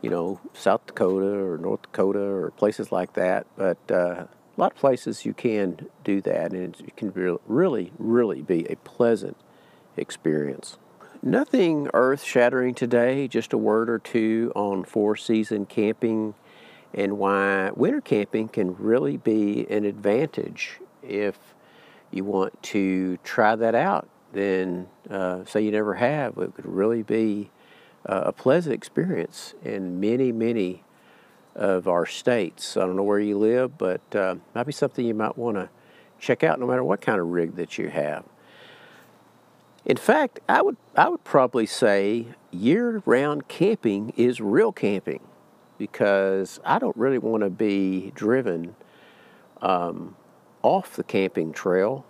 you 0.01 0.09
know, 0.09 0.41
South 0.53 0.85
Dakota 0.87 1.25
or 1.25 1.57
North 1.57 1.83
Dakota 1.83 2.19
or 2.19 2.51
places 2.51 2.91
like 2.91 3.13
that. 3.13 3.47
But 3.55 3.77
uh, 3.89 4.25
a 4.55 4.61
lot 4.61 4.71
of 4.71 4.77
places 4.77 5.25
you 5.25 5.33
can 5.33 5.87
do 6.03 6.21
that, 6.21 6.53
and 6.53 6.75
it 6.79 6.95
can 6.95 7.39
really, 7.47 7.91
really 7.97 8.41
be 8.41 8.65
a 8.69 8.75
pleasant 8.77 9.37
experience. 9.97 10.77
Nothing 11.21 11.89
earth 11.93 12.23
shattering 12.23 12.73
today, 12.75 13.27
just 13.27 13.53
a 13.53 13.57
word 13.57 13.89
or 13.89 13.99
two 13.99 14.51
on 14.55 14.83
four 14.83 15.15
season 15.15 15.65
camping 15.65 16.35
and 16.93 17.17
why 17.17 17.71
winter 17.75 17.99
camping 17.99 18.47
can 18.47 18.75
really 18.77 19.17
be 19.17 19.65
an 19.69 19.83
advantage 19.83 20.79
if 21.03 21.37
you 22.11 22.23
want 22.23 22.61
to 22.63 23.17
try 23.23 23.55
that 23.55 23.75
out 23.75 24.07
then 24.35 24.87
uh, 25.09 25.43
say 25.45 25.61
you 25.61 25.71
never 25.71 25.95
have, 25.95 26.37
it 26.37 26.53
could 26.53 26.65
really 26.65 27.01
be 27.01 27.49
uh, 28.05 28.23
a 28.25 28.31
pleasant 28.31 28.75
experience 28.75 29.55
in 29.63 29.99
many, 29.99 30.31
many 30.31 30.83
of 31.55 31.87
our 31.87 32.05
states. 32.05 32.77
I 32.77 32.81
don't 32.81 32.95
know 32.95 33.03
where 33.03 33.19
you 33.19 33.37
live, 33.37 33.77
but 33.77 34.01
uh, 34.15 34.35
might 34.53 34.65
be 34.65 34.71
something 34.71 35.05
you 35.05 35.13
might 35.13 35.37
want 35.37 35.57
to 35.57 35.69
check 36.19 36.43
out 36.43 36.59
no 36.59 36.67
matter 36.67 36.83
what 36.83 37.01
kind 37.01 37.19
of 37.19 37.27
rig 37.27 37.55
that 37.55 37.77
you 37.77 37.89
have. 37.89 38.25
In 39.85 39.97
fact, 39.97 40.39
I 40.49 40.61
would, 40.61 40.77
I 40.95 41.09
would 41.09 41.23
probably 41.23 41.65
say 41.65 42.27
year 42.51 43.03
round 43.05 43.47
camping 43.47 44.11
is 44.17 44.41
real 44.41 44.71
camping 44.71 45.21
because 45.77 46.59
I 46.65 46.79
don't 46.79 46.95
really 46.97 47.19
want 47.19 47.43
to 47.43 47.49
be 47.49 48.11
driven 48.15 48.75
um, 49.61 50.15
off 50.63 50.95
the 50.95 51.03
camping 51.03 51.53
trail 51.53 52.05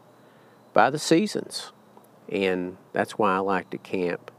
by 0.74 0.90
the 0.90 1.00
seasons 1.00 1.72
and 2.30 2.78
that's 2.94 3.18
why 3.18 3.36
I 3.36 3.40
like 3.40 3.70
to 3.72 3.78
camp 3.78 4.32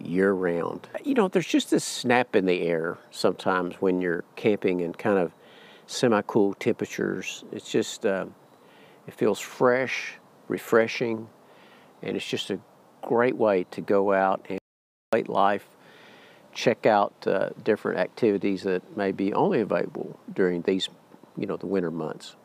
year 0.00 0.32
round. 0.32 0.88
You 1.04 1.14
know, 1.14 1.28
there's 1.28 1.46
just 1.46 1.70
this 1.70 1.84
snap 1.84 2.36
in 2.36 2.46
the 2.46 2.62
air 2.62 2.98
sometimes 3.10 3.76
when 3.76 4.00
you're 4.00 4.24
camping 4.36 4.80
in 4.80 4.92
kind 4.94 5.18
of 5.18 5.32
semi 5.86 6.22
cool 6.22 6.54
temperatures. 6.54 7.44
It's 7.52 7.70
just, 7.70 8.06
uh, 8.06 8.26
it 9.06 9.14
feels 9.14 9.40
fresh, 9.40 10.14
refreshing, 10.48 11.28
and 12.02 12.16
it's 12.16 12.26
just 12.26 12.50
a 12.50 12.58
great 13.02 13.36
way 13.36 13.64
to 13.70 13.80
go 13.80 14.12
out 14.12 14.44
and 14.48 14.58
late 15.12 15.28
life, 15.28 15.66
check 16.52 16.86
out 16.86 17.14
uh, 17.26 17.50
different 17.64 17.98
activities 17.98 18.62
that 18.62 18.96
may 18.96 19.12
be 19.12 19.32
only 19.32 19.60
available 19.60 20.18
during 20.34 20.62
these, 20.62 20.88
you 21.36 21.46
know, 21.46 21.56
the 21.56 21.66
winter 21.66 21.90
months. 21.90 22.36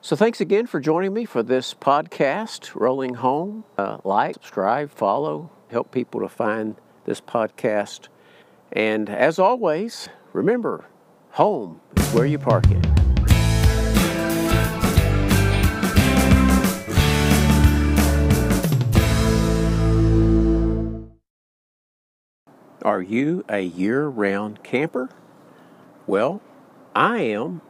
So 0.00 0.14
thanks 0.14 0.40
again 0.40 0.66
for 0.66 0.80
joining 0.80 1.14
me 1.14 1.24
for 1.24 1.42
this 1.42 1.72
podcast, 1.74 2.74
Rolling 2.74 3.14
Home. 3.14 3.64
Uh, 3.78 3.98
like, 4.04 4.34
subscribe, 4.34 4.90
follow, 4.90 5.50
help 5.74 5.90
people 5.90 6.20
to 6.20 6.28
find 6.28 6.76
this 7.04 7.20
podcast. 7.20 8.06
And 8.70 9.10
as 9.10 9.40
always, 9.40 10.08
remember, 10.32 10.84
home 11.32 11.80
is 11.96 12.08
where 12.14 12.26
you 12.26 12.38
park 12.38 12.64
it. 12.70 12.86
Are 22.82 23.02
you 23.02 23.44
a 23.48 23.60
year 23.60 24.06
round 24.06 24.62
camper? 24.62 25.08
Well, 26.06 26.40
I 26.94 27.22
am 27.22 27.62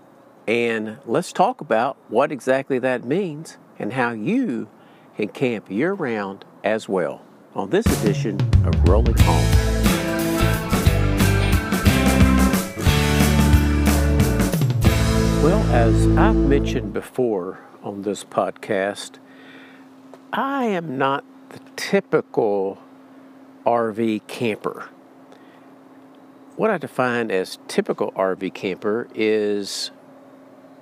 and 0.47 0.99
let's 1.07 1.33
talk 1.33 1.63
about 1.63 1.97
what 2.09 2.31
exactly 2.31 2.79
that 2.81 3.03
means 3.03 3.57
and 3.79 3.95
how 3.95 4.11
you 4.11 4.69
can 5.17 5.29
camp 5.29 5.71
year 5.71 5.95
round 5.95 6.45
as 6.63 6.87
well 6.87 7.23
on 7.55 7.71
this 7.71 7.87
edition 8.01 8.41
of 8.67 8.89
Rolling 8.89 9.17
Home. 9.19 9.45
Well, 15.41 15.63
as 15.73 16.07
I've 16.19 16.35
mentioned 16.35 16.93
before 16.93 17.61
on 17.85 18.03
this 18.03 18.25
podcast, 18.25 19.19
I 20.33 20.65
am 20.65 20.99
not 20.99 21.25
the 21.51 21.61
typical 21.77 22.79
RV 23.65 24.27
camper. 24.27 24.89
What 26.57 26.73
I 26.73 26.79
define 26.79 27.31
as 27.31 27.59
typical 27.69 28.11
RV 28.13 28.53
camper 28.55 29.07
is 29.15 29.93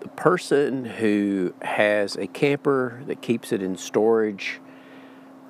the 0.00 0.08
person 0.08 0.86
who 0.86 1.52
has 1.60 2.16
a 2.16 2.26
camper 2.28 3.02
that 3.06 3.20
keeps 3.20 3.52
it 3.52 3.62
in 3.62 3.76
storage 3.76 4.60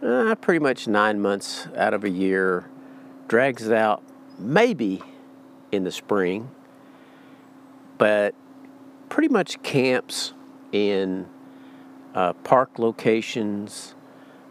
uh, 0.02 0.34
pretty 0.36 0.58
much 0.58 0.88
nine 0.88 1.20
months 1.20 1.68
out 1.76 1.94
of 1.94 2.04
a 2.04 2.10
year, 2.10 2.68
drags 3.28 3.66
it 3.66 3.72
out 3.72 4.02
maybe 4.38 5.00
in 5.70 5.84
the 5.84 5.92
spring, 5.92 6.50
but 7.98 8.34
pretty 9.08 9.28
much 9.28 9.62
camps 9.62 10.34
in 10.72 11.26
uh, 12.14 12.32
park 12.32 12.78
locations, 12.78 13.94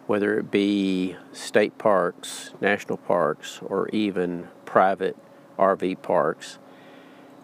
whether 0.08 0.40
it 0.40 0.50
be 0.50 1.16
state 1.32 1.78
parks, 1.78 2.52
national 2.62 2.98
parks, 2.98 3.60
or 3.64 3.90
even 3.90 4.48
private 4.66 5.18
RV 5.60 6.02
parks, 6.02 6.58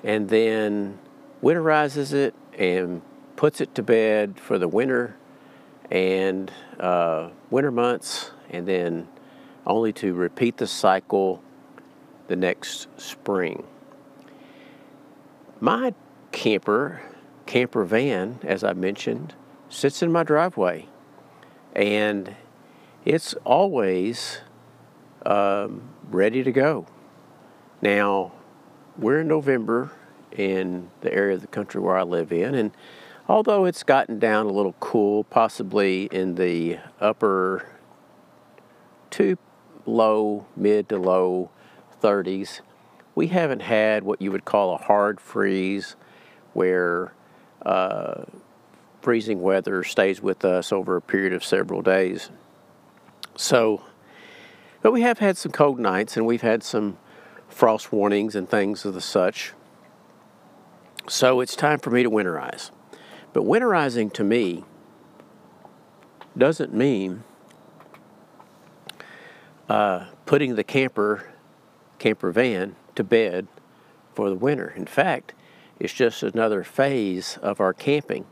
and 0.04 0.30
then 0.30 0.98
winterizes 1.44 2.14
it 2.14 2.34
and 2.58 3.02
puts 3.36 3.62
it 3.62 3.76
to 3.76 3.84
bed 3.84 4.40
for 4.40 4.58
the 4.58 4.68
winter 4.68 5.16
and 5.92 6.52
uh, 6.80 7.30
winter 7.50 7.72
months, 7.72 8.32
and 8.50 8.68
then 8.68 9.08
only 9.66 9.94
to 9.94 10.14
repeat 10.14 10.58
the 10.58 10.68
cycle 10.68 11.42
the 12.28 12.36
next 12.36 12.88
spring. 13.00 13.66
My 15.60 15.94
camper, 16.32 17.02
camper 17.46 17.84
van, 17.84 18.40
as 18.44 18.64
I 18.64 18.74
mentioned, 18.74 19.34
sits 19.70 20.02
in 20.04 20.12
my 20.12 20.24
driveway, 20.24 20.88
and 21.74 22.36
it's 23.06 23.34
always 23.44 24.42
um, 25.26 25.90
ready 26.10 26.44
to 26.44 26.52
go. 26.52 26.86
Now, 27.82 28.34
we're 28.98 29.22
in 29.22 29.28
November 29.28 29.92
in 30.32 30.90
the 31.02 31.14
area 31.14 31.36
of 31.36 31.42
the 31.42 31.48
country 31.48 31.82
where 31.82 31.98
I 31.98 32.04
live 32.04 32.32
in. 32.32 32.56
And 32.56 32.72
although 33.28 33.66
it's 33.66 33.84
gotten 33.84 34.20
down 34.20 34.46
a 34.46 34.52
little 34.52 34.76
cool, 34.80 35.24
possibly 35.26 36.06
in 36.06 36.36
the 36.36 36.80
upper 37.00 37.68
to 39.12 39.38
low, 39.86 40.46
mid 40.56 40.90
to 40.90 40.98
low 40.98 41.50
30s, 42.02 42.62
we 43.16 43.28
haven't 43.28 43.62
had 43.62 44.04
what 44.04 44.22
you 44.22 44.32
would 44.32 44.46
call 44.46 44.74
a 44.74 44.78
hard 44.78 45.20
freeze 45.20 45.96
where 46.54 47.14
uh, 47.66 48.24
freezing 49.02 49.42
weather 49.42 49.84
stays 49.84 50.22
with 50.22 50.46
us 50.46 50.72
over 50.72 50.96
a 50.96 51.02
period 51.02 51.34
of 51.34 51.44
several 51.44 51.82
days. 51.82 52.30
So, 53.36 53.84
but 54.82 54.92
we 54.92 55.02
have 55.02 55.20
had 55.20 55.38
some 55.38 55.52
cold 55.52 55.80
nights 55.80 56.18
and 56.18 56.26
we've 56.26 56.42
had 56.42 56.64
some 56.64 56.98
frost 57.48 57.92
warnings 57.92 58.36
and 58.36 58.48
things 58.50 58.86
of 58.86 58.94
the 58.94 59.02
such 59.02 59.54
So 61.08 61.40
it's 61.40 61.56
time 61.56 61.80
for 61.80 61.90
me 61.90 62.04
to 62.04 62.10
winterize. 62.10 62.72
But 63.38 63.46
winterizing 63.46 64.12
to 64.14 64.24
me 64.24 64.64
doesn't 66.36 66.74
mean 66.74 67.24
uh, 69.70 70.08
putting 70.26 70.56
the 70.56 70.64
camper 70.64 71.24
camper 72.00 72.32
van 72.32 72.76
to 72.96 73.04
bed 73.04 73.48
for 74.16 74.30
the 74.30 74.36
winter. 74.36 74.74
In 74.76 74.88
fact, 74.88 75.36
it's 75.80 75.94
just 75.94 76.24
another 76.24 76.64
phase 76.64 77.38
of 77.44 77.62
our 77.62 77.74
camping. 77.74 78.26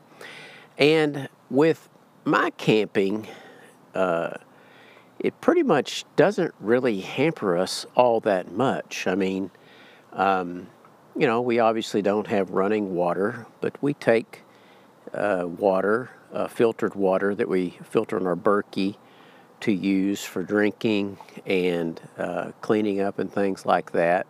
And 0.76 1.30
with 1.52 1.88
my 2.24 2.50
camping, 2.58 3.28
uh, 3.94 4.38
it 5.20 5.40
pretty 5.40 5.62
much 5.62 6.06
doesn't 6.16 6.56
really 6.60 7.02
hamper 7.02 7.56
us 7.56 7.86
all 7.96 8.22
that 8.22 8.52
much. 8.52 9.06
I 9.06 9.14
mean, 9.14 9.52
um, 10.14 10.66
you 11.16 11.28
know, 11.28 11.42
we 11.42 11.60
obviously 11.60 12.02
don't 12.02 12.26
have 12.26 12.50
running 12.50 12.96
water, 12.96 13.46
but 13.62 13.78
we 13.84 13.94
take 13.94 14.42
uh, 15.16 15.46
water, 15.48 16.10
uh, 16.34 16.48
filtered 16.48 16.96
water 16.96 17.34
that 17.36 17.48
we 17.48 17.78
filter 17.84 18.18
in 18.18 18.28
our 18.28 18.36
Berkey 18.36 18.98
to 19.62 19.72
use 19.72 20.24
for 20.24 20.44
drinking 20.44 21.18
and 21.46 22.02
uh, 22.18 22.52
cleaning 22.62 23.00
up 23.00 23.20
and 23.20 23.32
things 23.32 23.66
like 23.66 23.92
that. 23.94 24.28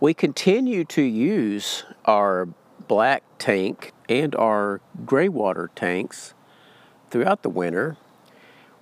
We 0.00 0.14
continue 0.14 0.84
to 0.86 1.02
use 1.02 1.84
our 2.04 2.48
black 2.88 3.22
tank 3.38 3.92
and 4.08 4.34
our 4.36 4.80
gray 5.04 5.28
water 5.28 5.70
tanks 5.74 6.34
throughout 7.10 7.42
the 7.42 7.48
winter. 7.48 7.96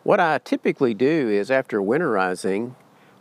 What 0.03 0.21
I 0.21 0.39
typically 0.39 0.95
do 0.95 1.29
is 1.29 1.51
after 1.51 1.81
winterizing, 1.81 2.75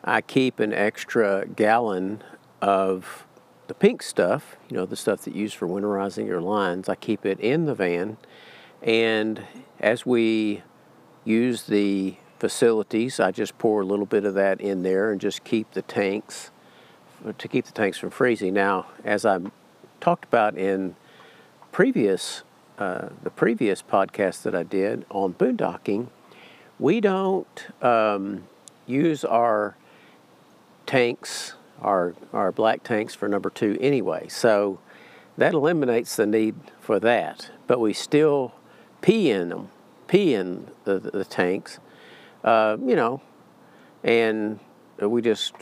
I 0.03 0.21
keep 0.21 0.59
an 0.59 0.73
extra 0.73 1.45
gallon 1.45 2.23
of 2.61 3.25
the 3.71 3.75
pink 3.75 4.03
stuff, 4.03 4.57
you 4.69 4.75
know, 4.75 4.85
the 4.85 4.97
stuff 4.97 5.21
that 5.21 5.33
you 5.33 5.43
use 5.43 5.53
for 5.53 5.65
winterizing 5.65 6.27
your 6.27 6.41
lines. 6.41 6.89
I 6.89 6.95
keep 6.95 7.25
it 7.25 7.39
in 7.39 7.67
the 7.67 7.73
van. 7.73 8.17
And 8.81 9.43
as 9.79 10.05
we 10.05 10.61
use 11.23 11.63
the 11.63 12.15
facilities, 12.37 13.17
I 13.21 13.31
just 13.31 13.57
pour 13.57 13.79
a 13.79 13.85
little 13.85 14.05
bit 14.05 14.25
of 14.25 14.33
that 14.33 14.59
in 14.59 14.83
there 14.83 15.09
and 15.09 15.21
just 15.21 15.45
keep 15.45 15.71
the 15.71 15.83
tanks 15.83 16.51
to 17.37 17.47
keep 17.47 17.63
the 17.63 17.71
tanks 17.71 17.97
from 17.97 18.09
freezing. 18.09 18.53
Now, 18.53 18.87
as 19.05 19.25
I 19.25 19.39
talked 20.01 20.25
about 20.25 20.57
in 20.57 20.97
previous 21.71 22.43
uh, 22.77 23.07
the 23.23 23.29
previous 23.29 23.81
podcast 23.81 24.41
that 24.41 24.53
I 24.53 24.63
did 24.63 25.05
on 25.09 25.33
boondocking, 25.33 26.07
we 26.77 26.99
don't 26.99 27.67
um, 27.81 28.49
use 28.85 29.23
our 29.23 29.77
tanks, 30.85 31.53
our 31.81 32.15
our 32.33 32.51
black 32.51 32.83
tanks 32.83 33.13
for 33.13 33.27
number 33.27 33.49
two 33.49 33.77
anyway. 33.81 34.27
So 34.27 34.79
that 35.37 35.53
eliminates 35.53 36.15
the 36.15 36.25
need 36.25 36.55
for 36.79 36.99
that. 36.99 37.51
But 37.67 37.79
we 37.79 37.93
still 37.93 38.53
pee 39.01 39.31
in 39.31 39.49
them, 39.49 39.69
pee 40.07 40.33
in 40.33 40.67
the, 40.83 40.99
the, 40.99 41.11
the 41.11 41.25
tanks 41.25 41.79
uh, 42.43 42.77
you 42.83 42.95
know, 42.95 43.21
and 44.03 44.59
we 44.99 45.21
just 45.21 45.53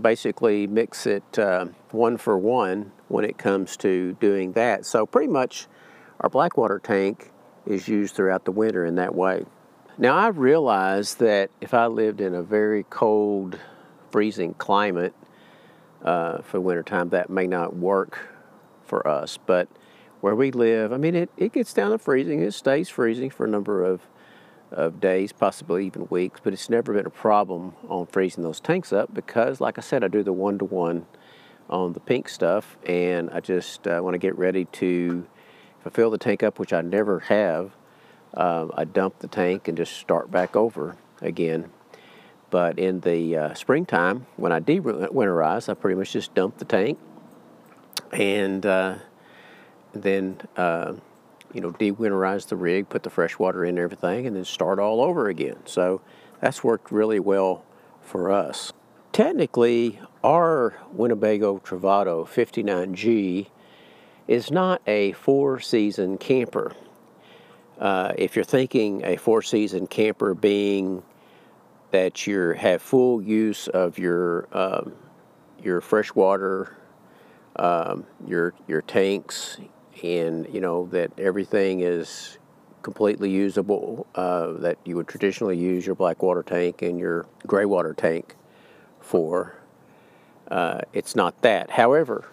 basically 0.00 0.66
mix 0.66 1.06
it 1.06 1.38
uh, 1.38 1.66
one 1.90 2.16
for 2.16 2.36
one 2.36 2.92
when 3.08 3.24
it 3.24 3.38
comes 3.38 3.76
to 3.78 4.14
doing 4.14 4.52
that. 4.52 4.84
So 4.84 5.06
pretty 5.06 5.30
much 5.30 5.66
our 6.20 6.28
blackwater 6.28 6.78
tank 6.78 7.30
is 7.66 7.88
used 7.88 8.14
throughout 8.14 8.44
the 8.44 8.52
winter 8.52 8.84
in 8.84 8.96
that 8.96 9.14
way. 9.14 9.44
Now 9.96 10.16
I 10.16 10.28
realize 10.28 11.14
that 11.16 11.50
if 11.60 11.72
I 11.72 11.86
lived 11.86 12.20
in 12.20 12.34
a 12.34 12.42
very 12.42 12.84
cold, 12.90 13.58
freezing 14.10 14.54
climate 14.54 15.14
uh, 16.04 16.42
for 16.42 16.60
wintertime, 16.60 17.08
that 17.10 17.30
may 17.30 17.46
not 17.46 17.76
work 17.76 18.18
for 18.84 19.06
us. 19.06 19.38
But 19.46 19.68
where 20.20 20.34
we 20.34 20.50
live, 20.50 20.92
I 20.92 20.96
mean, 20.96 21.14
it, 21.14 21.30
it 21.36 21.52
gets 21.52 21.72
down 21.72 21.90
to 21.90 21.98
freezing. 21.98 22.42
It 22.42 22.54
stays 22.54 22.88
freezing 22.88 23.30
for 23.30 23.44
a 23.46 23.48
number 23.48 23.84
of 23.84 24.00
of 24.74 25.00
days, 25.00 25.32
possibly 25.32 25.86
even 25.86 26.06
weeks, 26.10 26.40
but 26.42 26.52
it's 26.52 26.68
never 26.68 26.92
been 26.92 27.06
a 27.06 27.10
problem 27.10 27.74
on 27.88 28.06
freezing 28.06 28.42
those 28.42 28.60
tanks 28.60 28.92
up 28.92 29.12
because, 29.14 29.60
like 29.60 29.78
I 29.78 29.80
said, 29.80 30.02
I 30.02 30.08
do 30.08 30.22
the 30.22 30.32
one 30.32 30.58
to 30.58 30.64
one 30.64 31.06
on 31.70 31.92
the 31.92 32.00
pink 32.00 32.28
stuff, 32.28 32.76
and 32.84 33.30
I 33.30 33.40
just 33.40 33.86
uh, 33.86 34.00
want 34.02 34.14
to 34.14 34.18
get 34.18 34.36
ready 34.36 34.64
to, 34.66 35.26
if 35.80 35.86
I 35.86 35.90
fill 35.90 36.10
the 36.10 36.18
tank 36.18 36.42
up, 36.42 36.58
which 36.58 36.72
I 36.72 36.80
never 36.82 37.20
have, 37.20 37.76
uh, 38.34 38.66
I 38.74 38.84
dump 38.84 39.20
the 39.20 39.28
tank 39.28 39.68
and 39.68 39.76
just 39.76 39.92
start 39.92 40.30
back 40.30 40.56
over 40.56 40.96
again. 41.22 41.70
But 42.54 42.78
in 42.78 43.00
the 43.00 43.36
uh, 43.36 43.54
springtime, 43.54 44.28
when 44.36 44.52
I 44.52 44.60
de-winterize, 44.60 45.68
I 45.68 45.74
pretty 45.74 45.96
much 45.96 46.12
just 46.12 46.36
dump 46.36 46.58
the 46.58 46.64
tank 46.64 47.00
and 48.12 48.64
uh, 48.64 48.98
then 49.92 50.40
uh, 50.56 50.92
you 51.52 51.60
know, 51.60 51.72
de-winterize 51.72 52.46
the 52.46 52.54
rig, 52.54 52.88
put 52.88 53.02
the 53.02 53.10
fresh 53.10 53.40
water 53.40 53.64
in 53.64 53.70
and 53.70 53.80
everything, 53.80 54.28
and 54.28 54.36
then 54.36 54.44
start 54.44 54.78
all 54.78 55.00
over 55.00 55.28
again. 55.28 55.56
So 55.64 56.00
that's 56.40 56.62
worked 56.62 56.92
really 56.92 57.18
well 57.18 57.64
for 58.00 58.30
us. 58.30 58.72
Technically, 59.10 59.98
our 60.22 60.76
Winnebago 60.92 61.58
Travato 61.58 62.24
59G 62.24 63.48
is 64.28 64.52
not 64.52 64.80
a 64.86 65.10
four-season 65.10 66.18
camper. 66.18 66.72
Uh, 67.80 68.12
if 68.16 68.36
you're 68.36 68.44
thinking 68.44 69.04
a 69.04 69.16
four-season 69.16 69.88
camper 69.88 70.34
being 70.34 71.02
that 71.94 72.26
you 72.26 72.50
have 72.50 72.82
full 72.82 73.22
use 73.22 73.68
of 73.68 74.00
your 74.00 74.48
um, 74.52 74.92
your 75.62 75.80
freshwater, 75.80 76.76
um, 77.54 78.04
your 78.26 78.52
your 78.66 78.82
tanks, 78.82 79.58
and 80.02 80.52
you 80.52 80.60
know 80.60 80.88
that 80.88 81.12
everything 81.16 81.80
is 81.80 82.38
completely 82.82 83.30
usable. 83.30 84.08
Uh, 84.16 84.54
that 84.54 84.76
you 84.84 84.96
would 84.96 85.06
traditionally 85.06 85.56
use 85.56 85.86
your 85.86 85.94
black 85.94 86.20
water 86.20 86.42
tank 86.42 86.82
and 86.82 86.98
your 86.98 87.26
gray 87.46 87.64
water 87.64 87.94
tank 87.94 88.34
for. 89.00 89.56
Uh, 90.48 90.80
it's 90.92 91.14
not 91.14 91.42
that. 91.42 91.70
However, 91.70 92.28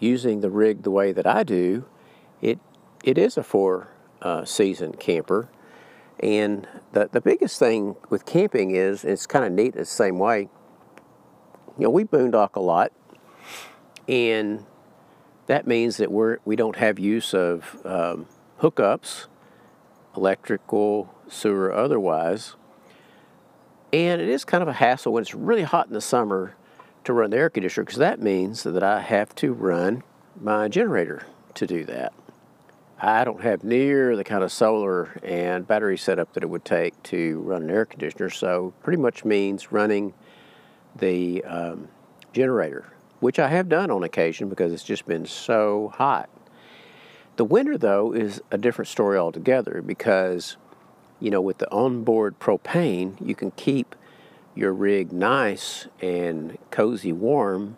using 0.00 0.40
the 0.40 0.48
rig 0.48 0.84
the 0.84 0.90
way 0.90 1.12
that 1.12 1.26
I 1.26 1.42
do, 1.42 1.84
it 2.40 2.58
it 3.04 3.18
is 3.18 3.36
a 3.36 3.42
four 3.42 3.88
uh, 4.22 4.46
season 4.46 4.94
camper. 4.94 5.50
And 6.22 6.68
the, 6.92 7.08
the 7.10 7.20
biggest 7.20 7.58
thing 7.58 7.96
with 8.08 8.24
camping 8.24 8.70
is 8.70 9.04
it's 9.04 9.26
kind 9.26 9.44
of 9.44 9.52
neat 9.52 9.74
the 9.74 9.84
same 9.84 10.18
way. 10.18 10.48
You 11.78 11.84
know, 11.84 11.90
we 11.90 12.04
boondock 12.04 12.54
a 12.54 12.60
lot, 12.60 12.92
and 14.06 14.64
that 15.46 15.66
means 15.66 15.96
that 15.96 16.12
we're, 16.12 16.38
we 16.44 16.54
don't 16.54 16.76
have 16.76 16.98
use 16.98 17.34
of 17.34 17.80
um, 17.84 18.26
hookups, 18.60 19.26
electrical, 20.16 21.12
sewer, 21.28 21.72
otherwise. 21.72 22.54
And 23.92 24.20
it 24.20 24.28
is 24.28 24.44
kind 24.44 24.62
of 24.62 24.68
a 24.68 24.74
hassle 24.74 25.12
when 25.12 25.22
it's 25.22 25.34
really 25.34 25.64
hot 25.64 25.88
in 25.88 25.92
the 25.92 26.00
summer 26.00 26.54
to 27.04 27.12
run 27.12 27.30
the 27.30 27.38
air 27.38 27.50
conditioner 27.50 27.84
because 27.84 27.98
that 27.98 28.20
means 28.20 28.62
that 28.62 28.82
I 28.82 29.00
have 29.00 29.34
to 29.36 29.52
run 29.52 30.02
my 30.40 30.68
generator 30.68 31.26
to 31.54 31.66
do 31.66 31.84
that. 31.86 32.12
I 33.04 33.24
don't 33.24 33.42
have 33.42 33.64
near 33.64 34.16
the 34.16 34.24
kind 34.24 34.44
of 34.44 34.52
solar 34.52 35.18
and 35.24 35.66
battery 35.66 35.98
setup 35.98 36.32
that 36.34 36.42
it 36.42 36.48
would 36.48 36.64
take 36.64 37.02
to 37.04 37.40
run 37.40 37.62
an 37.62 37.70
air 37.70 37.84
conditioner, 37.84 38.30
so 38.30 38.72
pretty 38.82 39.02
much 39.02 39.24
means 39.24 39.72
running 39.72 40.14
the 40.96 41.44
um, 41.44 41.88
generator 42.32 42.92
which 43.22 43.38
I 43.38 43.46
have 43.46 43.68
done 43.68 43.88
on 43.92 44.02
occasion 44.02 44.48
because 44.48 44.72
it's 44.72 44.82
just 44.82 45.06
been 45.06 45.26
so 45.26 45.92
hot. 45.94 46.28
The 47.36 47.44
winter, 47.44 47.78
though, 47.78 48.12
is 48.12 48.42
a 48.50 48.58
different 48.58 48.88
story 48.88 49.16
altogether 49.16 49.80
because, 49.80 50.56
you 51.20 51.30
know, 51.30 51.40
with 51.40 51.58
the 51.58 51.70
onboard 51.70 52.40
propane, 52.40 53.14
you 53.24 53.36
can 53.36 53.52
keep 53.52 53.94
your 54.56 54.72
rig 54.72 55.12
nice 55.12 55.86
and 56.00 56.58
cozy 56.72 57.12
warm 57.12 57.76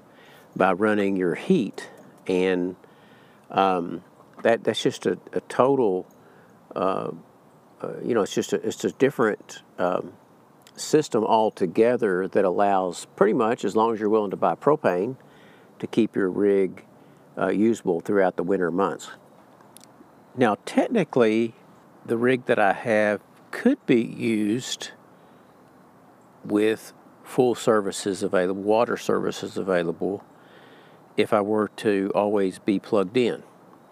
by 0.56 0.72
running 0.72 1.14
your 1.14 1.34
heat. 1.34 1.90
And 2.26 2.76
um, 3.50 4.02
that, 4.44 4.62
that's 4.62 4.82
just 4.82 5.06
a, 5.06 5.18
a 5.32 5.40
total, 5.42 6.06
uh, 6.76 7.10
uh, 7.80 7.92
you 8.02 8.14
know, 8.14 8.22
it's 8.22 8.34
just 8.34 8.52
a, 8.52 8.56
it's 8.66 8.84
a 8.84 8.92
different 8.92 9.62
um, 9.78 10.12
system 10.76 11.24
altogether 11.24 12.28
that 12.28 12.44
allows 12.44 13.06
pretty 13.16 13.32
much, 13.32 13.64
as 13.64 13.74
long 13.74 13.92
as 13.94 14.00
you're 14.00 14.08
willing 14.08 14.30
to 14.30 14.36
buy 14.36 14.54
propane, 14.54 15.16
to 15.78 15.86
keep 15.86 16.14
your 16.14 16.28
rig 16.30 16.84
uh, 17.38 17.48
usable 17.48 18.00
throughout 18.00 18.36
the 18.36 18.42
winter 18.42 18.70
months. 18.70 19.10
Now, 20.36 20.58
technically, 20.66 21.54
the 22.04 22.18
rig 22.18 22.44
that 22.44 22.58
I 22.58 22.74
have 22.74 23.20
could 23.50 23.84
be 23.86 24.02
used 24.02 24.90
with 26.44 26.92
full 27.22 27.54
services 27.54 28.22
available, 28.22 28.62
water 28.62 28.98
services 28.98 29.56
available, 29.56 30.22
if 31.16 31.32
I 31.32 31.40
were 31.40 31.68
to 31.76 32.12
always 32.14 32.58
be 32.58 32.78
plugged 32.78 33.16
in, 33.16 33.42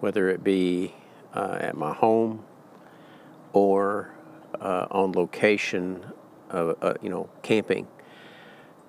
whether 0.03 0.29
it 0.29 0.43
be 0.43 0.95
uh, 1.35 1.59
at 1.61 1.77
my 1.77 1.95
home 1.95 2.45
or 3.53 4.11
uh, 4.61 4.87
on 4.91 5.13
location, 5.13 6.05
uh, 6.51 6.95
you 7.01 7.09
know, 7.09 7.29
camping. 7.43 7.87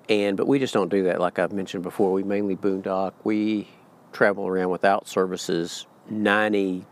And 0.08 0.36
but 0.36 0.46
we 0.46 0.58
just 0.58 0.74
don't 0.74 0.90
do 0.90 1.04
that. 1.04 1.20
Like 1.20 1.38
I've 1.38 1.52
mentioned 1.52 1.82
before, 1.82 2.12
we 2.12 2.22
mainly 2.22 2.56
boondock. 2.56 3.12
We 3.22 3.68
travel 4.12 4.46
around 4.46 4.70
without 4.70 5.08
services 5.08 5.86
90, 6.08 6.84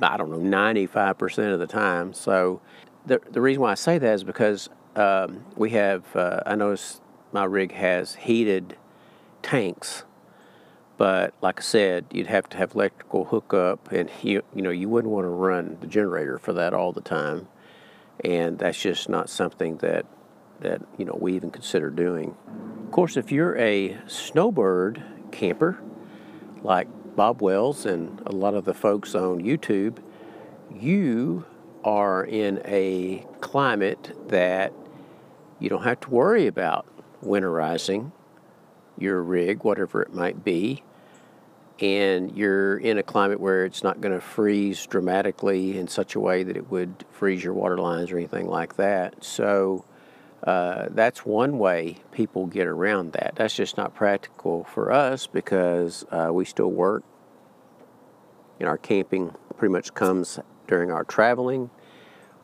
I 0.00 0.16
don't 0.16 0.30
know, 0.30 0.58
95% 0.58 1.52
of 1.52 1.58
the 1.60 1.66
time. 1.66 2.12
So 2.12 2.60
the, 3.04 3.20
the 3.30 3.40
reason 3.40 3.62
why 3.62 3.72
I 3.72 3.74
say 3.74 3.98
that 3.98 4.14
is 4.14 4.24
because 4.24 4.68
um, 4.96 5.44
we 5.56 5.70
have, 5.70 6.04
uh, 6.16 6.40
I 6.46 6.54
noticed 6.54 7.02
my 7.32 7.44
rig 7.44 7.72
has 7.72 8.14
heated 8.14 8.76
tanks. 9.42 10.04
But 10.96 11.34
like 11.42 11.60
I 11.60 11.62
said, 11.62 12.06
you'd 12.10 12.26
have 12.28 12.48
to 12.50 12.56
have 12.56 12.74
electrical 12.74 13.26
hookup, 13.26 13.92
and 13.92 14.10
you 14.22 14.42
you 14.54 14.62
know 14.62 14.70
you 14.70 14.88
wouldn't 14.88 15.12
want 15.12 15.24
to 15.24 15.30
run 15.30 15.76
the 15.80 15.86
generator 15.86 16.38
for 16.38 16.52
that 16.54 16.72
all 16.72 16.92
the 16.92 17.02
time, 17.02 17.48
and 18.24 18.58
that's 18.58 18.80
just 18.80 19.08
not 19.08 19.28
something 19.28 19.76
that 19.78 20.06
that 20.60 20.80
you 20.96 21.04
know 21.04 21.16
we 21.20 21.34
even 21.34 21.50
consider 21.50 21.90
doing. 21.90 22.34
Of 22.84 22.92
course, 22.92 23.16
if 23.16 23.30
you're 23.30 23.56
a 23.58 23.98
snowbird 24.06 25.02
camper, 25.32 25.78
like 26.62 26.88
Bob 27.14 27.42
Wells 27.42 27.84
and 27.84 28.22
a 28.24 28.32
lot 28.32 28.54
of 28.54 28.64
the 28.64 28.74
folks 28.74 29.14
on 29.14 29.40
YouTube, 29.40 29.98
you 30.74 31.44
are 31.84 32.24
in 32.24 32.62
a 32.64 33.26
climate 33.40 34.16
that 34.28 34.72
you 35.60 35.68
don't 35.68 35.84
have 35.84 36.00
to 36.00 36.10
worry 36.10 36.46
about 36.46 36.86
winterizing 37.22 38.12
your 38.98 39.22
rig, 39.22 39.62
whatever 39.62 40.02
it 40.02 40.12
might 40.14 40.42
be, 40.42 40.82
and 41.80 42.36
you're 42.36 42.78
in 42.78 42.98
a 42.98 43.02
climate 43.02 43.38
where 43.38 43.64
it's 43.64 43.82
not 43.82 44.00
going 44.00 44.14
to 44.14 44.20
freeze 44.20 44.86
dramatically 44.86 45.78
in 45.78 45.88
such 45.88 46.14
a 46.14 46.20
way 46.20 46.42
that 46.42 46.56
it 46.56 46.70
would 46.70 47.04
freeze 47.10 47.44
your 47.44 47.52
water 47.52 47.76
lines 47.78 48.10
or 48.10 48.16
anything 48.16 48.46
like 48.46 48.76
that. 48.76 49.22
So 49.22 49.84
uh, 50.42 50.86
that's 50.90 51.26
one 51.26 51.58
way 51.58 51.98
people 52.12 52.46
get 52.46 52.66
around 52.66 53.12
that. 53.12 53.34
That's 53.36 53.54
just 53.54 53.76
not 53.76 53.94
practical 53.94 54.64
for 54.64 54.90
us 54.90 55.26
because 55.26 56.04
uh, 56.10 56.30
we 56.32 56.44
still 56.44 56.70
work. 56.70 57.04
And 58.58 58.68
our 58.68 58.78
camping 58.78 59.34
pretty 59.58 59.72
much 59.72 59.92
comes 59.92 60.38
during 60.66 60.90
our 60.90 61.04
traveling 61.04 61.68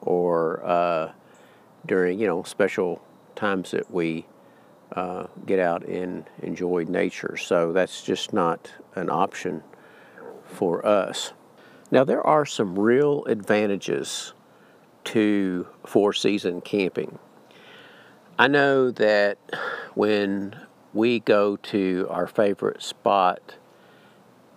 or 0.03 0.63
uh, 0.65 1.13
during, 1.87 2.19
you 2.19 2.27
know, 2.27 2.43
special 2.43 3.03
times 3.35 3.71
that 3.71 3.91
we 3.91 4.27
uh, 4.95 5.27
get 5.47 5.59
out 5.59 5.85
and 5.87 6.25
enjoy 6.43 6.85
nature. 6.85 7.37
So 7.37 7.73
that's 7.73 8.03
just 8.03 8.33
not 8.33 8.73
an 8.95 9.11
option 9.11 9.63
for 10.47 10.85
us. 10.85 11.33
Now, 11.91 12.05
there 12.05 12.27
are 12.27 12.47
some 12.47 12.79
real 12.79 13.25
advantages 13.25 14.33
to 15.05 15.67
four 15.85 16.13
season 16.13 16.61
camping. 16.61 17.19
I 18.39 18.49
know 18.49 18.91
that 18.93 19.39
when 19.95 20.57
we 20.95 21.21
go 21.21 21.57
to 21.57 22.07
our 22.11 22.27
favorite 22.27 22.83
spot 22.83 23.57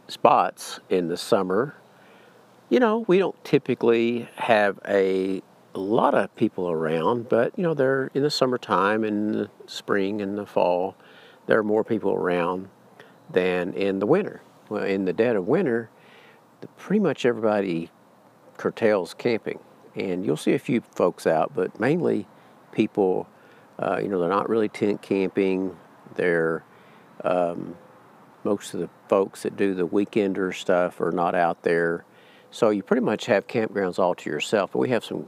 spots 0.08 0.80
in 0.90 1.08
the 1.08 1.18
summer, 1.18 1.76
you 2.70 2.80
know, 2.80 3.06
we 3.08 3.18
don't 3.18 3.42
typically 3.44 4.30
have 4.36 4.80
a 4.88 5.42
a 5.76 5.80
lot 5.80 6.16
of 6.16 6.34
people 6.36 6.72
around, 6.72 7.28
but 7.28 7.52
you 7.58 7.64
know, 7.64 7.74
they're 7.74 8.10
in 8.14 8.24
the 8.24 8.32
summertime 8.32 9.04
and 9.04 9.36
the 9.36 9.50
spring 9.68 10.22
and 10.22 10.38
the 10.38 10.46
fall, 10.46 10.96
there 11.48 11.60
are 11.60 11.64
more 11.64 11.84
people 11.84 12.14
around 12.14 12.70
than 13.30 13.74
in 13.74 14.00
the 14.00 14.06
winter. 14.06 14.42
Well, 14.70 14.84
in 14.84 15.04
the 15.06 15.14
dead 15.14 15.36
of 15.36 15.48
winter, 15.48 15.90
the, 16.62 16.68
pretty 16.70 17.02
much 17.02 17.26
everybody 17.26 17.92
curtails 18.58 19.14
camping, 19.14 19.60
and 19.96 20.26
you'll 20.26 20.38
see 20.38 20.54
a 20.54 20.60
few 20.60 20.80
folks 20.80 21.28
out, 21.28 21.52
but 21.54 21.78
mainly 21.78 22.26
people, 22.72 23.28
uh, 23.78 24.00
you 24.02 24.08
know, 24.08 24.20
they're 24.20 24.30
not 24.30 24.48
really 24.50 24.70
tent 24.70 25.02
camping. 25.02 25.76
They're 26.16 26.64
um, 27.26 27.76
most 28.46 28.74
of 28.74 28.80
the 28.80 28.90
folks 29.10 29.44
that 29.44 29.58
do 29.58 29.74
the 29.74 29.88
weekender 29.88 30.56
stuff 30.56 31.02
are 31.02 31.12
not 31.12 31.36
out 31.36 31.64
there. 31.64 32.06
So 32.52 32.70
you 32.70 32.82
pretty 32.82 33.02
much 33.02 33.26
have 33.26 33.48
campgrounds 33.48 34.00
all 34.00 34.16
to 34.16 34.30
yourself. 34.30 34.72
But 34.72 34.80
we 34.80 34.90
have 34.90 35.04
some 35.04 35.28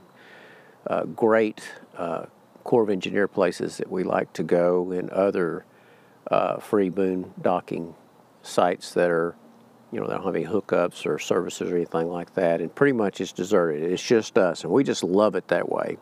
uh, 0.90 1.06
great 1.06 1.62
uh, 1.98 2.26
Corps 2.64 2.84
of 2.84 2.90
Engineer 2.90 3.28
places 3.28 3.78
that 3.78 3.90
we 3.92 4.04
like 4.04 4.34
to 4.34 4.44
go 4.44 4.92
and 4.92 5.10
other 5.10 5.66
uh, 6.30 6.58
free 6.58 6.90
boondocking 6.90 7.94
sites 8.42 8.94
that 8.94 9.10
are, 9.10 9.36
you 9.92 10.00
know, 10.00 10.08
they 10.08 10.14
don't 10.14 10.26
have 10.26 10.36
any 10.36 10.46
hookups 10.46 11.06
or 11.06 11.18
services 11.20 11.72
or 11.72 11.76
anything 11.76 12.08
like 12.08 12.34
that. 12.34 12.60
And 12.60 12.74
pretty 12.74 12.94
much 12.94 13.22
it's 13.22 13.32
deserted. 13.32 13.84
It's 13.84 14.04
just 14.04 14.38
us, 14.38 14.64
and 14.64 14.74
we 14.74 14.84
just 14.84 15.04
love 15.04 15.36
it 15.36 15.48
that 15.48 15.70
way. 15.70 15.98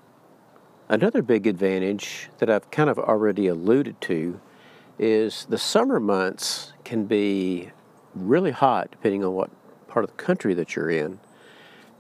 Another 0.89 1.21
big 1.21 1.47
advantage 1.47 2.29
that 2.38 2.49
I've 2.49 2.69
kind 2.71 2.89
of 2.89 2.99
already 2.99 3.47
alluded 3.47 3.99
to 4.01 4.39
is 4.97 5.45
the 5.49 5.57
summer 5.57 5.99
months 5.99 6.73
can 6.83 7.05
be 7.05 7.71
really 8.13 8.51
hot 8.51 8.89
depending 8.91 9.23
on 9.23 9.33
what 9.33 9.49
part 9.88 10.05
of 10.05 10.15
the 10.15 10.23
country 10.23 10.53
that 10.53 10.75
you're 10.75 10.89
in. 10.89 11.19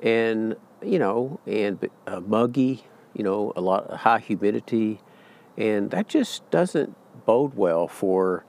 And 0.01 0.55
you 0.83 0.99
know, 0.99 1.39
and 1.45 1.89
uh, 2.07 2.19
muggy, 2.19 2.83
you 3.13 3.23
know, 3.23 3.53
a 3.55 3.61
lot 3.61 3.85
of 3.87 3.99
high 3.99 4.19
humidity, 4.19 4.99
and 5.57 5.91
that 5.91 6.07
just 6.07 6.49
doesn't 6.51 6.95
bode 7.25 7.55
well 7.55 7.87
for, 7.87 8.45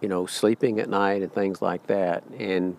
you 0.00 0.08
know, 0.08 0.26
sleeping 0.26 0.80
at 0.80 0.88
night 0.88 1.22
and 1.22 1.32
things 1.32 1.60
like 1.60 1.86
that, 1.86 2.24
and 2.38 2.76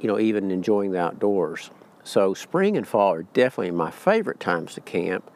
you 0.00 0.06
know, 0.06 0.18
even 0.18 0.50
enjoying 0.50 0.92
the 0.92 1.00
outdoors. 1.00 1.70
So 2.04 2.32
spring 2.32 2.76
and 2.76 2.86
fall 2.86 3.12
are 3.12 3.24
definitely 3.24 3.72
my 3.72 3.90
favorite 3.90 4.40
times 4.40 4.74
to 4.74 4.80
camp. 4.80 5.30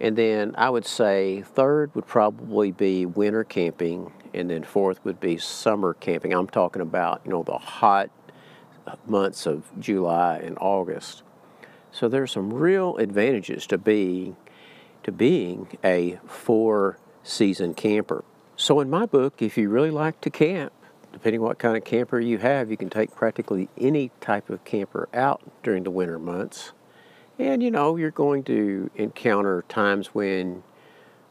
And 0.00 0.16
then 0.16 0.54
I 0.58 0.68
would 0.68 0.84
say 0.84 1.42
third 1.42 1.94
would 1.94 2.06
probably 2.06 2.72
be 2.72 3.06
winter 3.06 3.44
camping, 3.44 4.12
and 4.34 4.50
then 4.50 4.64
fourth 4.64 5.04
would 5.04 5.20
be 5.20 5.38
summer 5.38 5.94
camping. 5.94 6.32
I'm 6.32 6.48
talking 6.48 6.82
about, 6.82 7.22
you 7.24 7.30
know, 7.30 7.42
the 7.42 7.58
hot 7.58 8.10
months 9.06 9.46
of 9.46 9.64
July 9.78 10.38
and 10.38 10.58
August. 10.60 11.22
So 11.92 12.08
there's 12.08 12.32
some 12.32 12.52
real 12.52 12.96
advantages 12.96 13.66
to 13.68 13.78
being 13.78 14.36
to 15.04 15.12
being 15.12 15.66
a 15.84 16.18
four 16.26 16.98
season 17.22 17.74
camper. 17.74 18.24
So 18.56 18.80
in 18.80 18.88
my 18.88 19.06
book, 19.06 19.42
if 19.42 19.58
you 19.58 19.68
really 19.68 19.90
like 19.90 20.20
to 20.22 20.30
camp, 20.30 20.72
depending 21.12 21.42
what 21.42 21.58
kind 21.58 21.76
of 21.76 21.84
camper 21.84 22.20
you 22.20 22.38
have, 22.38 22.70
you 22.70 22.76
can 22.76 22.88
take 22.88 23.14
practically 23.14 23.68
any 23.76 24.10
type 24.20 24.48
of 24.48 24.64
camper 24.64 25.08
out 25.12 25.42
during 25.62 25.82
the 25.82 25.90
winter 25.90 26.18
months. 26.18 26.72
And 27.38 27.62
you 27.62 27.70
know, 27.70 27.96
you're 27.96 28.10
going 28.10 28.44
to 28.44 28.90
encounter 28.94 29.64
times 29.68 30.08
when 30.08 30.62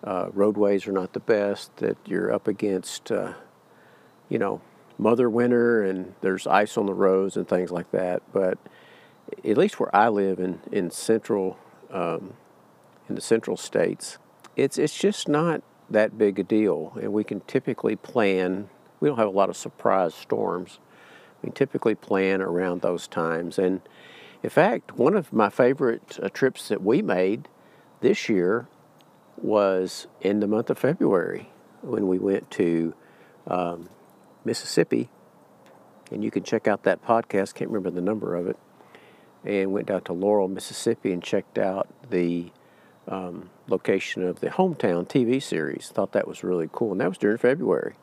uh, 0.04 0.30
roadways 0.34 0.88
are 0.88 0.92
not 0.92 1.14
the 1.14 1.20
best, 1.20 1.76
that 1.78 1.98
you're 2.06 2.34
up 2.34 2.48
against, 2.48 3.12
uh, 3.12 3.34
you 4.30 4.38
know, 4.38 4.62
mother 4.98 5.30
winter 5.30 5.84
and 5.84 6.14
there's 6.22 6.46
ice 6.46 6.78
on 6.78 6.86
the 6.86 6.94
roads 6.94 7.38
and 7.38 7.48
things 7.48 7.72
like 7.72 7.90
that. 7.92 8.22
But 8.34 8.58
at 9.44 9.58
least 9.58 9.80
where 9.80 9.94
I 9.96 10.10
live 10.10 10.40
in 10.40 10.60
in 10.72 10.92
central 10.92 11.58
um, 11.90 12.34
in 13.10 13.16
the 13.16 13.22
central 13.22 13.58
states, 13.58 14.18
it's 14.56 14.78
it's 14.78 14.98
just 14.98 15.28
not 15.28 15.62
that 15.90 16.18
big 16.18 16.40
a 16.40 16.44
deal, 16.44 16.94
and 17.02 17.12
we 17.12 17.24
can 17.24 17.42
typically 17.42 17.96
plan. 17.96 18.70
We 19.00 19.10
don't 19.10 19.18
have 19.18 19.28
a 19.28 19.32
lot 19.32 19.50
of 19.50 19.58
surprise 19.58 20.14
storms. 20.14 20.80
We 21.42 21.50
typically 21.52 21.96
plan 21.96 22.42
around 22.42 22.82
those 22.82 23.08
times, 23.08 23.58
and 23.58 23.82
in 24.44 24.50
fact, 24.50 24.98
one 24.98 25.16
of 25.16 25.34
my 25.34 25.50
favorite 25.50 26.20
uh, 26.22 26.30
trips 26.30 26.68
that 26.70 26.82
we 26.82 27.02
made 27.02 27.48
this 28.02 28.30
year 28.30 28.68
was 29.38 30.08
in 30.22 30.40
the 30.40 30.48
month 30.48 30.70
of 30.70 30.78
February 30.78 31.50
when 31.82 32.08
we 32.08 32.20
went 32.20 32.50
to 32.52 32.94
um, 33.48 33.90
Mississippi, 34.46 35.10
and 36.12 36.24
you 36.24 36.30
can 36.30 36.44
check 36.44 36.68
out 36.68 36.84
that 36.84 37.04
podcast. 37.04 37.56
Can't 37.56 37.72
remember 37.72 37.90
the 37.90 38.02
number 38.02 38.36
of 38.36 38.48
it 38.48 38.58
and 39.44 39.72
went 39.72 39.88
down 39.88 40.02
to 40.04 40.14
Laurel, 40.14 40.48
Mississippi, 40.48 41.12
and 41.12 41.24
checked 41.24 41.58
out 41.58 41.88
the 42.10 42.52
um, 43.08 43.50
location 43.68 44.24
of 44.24 44.40
the 44.40 44.48
hometown 44.48 45.08
TV 45.08 45.42
series. 45.42 45.90
Thought 45.90 46.12
that 46.14 46.28
was 46.28 46.44
really 46.44 46.70
cool, 46.72 46.92
and 46.92 47.02
that 47.02 47.10
was 47.10 47.18
during 47.18 47.38
February. 47.38 47.96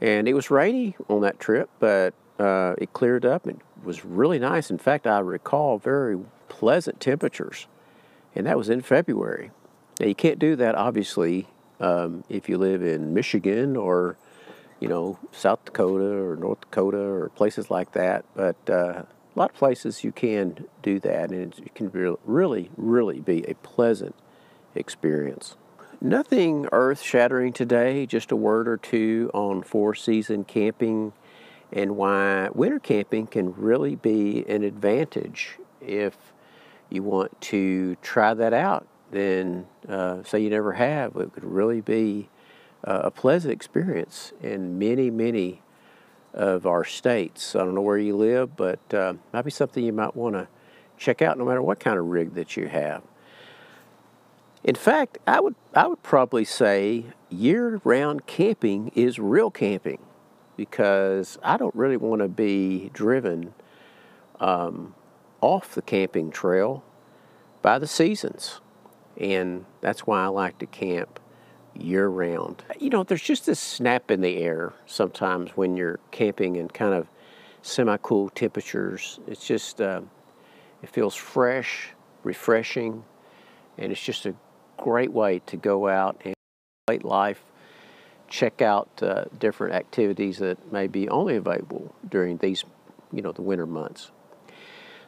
And 0.00 0.28
it 0.28 0.34
was 0.34 0.50
rainy 0.50 0.96
on 1.08 1.22
that 1.22 1.40
trip, 1.40 1.70
but 1.78 2.12
uh, 2.38 2.74
it 2.78 2.92
cleared 2.92 3.24
up. 3.24 3.46
It 3.46 3.56
was 3.82 4.04
really 4.04 4.38
nice. 4.38 4.70
In 4.70 4.78
fact, 4.78 5.06
I 5.06 5.20
recall 5.20 5.78
very 5.78 6.18
pleasant 6.48 7.00
temperatures, 7.00 7.66
and 8.34 8.46
that 8.46 8.58
was 8.58 8.68
in 8.68 8.82
February. 8.82 9.50
Now 10.00 10.06
you 10.06 10.14
can't 10.14 10.38
do 10.38 10.56
that, 10.56 10.74
obviously, 10.74 11.48
um, 11.80 12.24
if 12.28 12.48
you 12.48 12.58
live 12.58 12.82
in 12.82 13.14
Michigan 13.14 13.76
or 13.76 14.16
you 14.80 14.88
know 14.88 15.18
South 15.32 15.64
Dakota 15.64 16.04
or 16.04 16.36
North 16.36 16.60
Dakota 16.60 16.98
or 16.98 17.30
places 17.30 17.70
like 17.70 17.92
that. 17.92 18.26
But 18.34 18.56
uh, 18.68 19.04
a 19.36 19.38
lot 19.38 19.50
of 19.50 19.56
places 19.56 20.02
you 20.02 20.12
can 20.12 20.64
do 20.82 20.98
that, 21.00 21.30
and 21.30 21.54
it 21.58 21.74
can 21.74 21.90
really, 22.24 22.70
really 22.76 23.20
be 23.20 23.44
a 23.44 23.54
pleasant 23.56 24.14
experience. 24.74 25.56
Nothing 26.00 26.68
earth 26.72 27.02
shattering 27.02 27.52
today, 27.52 28.06
just 28.06 28.32
a 28.32 28.36
word 28.36 28.66
or 28.66 28.78
two 28.78 29.30
on 29.34 29.62
four 29.62 29.94
season 29.94 30.44
camping 30.44 31.12
and 31.72 31.96
why 31.96 32.48
winter 32.54 32.78
camping 32.78 33.26
can 33.26 33.52
really 33.54 33.96
be 33.96 34.44
an 34.48 34.62
advantage 34.62 35.58
if 35.80 36.16
you 36.88 37.02
want 37.02 37.38
to 37.42 37.96
try 37.96 38.32
that 38.32 38.54
out. 38.54 38.86
Then, 39.10 39.66
uh, 39.88 40.22
say 40.22 40.40
you 40.40 40.50
never 40.50 40.72
have, 40.72 41.16
it 41.16 41.32
could 41.32 41.44
really 41.44 41.80
be 41.80 42.28
uh, 42.84 43.02
a 43.04 43.10
pleasant 43.10 43.52
experience 43.52 44.32
in 44.42 44.78
many, 44.78 45.10
many 45.10 45.62
of 46.36 46.66
our 46.66 46.84
states. 46.84 47.56
I 47.56 47.60
don't 47.60 47.74
know 47.74 47.80
where 47.80 47.98
you 47.98 48.16
live, 48.16 48.56
but 48.56 48.94
uh, 48.94 49.14
might 49.32 49.42
be 49.42 49.50
something 49.50 49.82
you 49.82 49.92
might 49.92 50.14
want 50.14 50.34
to 50.34 50.46
check 50.98 51.22
out 51.22 51.38
no 51.38 51.44
matter 51.44 51.62
what 51.62 51.80
kind 51.80 51.98
of 51.98 52.06
rig 52.06 52.34
that 52.34 52.56
you 52.56 52.68
have. 52.68 53.02
In 54.62 54.74
fact, 54.74 55.18
I 55.26 55.40
would, 55.40 55.54
I 55.74 55.86
would 55.86 56.02
probably 56.02 56.44
say 56.44 57.06
year 57.30 57.80
round 57.84 58.26
camping 58.26 58.92
is 58.94 59.18
real 59.18 59.50
camping 59.50 60.00
because 60.56 61.38
I 61.42 61.56
don't 61.56 61.74
really 61.74 61.96
want 61.96 62.20
to 62.22 62.28
be 62.28 62.90
driven 62.92 63.54
um, 64.40 64.94
off 65.40 65.74
the 65.74 65.82
camping 65.82 66.30
trail 66.30 66.82
by 67.62 67.78
the 67.78 67.86
seasons. 67.86 68.60
And 69.18 69.64
that's 69.80 70.06
why 70.06 70.24
I 70.24 70.26
like 70.26 70.58
to 70.58 70.66
camp 70.66 71.20
year 71.82 72.08
round. 72.08 72.64
You 72.78 72.90
know, 72.90 73.02
there's 73.02 73.22
just 73.22 73.46
this 73.46 73.60
snap 73.60 74.10
in 74.10 74.20
the 74.20 74.36
air 74.38 74.72
sometimes 74.86 75.50
when 75.50 75.76
you're 75.76 76.00
camping 76.10 76.56
in 76.56 76.68
kind 76.68 76.94
of 76.94 77.08
semi 77.62 77.96
cool 77.98 78.30
temperatures. 78.30 79.20
It's 79.26 79.46
just, 79.46 79.80
uh, 79.80 80.02
it 80.82 80.90
feels 80.90 81.14
fresh, 81.14 81.90
refreshing, 82.22 83.04
and 83.78 83.92
it's 83.92 84.02
just 84.02 84.26
a 84.26 84.34
great 84.76 85.12
way 85.12 85.40
to 85.46 85.56
go 85.56 85.88
out 85.88 86.20
and 86.24 86.34
late 86.88 87.04
life, 87.04 87.42
check 88.28 88.62
out 88.62 88.88
uh, 89.02 89.24
different 89.38 89.74
activities 89.74 90.38
that 90.38 90.72
may 90.72 90.86
be 90.86 91.08
only 91.08 91.36
available 91.36 91.94
during 92.08 92.36
these, 92.38 92.64
you 93.12 93.22
know, 93.22 93.32
the 93.32 93.42
winter 93.42 93.66
months. 93.66 94.10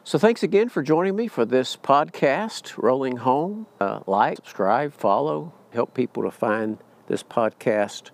So 0.03 0.17
thanks 0.17 0.43
again 0.43 0.69
for 0.69 0.81
joining 0.81 1.15
me 1.15 1.27
for 1.27 1.45
this 1.45 1.77
podcast, 1.77 2.81
Rolling 2.81 3.17
Home. 3.17 3.67
Uh, 3.79 3.99
like, 4.07 4.37
subscribe, 4.37 4.93
follow, 4.93 5.53
help 5.73 5.93
people 5.93 6.23
to 6.23 6.31
find 6.31 6.77
this 7.07 7.23
podcast. 7.23 8.11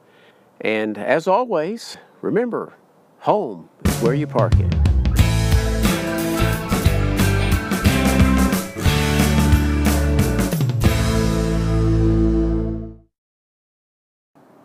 And 0.62 0.98
as 0.98 1.28
always, 1.28 1.98
remember, 2.22 2.74
home 3.20 3.70
is 3.84 4.02
where 4.02 4.14
you 4.14 4.28
park 4.28 4.54
it. 4.60 4.74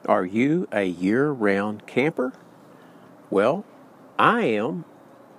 Are 0.07 0.25
you 0.25 0.67
a 0.73 0.85
year 0.85 1.31
round 1.31 1.87
camper? 1.87 2.33
Well, 3.31 3.65
I 4.19 4.43
am, 4.43 4.85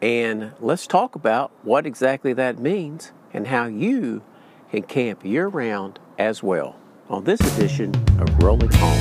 and 0.01 0.53
let's 0.61 0.87
talk 0.87 1.15
about 1.15 1.51
what 1.63 1.85
exactly 1.85 2.31
that 2.33 2.57
means 2.57 3.11
and 3.33 3.47
how 3.47 3.65
you 3.65 4.23
can 4.71 4.83
camp 4.83 5.25
year 5.25 5.47
round 5.49 5.99
as 6.17 6.41
well 6.41 6.80
on 7.11 7.25
this 7.25 7.41
edition 7.41 7.93
of 8.19 8.41
Rolling 8.41 8.71
Home. 8.71 8.97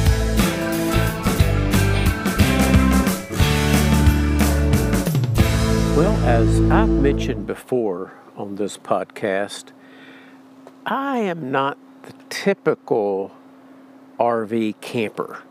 Well, 5.96 6.16
as 6.26 6.60
I've 6.72 6.88
mentioned 6.88 7.46
before 7.46 8.12
on 8.36 8.56
this 8.56 8.76
podcast, 8.76 9.66
I 10.84 11.18
am 11.18 11.52
not 11.52 11.78
the 12.02 12.12
typical 12.28 13.30
RV 14.18 14.80
camper. 14.80 15.44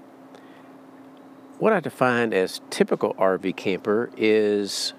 What 1.59 1.71
I 1.71 1.79
define 1.79 2.33
as 2.33 2.59
typical 2.69 3.13
RV 3.13 3.55
camper 3.55 4.09
is 4.17 4.93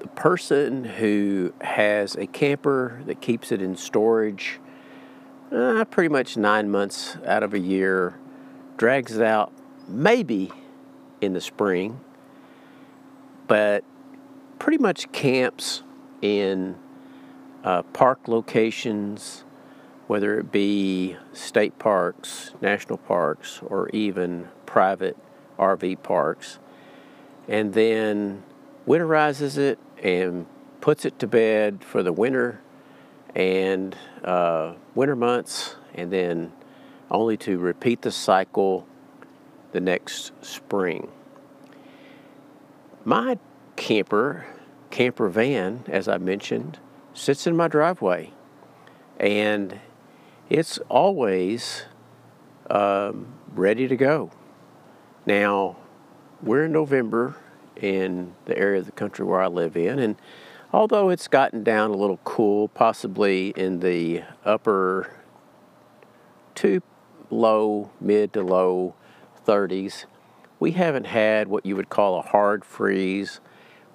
the 0.00 0.08
person 0.08 0.82
who 0.82 1.54
has 1.60 2.16
a 2.16 2.26
camper 2.26 3.00
that 3.06 3.20
keeps 3.20 3.52
it 3.52 3.62
in 3.62 3.76
storage 3.76 4.58
uh, 5.52 5.84
pretty 5.86 6.08
much 6.08 6.36
nine 6.36 6.70
months 6.70 7.16
out 7.26 7.42
of 7.42 7.54
a 7.54 7.58
year, 7.58 8.18
drags 8.76 9.16
it 9.16 9.22
out 9.22 9.52
maybe 9.88 10.50
in 11.20 11.32
the 11.32 11.40
spring, 11.40 12.00
but 13.46 13.84
pretty 14.58 14.78
much 14.78 15.10
camps 15.12 15.82
in 16.22 16.76
uh, 17.62 17.82
park 17.82 18.28
locations, 18.28 19.44
whether 20.06 20.38
it 20.38 20.50
be 20.50 21.16
state 21.32 21.78
parks, 21.78 22.52
national 22.60 22.98
parks, 22.98 23.60
or 23.66 23.88
even 23.90 24.48
private 24.66 25.16
RV 25.58 26.02
parks, 26.02 26.58
and 27.48 27.74
then 27.74 28.42
winterizes 28.86 29.56
it 29.56 29.78
and 30.02 30.46
puts 30.80 31.04
it 31.04 31.18
to 31.18 31.26
bed 31.26 31.82
for 31.82 32.02
the 32.02 32.12
winter 32.12 32.60
and 33.34 33.96
uh, 34.22 34.74
winter 34.94 35.16
months, 35.16 35.76
and 35.94 36.12
then 36.12 36.52
only 37.10 37.36
to 37.36 37.58
repeat 37.58 38.02
the 38.02 38.10
cycle 38.10 38.86
the 39.72 39.80
next 39.80 40.32
spring. 40.40 41.10
My 43.04 43.38
camper, 43.76 44.46
camper 44.90 45.28
van, 45.28 45.84
as 45.88 46.08
I 46.08 46.18
mentioned, 46.18 46.78
sits 47.12 47.46
in 47.46 47.56
my 47.56 47.68
driveway, 47.68 48.32
and 49.18 49.80
it's 50.48 50.78
always 50.88 51.84
um, 52.70 53.26
ready 53.54 53.88
to 53.88 53.96
go. 53.96 54.30
Now, 55.26 55.76
we're 56.42 56.66
in 56.66 56.72
November 56.72 57.36
in 57.76 58.34
the 58.44 58.56
area 58.56 58.80
of 58.80 58.86
the 58.86 58.92
country 58.92 59.24
where 59.24 59.40
I 59.40 59.48
live 59.48 59.76
in, 59.76 59.98
and 59.98 60.16
although 60.74 61.08
it's 61.08 61.28
gotten 61.28 61.62
down 61.62 61.92
a 61.92 61.96
little 61.96 62.18
cool, 62.24 62.66
possibly 62.66 63.50
in 63.50 63.78
the 63.78 64.24
upper 64.44 65.08
to 66.56 66.82
low, 67.30 67.92
mid 68.00 68.32
to 68.32 68.42
low 68.42 68.92
30s, 69.46 70.06
we 70.58 70.72
haven't 70.72 71.06
had 71.06 71.46
what 71.46 71.64
you 71.64 71.76
would 71.76 71.88
call 71.88 72.18
a 72.18 72.22
hard 72.22 72.64
freeze 72.64 73.38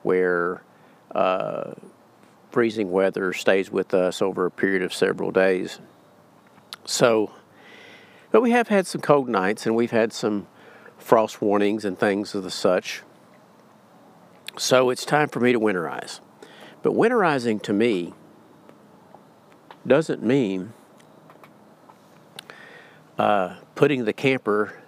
where 0.03 0.63
uh, 1.13 1.73
freezing 2.49 2.89
weather 2.89 3.33
stays 3.33 3.69
with 3.69 3.93
us 3.93 4.21
over 4.21 4.45
a 4.45 4.51
period 4.51 4.81
of 4.81 4.93
several 4.93 5.31
days. 5.31 5.81
So, 6.85 7.33
but 8.31 8.41
we 8.41 8.51
have 8.51 8.69
had 8.69 8.87
some 8.87 9.01
cold 9.01 9.27
nights 9.27 9.65
and 9.65 9.75
we've 9.75 9.91
had 9.91 10.13
some 10.13 10.47
frost 10.97 11.41
warnings 11.41 11.83
and 11.83 11.99
things 11.99 12.33
of 12.33 12.43
the 12.43 12.49
such. 12.49 13.03
So 14.57 14.89
it's 14.89 15.03
time 15.03 15.27
for 15.27 15.41
me 15.41 15.51
to 15.51 15.59
winterize. 15.59 16.21
But 16.81 16.93
winterizing 16.93 17.61
to 17.63 17.73
me 17.73 18.13
doesn't 19.85 20.23
mean 20.23 20.73
uh, 23.17 23.57
putting 23.75 24.05
the 24.05 24.13
camper 24.13 24.81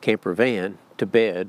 camper 0.00 0.34
van 0.34 0.78
to 0.98 1.06
bed 1.06 1.48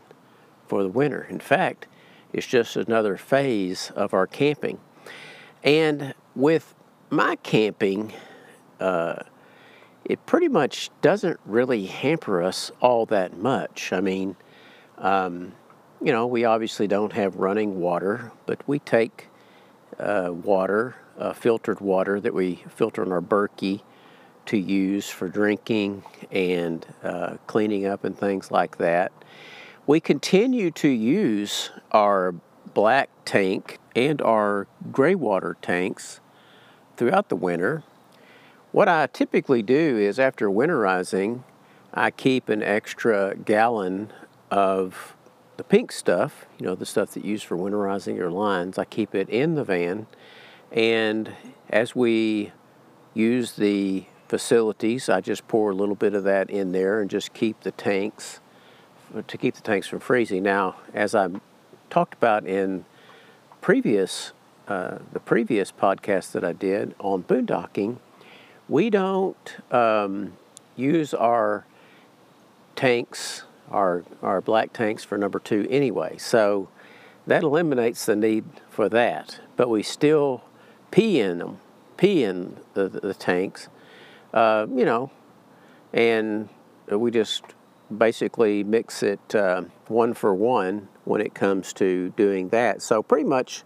for 0.67 0.83
the 0.83 0.89
winter. 0.89 1.23
In 1.29 1.39
fact, 1.39 1.87
it's 2.31 2.47
just 2.47 2.75
another 2.75 3.17
phase 3.17 3.91
of 3.95 4.13
our 4.13 4.27
camping. 4.27 4.79
And 5.63 6.13
with 6.35 6.75
my 7.09 7.35
camping, 7.37 8.13
uh, 8.79 9.23
it 10.05 10.25
pretty 10.25 10.47
much 10.49 10.89
doesn't 11.01 11.39
really 11.45 11.85
hamper 11.85 12.41
us 12.41 12.71
all 12.79 13.05
that 13.07 13.37
much. 13.37 13.91
I 13.91 14.01
mean, 14.01 14.35
um, 14.97 15.53
you 16.01 16.11
know, 16.11 16.27
we 16.27 16.45
obviously 16.45 16.87
don't 16.87 17.13
have 17.13 17.37
running 17.37 17.79
water, 17.79 18.31
but 18.45 18.67
we 18.67 18.79
take 18.79 19.27
uh, 19.99 20.31
water, 20.31 20.95
uh, 21.17 21.33
filtered 21.33 21.79
water 21.79 22.19
that 22.19 22.33
we 22.33 22.63
filter 22.75 23.03
in 23.03 23.11
our 23.11 23.21
Berkey 23.21 23.81
to 24.45 24.57
use 24.57 25.09
for 25.09 25.29
drinking 25.29 26.03
and 26.31 26.85
uh, 27.03 27.37
cleaning 27.47 27.85
up 27.85 28.03
and 28.03 28.17
things 28.17 28.51
like 28.51 28.77
that. 28.77 29.11
We 29.85 29.99
continue 29.99 30.71
to 30.71 30.87
use 30.87 31.71
our 31.91 32.33
black 32.73 33.09
tank 33.25 33.79
and 33.95 34.21
our 34.21 34.67
gray 34.91 35.15
water 35.15 35.55
tanks 35.61 36.19
throughout 36.97 37.29
the 37.29 37.35
winter. 37.35 37.83
What 38.71 38.87
I 38.87 39.07
typically 39.07 39.61
do 39.61 39.97
is 39.97 40.19
after 40.19 40.49
winterizing, 40.49 41.43
I 41.93 42.11
keep 42.11 42.49
an 42.49 42.63
extra 42.63 43.35
gallon 43.35 44.11
of 44.49 45.15
the 45.57 45.63
pink 45.63 45.91
stuff, 45.91 46.45
you 46.57 46.65
know, 46.65 46.75
the 46.75 46.85
stuff 46.85 47.11
that 47.11 47.23
you 47.23 47.31
use 47.31 47.43
for 47.43 47.57
winterizing 47.57 48.15
your 48.15 48.31
lines, 48.31 48.77
I 48.77 48.85
keep 48.85 49.13
it 49.13 49.29
in 49.29 49.55
the 49.55 49.63
van. 49.63 50.07
And 50.71 51.31
as 51.69 51.95
we 51.95 52.51
use 53.13 53.53
the 53.53 54.05
facilities, 54.27 55.09
I 55.09 55.21
just 55.21 55.47
pour 55.47 55.69
a 55.69 55.75
little 55.75 55.95
bit 55.95 56.15
of 56.15 56.23
that 56.23 56.49
in 56.49 56.71
there 56.71 57.01
and 57.01 57.09
just 57.09 57.33
keep 57.33 57.61
the 57.61 57.71
tanks, 57.71 58.39
to 59.27 59.37
keep 59.37 59.53
the 59.53 59.61
tanks 59.61 59.87
from 59.87 59.99
freezing. 59.99 60.41
Now, 60.41 60.75
as 60.93 61.13
I 61.13 61.29
talked 61.91 62.15
about 62.15 62.47
in 62.47 62.85
previous, 63.61 64.33
uh, 64.67 64.97
the 65.11 65.19
previous 65.19 65.71
podcast 65.71 66.31
that 66.31 66.43
I 66.43 66.53
did 66.53 66.95
on 66.97 67.23
boondocking, 67.23 67.97
we 68.67 68.89
don't 68.89 69.55
um, 69.71 70.33
use 70.75 71.13
our 71.13 71.65
tanks 72.75 73.43
our, 73.71 74.03
our 74.21 74.41
black 74.41 74.73
tanks 74.73 75.03
for 75.03 75.17
number 75.17 75.39
two 75.39 75.67
anyway. 75.69 76.17
So 76.17 76.69
that 77.27 77.43
eliminates 77.43 78.05
the 78.05 78.15
need 78.15 78.45
for 78.69 78.89
that. 78.89 79.39
But 79.55 79.69
we 79.69 79.83
still 79.83 80.43
pee 80.91 81.19
in 81.19 81.39
them, 81.39 81.59
pee 81.97 82.23
in 82.23 82.57
the, 82.73 82.89
the 82.89 83.13
tanks, 83.13 83.69
uh, 84.33 84.67
you 84.69 84.85
know, 84.85 85.11
and 85.93 86.49
we 86.89 87.11
just 87.11 87.43
basically 87.95 88.63
mix 88.63 89.03
it 89.03 89.35
uh, 89.35 89.63
one 89.87 90.13
for 90.13 90.33
one 90.33 90.87
when 91.05 91.21
it 91.21 91.33
comes 91.33 91.73
to 91.73 92.09
doing 92.11 92.49
that. 92.49 92.81
So 92.81 93.03
pretty 93.03 93.27
much 93.27 93.63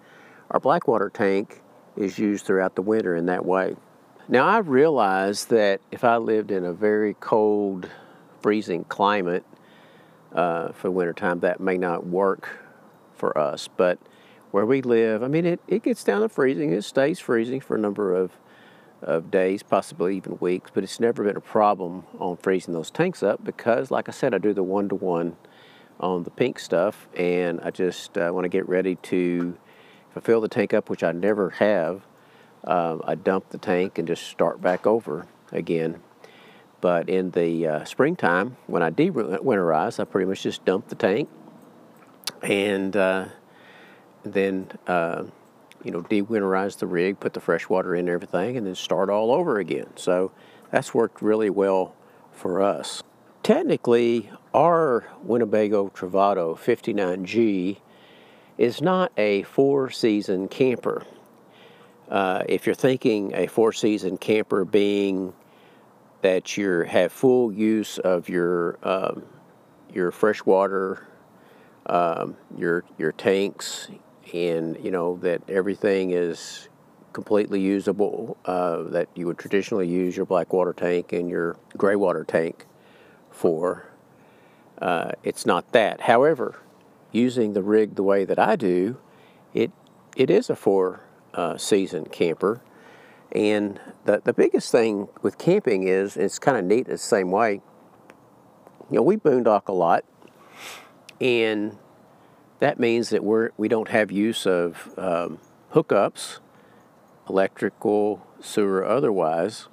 our 0.52 0.60
Blackwater 0.60 1.10
tank 1.10 1.62
is 1.96 2.20
used 2.20 2.46
throughout 2.46 2.76
the 2.76 2.82
winter 2.82 3.16
in 3.16 3.26
that 3.28 3.46
way. 3.46 3.76
Now 4.28 4.46
I 4.46 4.60
realize 4.60 5.46
that 5.46 5.82
if 5.92 6.04
I 6.04 6.18
lived 6.18 6.52
in 6.52 6.66
a 6.66 6.74
very 6.74 7.16
cold, 7.16 7.90
freezing 8.42 8.84
climate 8.86 9.46
uh, 10.34 10.72
for 10.74 10.92
wintertime, 10.92 11.40
that 11.40 11.60
may 11.60 11.78
not 11.78 12.06
work 12.06 12.50
for 13.16 13.38
us. 13.38 13.68
But 13.68 14.00
where 14.52 14.66
we 14.66 14.82
live, 14.82 15.24
I 15.24 15.28
mean, 15.28 15.46
it, 15.46 15.60
it 15.68 15.84
gets 15.84 16.04
down 16.04 16.22
to 16.22 16.30
freezing. 16.30 16.72
It 16.72 16.84
stays 16.84 17.20
freezing 17.20 17.60
for 17.60 17.76
a 17.76 17.80
number 17.80 18.16
of, 18.16 18.32
of 19.02 19.30
days, 19.30 19.64
possibly 19.64 20.18
even 20.18 20.38
weeks, 20.40 20.72
but 20.74 20.84
it's 20.84 21.00
never 21.00 21.24
been 21.24 21.38
a 21.38 21.42
problem 21.42 22.04
on 22.20 22.38
freezing 22.38 22.74
those 22.74 22.92
tanks 22.92 23.22
up 23.24 23.44
because, 23.44 23.92
like 23.92 24.08
I 24.10 24.12
said, 24.12 24.34
I 24.34 24.38
do 24.38 24.54
the 24.54 24.64
one 24.64 24.90
to 24.90 24.96
one 24.96 25.38
on 26.00 26.24
the 26.24 26.30
pink 26.30 26.60
stuff, 26.60 27.08
and 27.16 27.60
I 27.62 27.72
just 27.72 28.18
uh, 28.18 28.30
want 28.32 28.46
to 28.46 28.50
get 28.50 28.70
ready 28.70 28.96
to, 28.96 29.58
if 30.12 30.18
I 30.18 30.20
fill 30.20 30.42
the 30.42 30.48
tank 30.48 30.74
up, 30.74 30.90
which 30.90 31.04
I 31.04 31.12
never 31.12 31.50
have, 31.52 32.06
um, 32.64 33.02
I 33.06 33.16
dump 33.16 33.50
the 33.50 33.58
tank 33.58 33.98
and 33.98 34.08
just 34.08 34.24
start 34.28 34.62
back 34.62 34.86
over 34.86 35.26
again. 35.52 36.02
But 36.80 37.10
in 37.10 37.32
the 37.32 37.68
uh, 37.68 37.86
springtime, 37.86 38.58
when 38.68 38.84
I 38.84 38.92
de-winterize, 38.92 40.00
I 40.00 40.04
pretty 40.04 40.28
much 40.28 40.44
just 40.44 40.64
dump 40.64 40.90
the 40.90 40.96
tank 40.96 41.28
and 42.42 42.96
uh, 42.96 43.26
then 44.24 44.70
uh, 44.88 45.24
you 45.84 45.92
know 45.92 46.02
de-winterize 46.02 46.78
the 46.78 46.88
rig, 46.88 47.20
put 47.20 47.34
the 47.34 47.40
fresh 47.40 47.70
water 47.70 47.96
in 47.96 48.02
and 48.02 48.10
everything, 48.10 48.58
and 48.58 48.66
then 48.66 48.76
start 48.76 49.10
all 49.10 49.32
over 49.32 49.60
again. 49.60 49.88
So 49.96 50.32
that's 50.72 50.94
worked 50.94 51.22
really 51.22 51.50
well 51.50 51.96
for 52.32 52.62
us. 52.62 53.04
Technically, 53.44 54.30
our 54.54 55.06
Winnebago 55.24 55.90
Travato 55.90 56.58
59G 56.58 57.78
is 58.58 58.82
not 58.82 59.12
a 59.16 59.44
four-season 59.44 60.48
camper. 60.48 61.06
Uh, 62.10 62.44
if 62.50 62.66
you're 62.66 62.76
thinking 62.76 63.34
a 63.36 63.48
four-season 63.48 64.18
camper 64.18 64.66
being 64.66 65.34
that 66.22 66.58
you 66.58 66.82
have 66.82 67.12
full 67.12 67.52
use 67.52 68.00
of 68.00 68.30
your 68.30 68.78
um, 68.84 69.24
your 69.94 70.12
freshwater, 70.12 71.08
um, 71.86 72.36
your 72.58 72.84
your 72.98 73.12
tanks, 73.12 73.90
and 74.34 74.78
you 74.84 74.92
know 74.92 75.18
that 75.18 75.42
everything 75.50 76.12
is 76.12 76.70
completely 77.14 77.60
usable. 77.60 78.38
Uh, 78.46 78.84
that 78.84 79.10
you 79.16 79.26
would 79.26 79.38
traditionally 79.38 79.88
use 79.88 80.16
your 80.16 80.26
black 80.26 80.54
water 80.54 80.74
tank 80.74 81.14
and 81.14 81.30
your 81.30 81.58
gray 81.76 81.96
water 81.96 82.24
tank 82.24 82.66
for. 83.32 83.90
Uh, 84.80 85.12
it's 85.24 85.46
not 85.46 85.72
that. 85.72 86.02
However, 86.02 86.60
using 87.12 87.54
the 87.54 87.64
rig 87.64 87.96
the 87.96 88.04
way 88.04 88.26
that 88.26 88.38
I 88.38 88.56
do, 88.56 88.98
it 89.54 89.72
it 90.16 90.30
is 90.30 90.50
a 90.50 90.56
four 90.56 91.02
uh, 91.34 91.58
season 91.58 92.06
camper. 92.06 92.62
And 93.32 93.80
the, 94.06 94.22
the 94.24 94.34
biggest 94.34 94.72
thing 94.72 95.10
with 95.22 95.38
camping 95.38 95.88
is, 95.88 96.16
it's 96.18 96.40
kind 96.40 96.58
of 96.58 96.66
neat 96.66 96.88
the 96.88 96.98
same 96.98 97.32
way, 97.32 97.62
you 98.90 98.96
know, 98.96 99.02
we 99.02 99.18
boondock 99.18 99.68
a 99.68 99.74
lot, 99.74 100.06
and 101.20 101.78
that 102.60 102.80
means 102.80 103.10
that 103.10 103.24
we're, 103.24 103.52
we 103.58 103.68
don't 103.68 103.90
have 103.90 104.12
use 104.12 104.48
of 104.48 104.94
um, 104.98 105.40
hookups, 105.74 106.40
electrical, 107.30 108.26
sewer, 108.40 108.86
otherwise. 108.86 109.68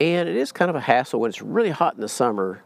And 0.00 0.28
it 0.28 0.36
is 0.36 0.52
kind 0.52 0.68
of 0.68 0.76
a 0.76 0.80
hassle 0.80 1.20
when 1.20 1.28
it's 1.28 1.42
really 1.42 1.70
hot 1.70 1.94
in 1.94 2.00
the 2.00 2.08
summer 2.08 2.62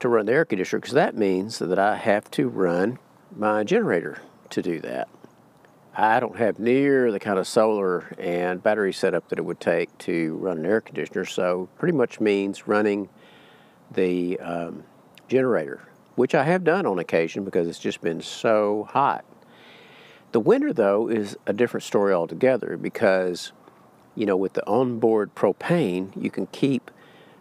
to 0.00 0.08
run 0.08 0.26
the 0.26 0.32
air 0.32 0.44
conditioner 0.44 0.80
because 0.80 0.94
that 0.94 1.16
means 1.16 1.58
that 1.58 1.78
I 1.78 1.96
have 1.96 2.30
to 2.32 2.48
run 2.48 2.98
my 3.36 3.64
generator 3.64 4.22
to 4.50 4.62
do 4.62 4.80
that. 4.80 5.08
I 5.94 6.20
don't 6.20 6.36
have 6.36 6.58
near 6.58 7.10
the 7.10 7.18
kind 7.18 7.38
of 7.38 7.48
solar 7.48 8.14
and 8.18 8.62
battery 8.62 8.92
setup 8.92 9.28
that 9.28 9.38
it 9.38 9.44
would 9.44 9.58
take 9.58 9.96
to 9.98 10.36
run 10.36 10.58
an 10.58 10.66
air 10.66 10.80
conditioner, 10.80 11.24
so 11.24 11.68
pretty 11.78 11.96
much 11.96 12.20
means 12.20 12.68
running 12.68 13.08
the 13.90 14.38
um, 14.38 14.84
generator, 15.28 15.88
which 16.14 16.34
I 16.34 16.44
have 16.44 16.62
done 16.62 16.86
on 16.86 16.98
occasion 17.00 17.44
because 17.44 17.66
it's 17.66 17.78
just 17.78 18.00
been 18.00 18.20
so 18.20 18.86
hot. 18.90 19.24
The 20.32 20.40
winter, 20.40 20.72
though, 20.72 21.08
is 21.08 21.36
a 21.46 21.52
different 21.52 21.82
story 21.82 22.12
altogether 22.12 22.76
because, 22.76 23.50
you 24.14 24.26
know, 24.26 24.36
with 24.36 24.52
the 24.52 24.66
onboard 24.68 25.34
propane, 25.34 26.10
you 26.20 26.30
can 26.30 26.46
keep 26.46 26.92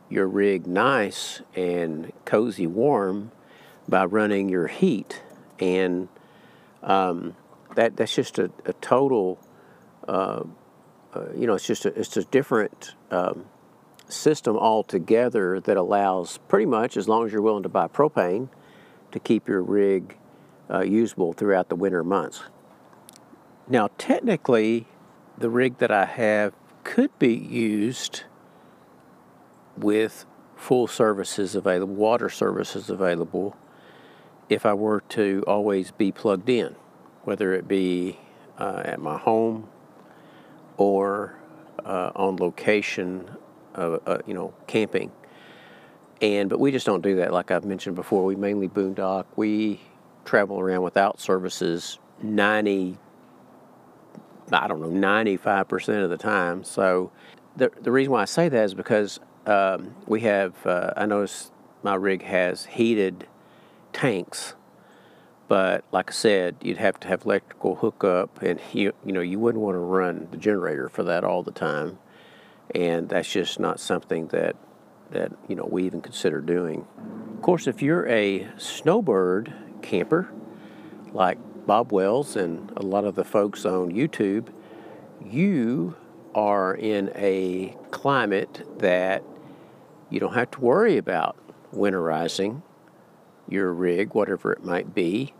your 0.10 0.28
rig 0.28 0.66
nice 0.66 1.44
and 1.56 2.12
cozy 2.26 2.66
warm 2.66 3.32
by 3.88 4.06
running 4.06 4.50
your 4.50 4.66
heat. 4.68 5.22
And 5.60 6.08
um, 6.82 7.36
that 7.76 7.96
that's 7.96 8.14
just 8.14 8.40
a, 8.40 8.52
a 8.66 8.74
total, 8.74 9.40
uh, 10.08 10.44
uh, 11.14 11.26
you 11.36 11.48
know, 11.48 11.54
it's 11.54 11.68
just 11.68 11.86
a, 11.86 12.00
it's 12.00 12.18
a 12.18 12.24
different 12.26 12.96
um, 13.12 13.46
system 14.08 14.58
altogether 14.58 15.60
that 15.60 15.78
allows 15.78 16.40
pretty 16.48 16.66
much, 16.66 16.98
as 16.98 17.08
long 17.08 17.26
as 17.26 17.32
you're 17.32 17.42
willing 17.42 17.64
to 17.64 17.70
buy 17.70 17.88
propane, 17.88 18.50
to 19.12 19.20
keep 19.20 19.48
your 19.48 19.62
rig 19.62 20.18
uh, 20.70 20.82
usable 20.82 21.34
throughout 21.34 21.70
the 21.70 21.76
winter 21.76 22.04
months. 22.04 22.44
Now, 23.68 23.90
technically, 23.98 24.88
the 25.38 25.50
rig 25.50 25.78
that 25.78 25.92
I 25.92 26.06
have 26.06 26.54
could 26.84 27.18
be 27.20 27.34
used 27.34 28.24
with 29.78 30.26
full 30.56 30.88
services 30.88 31.56
available, 31.56 31.94
water 31.94 32.30
services 32.30 32.90
available, 32.90 33.56
if 34.50 34.66
I 34.66 34.74
were 34.74 35.02
to 35.10 35.44
always 35.48 35.92
be 35.92 36.12
plugged 36.12 36.50
in 36.50 36.76
whether 37.30 37.54
it 37.54 37.68
be 37.68 38.18
uh, 38.58 38.82
at 38.84 39.00
my 39.00 39.16
home 39.16 39.70
or 40.78 41.36
uh, 41.86 42.10
on 42.16 42.38
location, 42.38 43.30
uh, 43.76 44.18
you 44.26 44.34
know, 44.34 44.52
camping. 44.66 45.12
And 46.22 46.50
but 46.50 46.60
we 46.60 46.72
just 46.72 46.88
don't 46.88 47.04
do 47.04 47.18
that. 47.18 47.32
Like 47.32 47.52
I've 47.52 47.66
mentioned 47.66 47.96
before, 47.96 48.26
we 48.26 48.36
mainly 48.36 48.68
boondock. 48.68 49.26
We 49.36 49.80
travel 50.26 50.60
around 50.60 50.82
without 50.82 51.22
services 51.22 52.00
ninety, 52.20 52.98
I 54.52 54.68
don't 54.68 54.82
know, 54.82 54.90
ninety 54.90 55.38
five 55.38 55.68
percent 55.68 56.00
of 56.00 56.10
the 56.10 56.18
time. 56.18 56.64
So 56.64 57.12
the 57.56 57.72
the 57.80 57.92
reason 57.92 58.12
why 58.12 58.24
I 58.24 58.26
say 58.26 58.50
that 58.50 58.64
is 58.64 58.74
because 58.74 59.20
um, 59.46 59.94
we 60.08 60.22
have. 60.22 60.66
Uh, 60.66 60.94
I 60.98 61.06
notice 61.06 61.52
my 61.84 61.94
rig 61.94 62.24
has 62.24 62.66
heated 62.66 63.28
tanks 63.94 64.56
but 65.50 65.84
like 65.92 66.12
I 66.12 66.14
said, 66.14 66.58
you'd 66.62 66.78
have 66.78 67.00
to 67.02 67.08
have 67.08 67.26
electrical 67.26 67.76
hookup, 67.76 68.42
and 68.44 68.62
you 68.72 68.94
you 69.04 69.12
know 69.12 69.20
you 69.20 69.40
wouldn't 69.40 69.64
want 69.64 69.76
to 69.76 69.80
run 69.80 70.28
the 70.32 70.38
generator 70.38 70.88
for 70.88 71.04
that 71.04 71.26
all 71.26 71.44
the 71.44 71.52
time, 71.52 71.98
and 72.74 73.10
that's 73.10 73.30
just 73.30 73.60
not 73.60 73.80
something 73.80 74.28
that 74.28 74.56
that 75.10 75.32
you 75.50 75.56
know 75.56 75.68
we 75.70 75.86
even 75.86 76.02
consider 76.02 76.40
doing. 76.40 76.86
Of 77.36 77.42
course, 77.42 77.66
if 77.66 77.82
you're 77.82 78.08
a 78.08 78.48
snowbird 78.58 79.52
camper, 79.82 80.32
like 81.14 81.40
Bob 81.66 81.92
Wells 81.92 82.36
and 82.36 82.72
a 82.78 82.84
lot 82.84 83.04
of 83.04 83.16
the 83.16 83.26
folks 83.26 83.66
on 83.66 83.92
YouTube, 83.92 84.50
you 85.26 85.96
are 86.36 86.76
in 86.76 87.12
a 87.16 87.76
climate 87.90 88.68
that 88.78 89.24
you 90.12 90.20
don't 90.20 90.36
have 90.36 90.52
to 90.52 90.60
worry 90.62 90.98
about 90.98 91.38
winterizing 91.74 92.62
your 93.48 93.74
rig, 93.74 94.14
whatever 94.14 94.52
it 94.52 94.64
might 94.64 94.94
be 94.94 95.34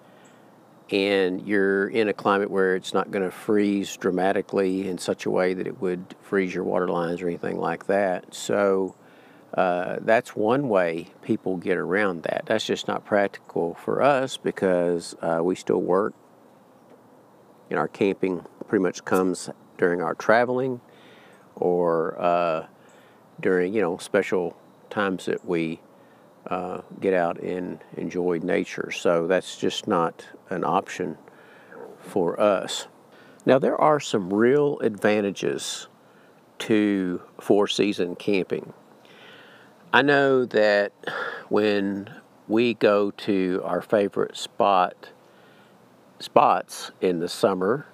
and 0.92 1.48
you're 1.48 1.88
in 1.88 2.08
a 2.08 2.14
climate 2.14 2.50
where 2.50 2.76
it's 2.76 2.94
not 2.94 3.12
going 3.12 3.24
to 3.24 3.32
freeze 3.32 3.96
dramatically 3.98 4.88
in 4.88 4.98
such 4.98 5.26
a 5.26 5.30
way 5.30 5.54
that 5.54 5.68
it 5.68 5.80
would 5.82 6.16
freeze 6.22 6.54
your 6.54 6.64
water 6.64 6.88
lines 6.88 7.22
or 7.22 7.28
anything 7.28 7.60
like 7.60 7.88
that. 7.88 8.34
So 8.34 8.96
uh, 9.54 9.98
that's 10.02 10.36
one 10.36 10.70
way 10.70 11.08
people 11.22 11.58
get 11.58 11.78
around 11.78 12.24
that. 12.24 12.44
That's 12.46 12.66
just 12.66 12.88
not 12.88 13.06
practical 13.06 13.76
for 13.76 14.02
us 14.02 14.38
because 14.38 15.16
uh, 15.22 15.40
we 15.42 15.56
still 15.56 15.82
work. 15.82 16.14
And 17.70 17.78
our 17.78 17.88
camping 17.88 18.46
pretty 18.68 18.82
much 18.82 19.06
comes 19.06 19.50
during 19.78 20.02
our 20.02 20.16
traveling 20.16 20.82
or 21.56 22.20
uh, 22.20 22.68
during, 23.40 23.74
you 23.74 23.82
know, 23.82 23.98
special 23.98 24.58
times 24.90 25.26
that 25.26 25.46
we 25.46 25.80
uh, 26.50 26.82
get 27.00 27.14
out 27.14 27.40
and 27.40 27.80
enjoy 27.96 28.40
nature. 28.40 28.92
So 28.92 29.28
that's 29.28 29.58
just 29.58 29.88
not 29.88 30.26
an 30.50 30.64
option 30.64 31.18
for 32.00 32.40
us. 32.40 32.88
Now, 33.46 33.60
there 33.60 33.80
are 33.80 34.00
some 34.00 34.34
real 34.34 34.80
advantages 34.80 35.88
to 36.60 37.22
four 37.40 37.68
season 37.68 38.16
camping. 38.16 38.74
I 39.94 40.02
know 40.02 40.46
that 40.46 40.92
when 41.48 42.10
we 42.48 42.74
go 42.74 43.12
to 43.12 43.62
our 43.64 43.82
favorite 43.82 44.38
spot 44.38 45.10
spots 46.20 46.92
in 47.00 47.20
the 47.20 47.30
summer, 47.30 47.88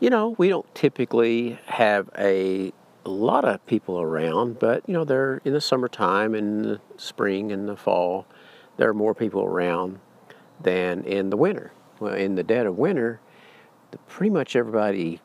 you 0.00 0.10
know, 0.10 0.34
we 0.38 0.48
don't 0.48 0.72
typically 0.74 1.58
have 1.66 2.10
a 2.18 2.72
a 3.08 3.10
lot 3.10 3.46
of 3.46 3.64
people 3.64 3.98
around, 3.98 4.58
but 4.58 4.86
you 4.86 4.92
know, 4.92 5.02
they're 5.02 5.40
in 5.42 5.54
the 5.54 5.62
summertime 5.62 6.34
and 6.34 6.62
the 6.62 6.80
spring 6.98 7.50
and 7.50 7.66
the 7.66 7.74
fall, 7.74 8.26
there 8.76 8.90
are 8.90 8.94
more 8.94 9.14
people 9.14 9.42
around 9.42 9.98
than 10.60 11.02
in 11.04 11.30
the 11.30 11.36
winter. 11.36 11.72
Well, 12.00 12.12
in 12.12 12.34
the 12.34 12.42
dead 12.42 12.66
of 12.66 12.76
winter, 12.76 13.20
pretty 14.06 14.28
much 14.28 14.54
everybody 14.54 15.20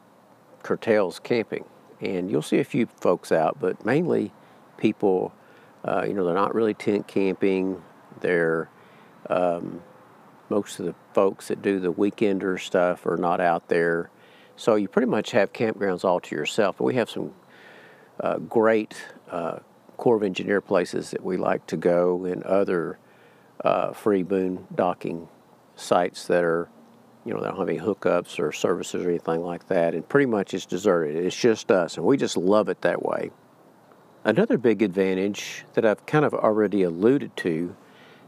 curtails 0.63 1.19
camping, 1.19 1.65
and 1.99 2.31
you'll 2.31 2.41
see 2.41 2.59
a 2.59 2.63
few 2.63 2.85
folks 2.85 3.33
out, 3.33 3.59
but 3.59 3.85
mainly 3.85 4.31
people, 4.77 5.33
uh, 5.83 6.05
you 6.07 6.13
know, 6.13 6.23
they're 6.23 6.33
not 6.33 6.55
really 6.55 6.73
tent 6.73 7.05
camping. 7.05 7.81
They're 8.21 8.69
um, 9.29 9.81
most 10.47 10.79
of 10.79 10.85
the 10.85 10.95
folks 11.13 11.49
that 11.49 11.61
do 11.61 11.81
the 11.81 11.91
weekender 11.91 12.57
stuff 12.57 13.05
are 13.05 13.17
not 13.17 13.41
out 13.41 13.67
there. 13.67 14.09
So 14.55 14.75
you 14.75 14.87
pretty 14.87 15.07
much 15.07 15.31
have 15.31 15.51
campgrounds 15.51 16.05
all 16.05 16.21
to 16.21 16.35
yourself. 16.35 16.77
But 16.77 16.85
we 16.85 16.95
have 16.95 17.09
some 17.09 17.33
uh, 18.19 18.37
great 18.37 18.95
uh, 19.31 19.59
Corps 19.97 20.17
of 20.17 20.23
Engineer 20.23 20.61
places 20.61 21.11
that 21.11 21.23
we 21.23 21.37
like 21.37 21.65
to 21.67 21.77
go 21.77 22.25
and 22.25 22.43
other 22.43 22.99
uh, 23.63 23.93
free 23.93 24.23
boondocking 24.23 25.27
sites 25.75 26.27
that 26.27 26.43
are, 26.43 26.69
you 27.25 27.33
know, 27.33 27.39
they 27.39 27.47
don't 27.47 27.57
have 27.57 27.69
any 27.69 27.79
hookups 27.79 28.39
or 28.39 28.51
services 28.51 29.05
or 29.05 29.09
anything 29.09 29.41
like 29.41 29.67
that. 29.67 29.93
And 29.93 30.07
pretty 30.07 30.25
much 30.25 30.53
it's 30.53 30.65
deserted. 30.65 31.15
It's 31.15 31.35
just 31.35 31.71
us, 31.71 31.97
and 31.97 32.05
we 32.05 32.17
just 32.17 32.37
love 32.37 32.69
it 32.69 32.81
that 32.81 33.03
way. 33.03 33.31
Another 34.25 34.57
big 34.57 34.81
advantage 34.81 35.65
that 35.73 35.85
I've 35.85 36.05
kind 36.05 36.25
of 36.25 36.33
already 36.33 36.83
alluded 36.83 37.35
to 37.37 37.75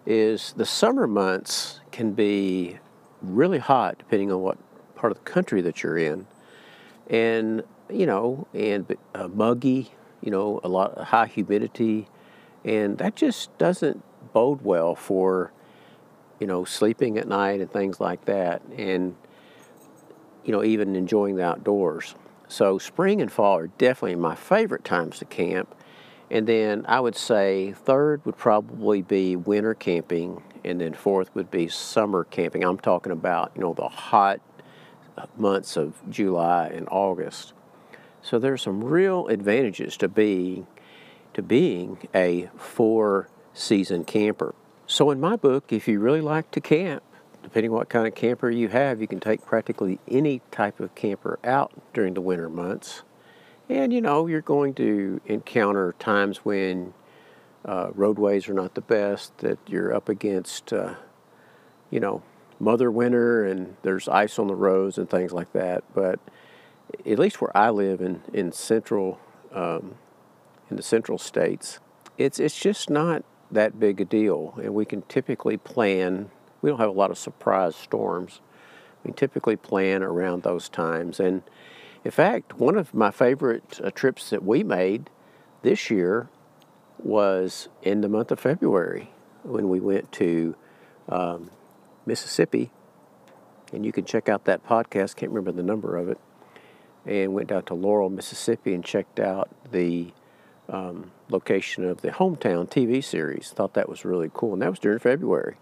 is 0.05 0.53
the 0.57 0.65
summer 0.65 1.07
months 1.07 1.79
can 1.91 2.11
be 2.11 2.77
really 3.21 3.57
hot 3.57 3.97
depending 3.97 4.31
on 4.31 4.41
what 4.41 4.57
part 4.95 5.11
of 5.11 5.17
the 5.17 5.23
country 5.23 5.61
that 5.61 5.83
you're 5.83 5.97
in. 5.97 6.27
And, 7.09 7.63
you 7.89 8.05
know, 8.05 8.47
and 8.53 8.95
uh, 9.13 9.27
muggy, 9.27 9.91
you 10.21 10.31
know, 10.31 10.59
a 10.63 10.67
lot 10.67 10.93
of 10.93 11.07
high 11.07 11.27
humidity. 11.27 12.07
And 12.63 12.97
that 12.97 13.15
just 13.15 13.55
doesn't 13.57 14.03
bode 14.33 14.61
well 14.63 14.95
for, 14.95 15.51
you 16.39 16.47
know, 16.47 16.65
sleeping 16.65 17.17
at 17.17 17.27
night 17.27 17.61
and 17.61 17.71
things 17.71 17.99
like 17.99 18.25
that. 18.25 18.61
And, 18.77 19.15
you 20.43 20.51
know, 20.51 20.63
even 20.63 20.95
enjoying 20.95 21.35
the 21.35 21.43
outdoors. 21.43 22.15
So 22.47 22.77
spring 22.77 23.21
and 23.21 23.31
fall 23.31 23.57
are 23.57 23.67
definitely 23.67 24.15
my 24.15 24.35
favorite 24.35 24.83
times 24.83 25.19
to 25.19 25.25
camp. 25.25 25.75
And 26.31 26.47
then 26.47 26.85
I 26.87 26.99
would 26.99 27.15
say 27.15 27.73
third 27.73 28.25
would 28.25 28.37
probably 28.37 29.03
be 29.03 29.35
winter 29.35 29.75
camping, 29.75 30.41
and 30.63 30.81
then 30.81 30.93
fourth 30.93 31.33
would 31.35 31.51
be 31.51 31.67
summer 31.67 32.23
camping. 32.23 32.63
I'm 32.63 32.79
talking 32.79 33.11
about, 33.11 33.51
you 33.55 33.61
know, 33.61 33.75
the 33.75 33.87
hot 33.87 34.41
months 35.37 35.77
of 35.77 36.01
July 36.09 36.67
and 36.67 36.87
August. 36.89 37.53
So 38.25 38.39
there's 38.39 38.63
some 38.63 38.83
real 38.83 39.27
advantages 39.27 39.97
to 39.97 40.07
being 40.07 40.65
to 41.35 41.43
being 41.43 42.07
a 42.15 42.49
four 42.57 43.29
season 43.53 44.03
camper. 44.03 44.55
So 44.87 45.11
in 45.11 45.19
my 45.19 45.35
book, 45.35 45.71
if 45.71 45.87
you 45.87 45.99
really 45.99 46.21
like 46.21 46.49
to 46.51 46.61
camp, 46.61 47.03
depending 47.43 47.71
what 47.71 47.87
kind 47.87 48.07
of 48.07 48.15
camper 48.15 48.49
you 48.49 48.69
have, 48.69 48.99
you 48.99 49.05
can 49.07 49.19
take 49.19 49.45
practically 49.45 49.99
any 50.07 50.41
type 50.49 50.79
of 50.79 50.95
camper 50.95 51.37
out 51.43 51.71
during 51.93 52.15
the 52.15 52.21
winter 52.21 52.49
months. 52.49 53.03
And 53.69 53.93
you 53.93 54.01
know, 54.01 54.25
you're 54.25 54.41
going 54.41 54.73
to 54.75 55.21
encounter 55.27 55.93
times 55.99 56.37
when 56.39 56.95
uh, 57.63 57.91
roadways 57.93 58.49
are 58.49 58.53
not 58.55 58.73
the 58.73 58.81
best, 58.81 59.37
that 59.39 59.59
you're 59.67 59.93
up 59.93 60.09
against, 60.09 60.73
uh, 60.73 60.95
you 61.91 61.99
know, 61.99 62.23
mother 62.59 62.89
winter 62.89 63.45
and 63.45 63.75
there's 63.83 64.07
ice 64.07 64.39
on 64.39 64.47
the 64.47 64.55
roads 64.55 64.97
and 64.97 65.09
things 65.11 65.31
like 65.31 65.53
that. 65.53 65.83
But 65.93 66.19
at 67.05 67.19
least 67.19 67.41
where 67.41 67.55
I 67.55 67.69
live 67.69 68.01
in, 68.01 68.21
in 68.33 68.51
central, 68.51 69.19
um, 69.53 69.95
in 70.69 70.77
the 70.77 70.83
central 70.83 71.17
states, 71.17 71.79
it's, 72.17 72.39
it's 72.39 72.59
just 72.59 72.89
not 72.89 73.23
that 73.51 73.79
big 73.79 74.01
a 74.01 74.05
deal. 74.05 74.53
And 74.61 74.73
we 74.73 74.85
can 74.85 75.01
typically 75.03 75.57
plan, 75.57 76.29
we 76.61 76.69
don't 76.69 76.79
have 76.79 76.89
a 76.89 76.93
lot 76.93 77.11
of 77.11 77.17
surprise 77.17 77.75
storms. 77.75 78.41
We 79.03 79.11
typically 79.11 79.55
plan 79.55 80.01
around 80.01 80.43
those 80.43 80.69
times. 80.69 81.19
And 81.19 81.43
in 82.03 82.11
fact, 82.11 82.59
one 82.59 82.77
of 82.77 82.93
my 82.93 83.11
favorite 83.11 83.79
uh, 83.83 83.91
trips 83.91 84.29
that 84.29 84.43
we 84.43 84.63
made 84.63 85.09
this 85.61 85.89
year 85.89 86.29
was 86.97 87.67
in 87.81 88.01
the 88.01 88.09
month 88.09 88.31
of 88.31 88.39
February 88.39 89.11
when 89.43 89.69
we 89.69 89.79
went 89.79 90.11
to 90.13 90.55
um, 91.09 91.51
Mississippi. 92.05 92.71
And 93.73 93.85
you 93.85 93.91
can 93.91 94.05
check 94.05 94.29
out 94.29 94.45
that 94.45 94.65
podcast, 94.65 95.15
can't 95.15 95.31
remember 95.31 95.51
the 95.51 95.63
number 95.63 95.97
of 95.97 96.09
it. 96.09 96.19
And 97.05 97.33
went 97.33 97.49
down 97.49 97.63
to 97.65 97.73
Laurel, 97.73 98.09
Mississippi 98.09 98.73
and 98.73 98.83
checked 98.83 99.19
out 99.19 99.49
the 99.71 100.11
um, 100.67 101.11
location 101.29 101.85
of 101.85 102.01
the 102.01 102.09
Hometown 102.09 102.69
TV 102.69 103.03
series. 103.03 103.49
Thought 103.49 103.73
that 103.75 103.87
was 103.87 104.05
really 104.05 104.31
cool. 104.33 104.53
And 104.53 104.61
that 104.61 104.69
was 104.69 104.79
during 104.79 104.99
February. 104.99 105.57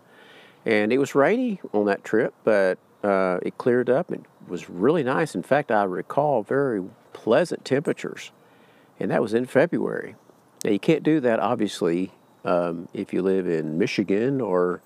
And 0.65 0.93
it 0.93 0.97
was 0.97 1.13
rainy 1.13 1.59
on 1.73 1.85
that 1.87 2.03
trip, 2.03 2.33
but 2.43 2.77
uh, 3.03 3.39
it 3.41 3.57
cleared 3.57 3.89
up 3.89 4.09
and 4.11 4.25
was 4.47 4.69
really 4.69 5.03
nice. 5.03 5.35
In 5.35 5.43
fact, 5.43 5.71
I 5.71 5.83
recall 5.83 6.43
very 6.43 6.83
pleasant 7.11 7.65
temperatures, 7.65 8.31
and 8.99 9.11
that 9.11 9.21
was 9.21 9.33
in 9.33 9.45
February. 9.45 10.15
Now, 10.63 10.71
you 10.71 10.79
can't 10.79 11.03
do 11.03 11.19
that, 11.19 11.39
obviously, 11.39 12.11
um, 12.45 12.87
if 12.93 13.13
you 13.13 13.21
live 13.21 13.47
in 13.47 13.77
Michigan 13.77 14.39
or, 14.39 14.81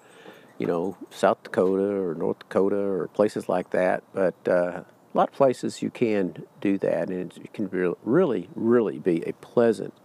you 0.58 0.66
know, 0.66 0.98
South 1.12 1.44
Dakota 1.44 1.84
or 1.84 2.16
North 2.16 2.40
Dakota 2.40 2.78
or 2.78 3.08
places 3.10 3.48
like 3.48 3.70
that. 3.72 4.04
But 4.14 4.48
uh, 4.48 4.82
a 5.18 5.20
lot 5.20 5.30
of 5.30 5.36
places 5.36 5.82
you 5.82 5.90
can 5.90 6.44
do 6.62 6.78
that, 6.78 7.10
and 7.10 7.36
it 7.38 7.52
can 7.52 7.66
be 7.66 7.92
really, 8.04 8.50
really 8.54 9.00
be 9.00 9.24
a 9.26 9.34
pleasant 9.34 9.96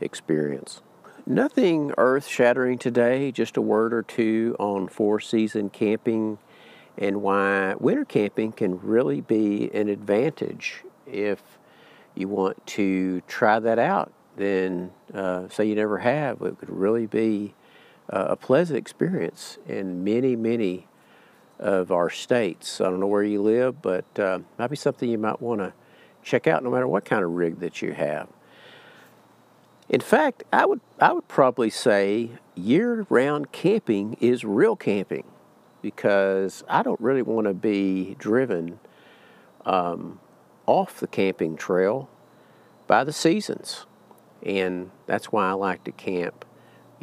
experience. 0.00 0.80
Nothing 1.26 1.92
earth 1.98 2.26
shattering 2.26 2.78
today, 2.78 3.30
just 3.30 3.58
a 3.58 3.60
word 3.60 3.92
or 3.92 4.02
two 4.02 4.56
on 4.58 4.88
four 4.88 5.20
season 5.20 5.68
camping 5.68 6.38
and 6.96 7.20
why 7.20 7.74
winter 7.78 8.06
camping 8.06 8.52
can 8.52 8.80
really 8.80 9.20
be 9.20 9.70
an 9.74 9.90
advantage 9.90 10.82
if 11.06 11.42
you 12.14 12.28
want 12.28 12.66
to 12.68 13.20
try 13.28 13.58
that 13.58 13.78
out. 13.78 14.14
Then, 14.36 14.92
uh, 15.12 15.46
say 15.50 15.66
you 15.66 15.74
never 15.74 15.98
have, 15.98 16.40
it 16.40 16.58
could 16.58 16.70
really 16.70 17.06
be 17.06 17.52
uh, 18.08 18.28
a 18.30 18.36
pleasant 18.36 18.78
experience 18.78 19.58
in 19.68 20.02
many, 20.04 20.36
many 20.36 20.86
of 21.58 21.92
our 21.92 22.10
states. 22.10 22.80
I 22.80 22.84
don't 22.84 23.00
know 23.00 23.06
where 23.06 23.22
you 23.22 23.42
live, 23.42 23.80
but 23.80 24.18
uh, 24.18 24.40
might 24.58 24.68
be 24.70 24.76
something 24.76 25.08
you 25.08 25.18
might 25.18 25.40
want 25.40 25.60
to 25.60 25.72
check 26.22 26.46
out, 26.46 26.62
no 26.64 26.70
matter 26.70 26.88
what 26.88 27.04
kind 27.04 27.22
of 27.22 27.30
rig 27.30 27.60
that 27.60 27.82
you 27.82 27.92
have. 27.92 28.28
In 29.88 30.00
fact, 30.00 30.44
I 30.52 30.64
would 30.64 30.80
I 30.98 31.12
would 31.12 31.28
probably 31.28 31.70
say 31.70 32.30
year-round 32.54 33.52
camping 33.52 34.16
is 34.20 34.44
real 34.44 34.76
camping 34.76 35.24
because 35.82 36.64
I 36.68 36.82
don't 36.82 37.00
really 37.00 37.22
want 37.22 37.46
to 37.46 37.54
be 37.54 38.16
driven 38.18 38.80
um, 39.66 40.20
off 40.66 40.98
the 41.00 41.06
camping 41.06 41.56
trail 41.56 42.08
by 42.86 43.04
the 43.04 43.12
seasons. 43.12 43.84
And 44.42 44.90
that's 45.06 45.26
why 45.26 45.48
I 45.48 45.52
like 45.52 45.84
to 45.84 45.92
camp 45.92 46.44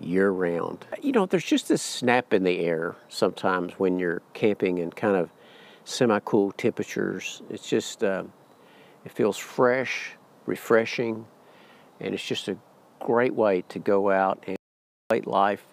year 0.03 0.29
round. 0.29 0.85
You 1.01 1.11
know, 1.11 1.25
there's 1.25 1.45
just 1.45 1.67
this 1.67 1.81
snap 1.81 2.33
in 2.33 2.43
the 2.43 2.59
air 2.59 2.95
sometimes 3.09 3.73
when 3.73 3.99
you're 3.99 4.21
camping 4.33 4.77
in 4.77 4.91
kind 4.91 5.15
of 5.15 5.29
semi 5.83 6.19
cool 6.19 6.51
temperatures. 6.53 7.41
It's 7.49 7.67
just, 7.67 8.03
uh, 8.03 8.23
it 9.05 9.11
feels 9.11 9.37
fresh, 9.37 10.11
refreshing, 10.45 11.25
and 11.99 12.13
it's 12.13 12.25
just 12.25 12.47
a 12.47 12.57
great 12.99 13.33
way 13.33 13.63
to 13.69 13.79
go 13.79 14.09
out 14.09 14.43
and 14.47 14.57
late 15.09 15.27
life 15.27 15.65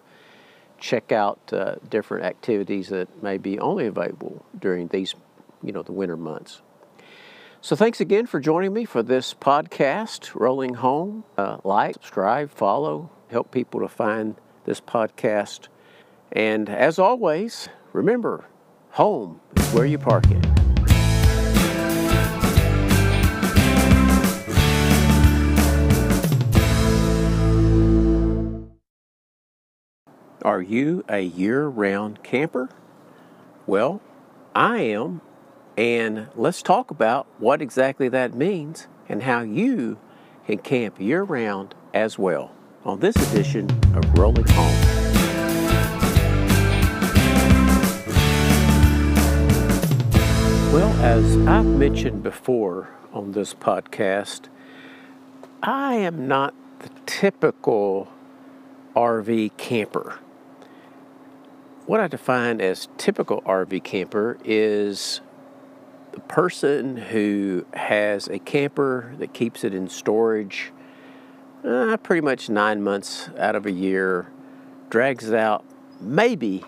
check 0.79 1.11
out 1.11 1.39
uh, 1.53 1.75
different 1.89 2.25
activities 2.25 2.89
that 2.89 3.21
may 3.21 3.37
be 3.37 3.59
only 3.59 3.85
available 3.85 4.45
during 4.57 4.87
these, 4.87 5.13
you 5.61 5.71
know, 5.71 5.83
the 5.83 5.91
winter 5.91 6.17
months. 6.17 6.61
So 7.61 7.75
thanks 7.75 7.99
again 7.99 8.25
for 8.25 8.39
joining 8.39 8.73
me 8.73 8.85
for 8.85 9.03
this 9.03 9.33
podcast, 9.33 10.33
Rolling 10.33 10.75
Home. 10.75 11.25
Uh, 11.37 11.57
like, 11.63 11.95
subscribe, 11.95 12.51
follow, 12.51 13.11
help 13.29 13.51
people 13.51 13.79
to 13.79 13.87
find 13.87 14.35
this 14.65 14.81
podcast. 14.81 15.67
And 16.31 16.69
as 16.69 16.99
always, 16.99 17.69
remember, 17.93 18.45
home 18.91 19.41
is 19.55 19.73
where 19.73 19.85
you 19.85 19.97
park 19.97 20.25
it. 20.29 20.45
Are 30.43 30.61
you 30.61 31.03
a 31.09 31.19
year 31.19 31.67
round 31.67 32.23
camper? 32.23 32.69
Well, 33.67 34.01
I 34.55 34.79
am, 34.79 35.21
and 35.77 36.27
let's 36.35 36.61
talk 36.61 36.91
about 36.91 37.27
what 37.37 37.61
exactly 37.61 38.07
that 38.09 38.33
means 38.33 38.87
and 39.07 39.23
how 39.23 39.41
you 39.41 39.99
can 40.47 40.59
camp 40.59 40.99
year 40.99 41.23
round 41.23 41.75
as 41.93 42.17
well 42.17 42.51
on 42.85 42.99
this 42.99 43.15
edition 43.31 43.69
of 43.95 44.17
Rolling 44.17 44.47
Home. 44.47 44.99
Well, 50.71 50.93
as 51.03 51.35
I've 51.47 51.65
mentioned 51.65 52.23
before 52.23 52.89
on 53.11 53.33
this 53.33 53.53
podcast, 53.53 54.47
I 55.61 55.95
am 55.95 56.27
not 56.27 56.53
the 56.79 56.89
typical 57.05 58.07
RV 58.95 59.57
camper. 59.57 60.19
What 61.85 61.99
I 61.99 62.07
define 62.07 62.61
as 62.61 62.87
typical 62.97 63.41
RV 63.41 63.83
camper 63.83 64.37
is 64.45 65.19
the 66.13 66.21
person 66.21 66.95
who 66.97 67.65
has 67.73 68.27
a 68.27 68.39
camper 68.39 69.13
that 69.17 69.33
keeps 69.33 69.63
it 69.63 69.73
in 69.73 69.89
storage 69.89 70.71
uh, 71.63 71.97
pretty 71.97 72.21
much 72.21 72.49
nine 72.49 72.81
months 72.81 73.29
out 73.37 73.55
of 73.55 73.65
a 73.65 73.71
year, 73.71 74.31
drags 74.89 75.29
it 75.29 75.35
out 75.35 75.63
maybe 75.99 76.63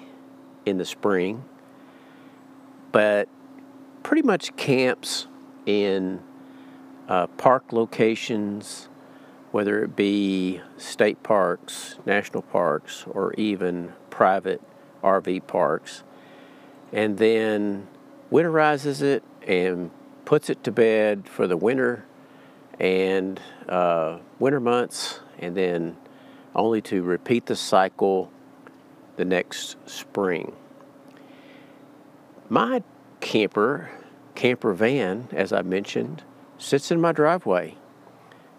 in 0.66 0.78
the 0.78 0.86
spring, 0.86 1.44
but 2.92 3.28
pretty 4.04 4.22
much 4.22 4.56
camps 4.56 5.28
in 5.66 6.22
uh, 7.08 7.28
park 7.28 7.72
locations, 7.72 8.90
whether 9.52 9.84
it 9.84 9.96
be 9.96 10.62
state 10.78 11.22
parks, 11.24 11.96
national 12.06 12.44
parks, 12.44 13.06
or 13.10 13.34
even 13.34 13.94
private 14.10 14.62
RV 15.04 15.48
parks, 15.48 16.04
and 16.92 17.18
then 17.18 17.88
winterizes 18.32 19.02
it 19.02 19.24
and 19.46 19.92
puts 20.26 20.50
it 20.50 20.64
to 20.64 20.72
bed 20.72 21.28
for 21.28 21.48
the 21.48 21.58
winter 21.58 22.06
and 22.80 23.40
uh, 23.68 24.18
winter 24.42 24.60
months, 24.60 25.20
and 25.40 25.56
then 25.56 25.96
only 26.56 26.82
to 26.82 27.04
repeat 27.04 27.46
the 27.46 27.56
cycle 27.56 28.32
the 29.16 29.24
next 29.24 29.78
spring. 29.88 30.54
My 32.50 32.84
camper, 33.22 33.92
camper 34.36 34.74
van, 34.74 35.30
as 35.32 35.54
I 35.54 35.62
mentioned, 35.62 36.24
sits 36.58 36.92
in 36.92 37.00
my 37.00 37.12
driveway, 37.12 37.78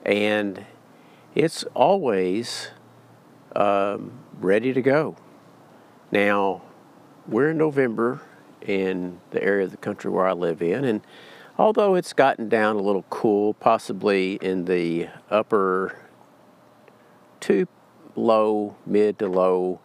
and 0.06 0.64
it's 1.34 1.64
always 1.74 2.70
um, 3.56 4.20
ready 4.40 4.72
to 4.72 4.80
go. 4.80 5.16
Now, 6.12 6.62
we're 7.26 7.50
in 7.50 7.58
November 7.58 8.22
in 8.60 9.20
the 9.30 9.42
area 9.42 9.64
of 9.64 9.72
the 9.72 9.76
country 9.76 10.10
where 10.10 10.26
I 10.26 10.32
live 10.32 10.62
in, 10.62 10.84
and 10.84 11.00
although 11.58 11.94
it's 11.94 12.12
gotten 12.12 12.48
down 12.48 12.76
a 12.76 12.80
little 12.80 13.04
cool, 13.10 13.54
possibly 13.54 14.34
in 14.36 14.64
the 14.64 15.08
upper 15.30 15.96
to 17.40 17.66
low, 18.14 18.76
mid 18.86 19.18
to 19.18 19.28
low 19.28 19.80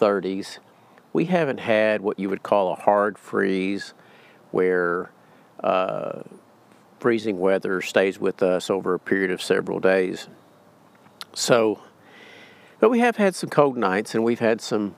30s, 0.00 0.58
we 1.12 1.26
haven't 1.26 1.58
had 1.58 2.00
what 2.00 2.18
you 2.18 2.28
would 2.28 2.42
call 2.42 2.72
a 2.72 2.76
hard 2.76 3.18
freeze 3.18 3.94
where 4.50 5.10
uh, 5.62 6.22
freezing 6.98 7.38
weather 7.38 7.80
stays 7.80 8.18
with 8.18 8.42
us 8.42 8.70
over 8.70 8.94
a 8.94 8.98
period 8.98 9.30
of 9.30 9.42
several 9.42 9.80
days. 9.80 10.28
So, 11.34 11.80
but 12.78 12.90
we 12.90 13.00
have 13.00 13.16
had 13.16 13.34
some 13.34 13.50
cold 13.50 13.76
nights 13.76 14.14
and 14.14 14.24
we've 14.24 14.40
had 14.40 14.60
some 14.60 14.96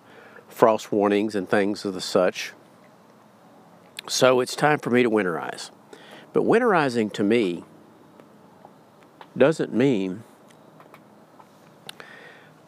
frost 0.48 0.92
warnings 0.92 1.34
and 1.34 1.48
things 1.48 1.84
of 1.84 1.94
the 1.94 2.00
such. 2.00 2.52
So 4.08 4.40
it's 4.40 4.56
time 4.56 4.78
for 4.78 4.90
me 4.90 5.02
to 5.02 5.10
winterize. 5.10 5.70
But 6.32 6.44
winterizing 6.44 7.12
to 7.14 7.22
me 7.22 7.64
doesn't 9.36 9.72
mean 9.72 10.24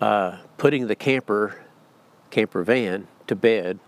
uh, 0.01 0.39
putting 0.59 0.87
the 0.87 0.97
camper 0.97 1.65
camper 2.31 2.63
van 2.65 3.07
to 3.27 3.37
bed 3.37 3.79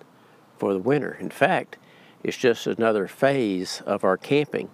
for 0.57 0.73
the 0.73 0.79
winter. 0.79 1.17
In 1.21 1.31
fact, 1.31 1.79
it's 2.23 2.37
just 2.37 2.67
another 2.67 3.09
phase 3.09 3.83
of 3.87 4.05
our 4.05 4.17
camping. 4.17 4.71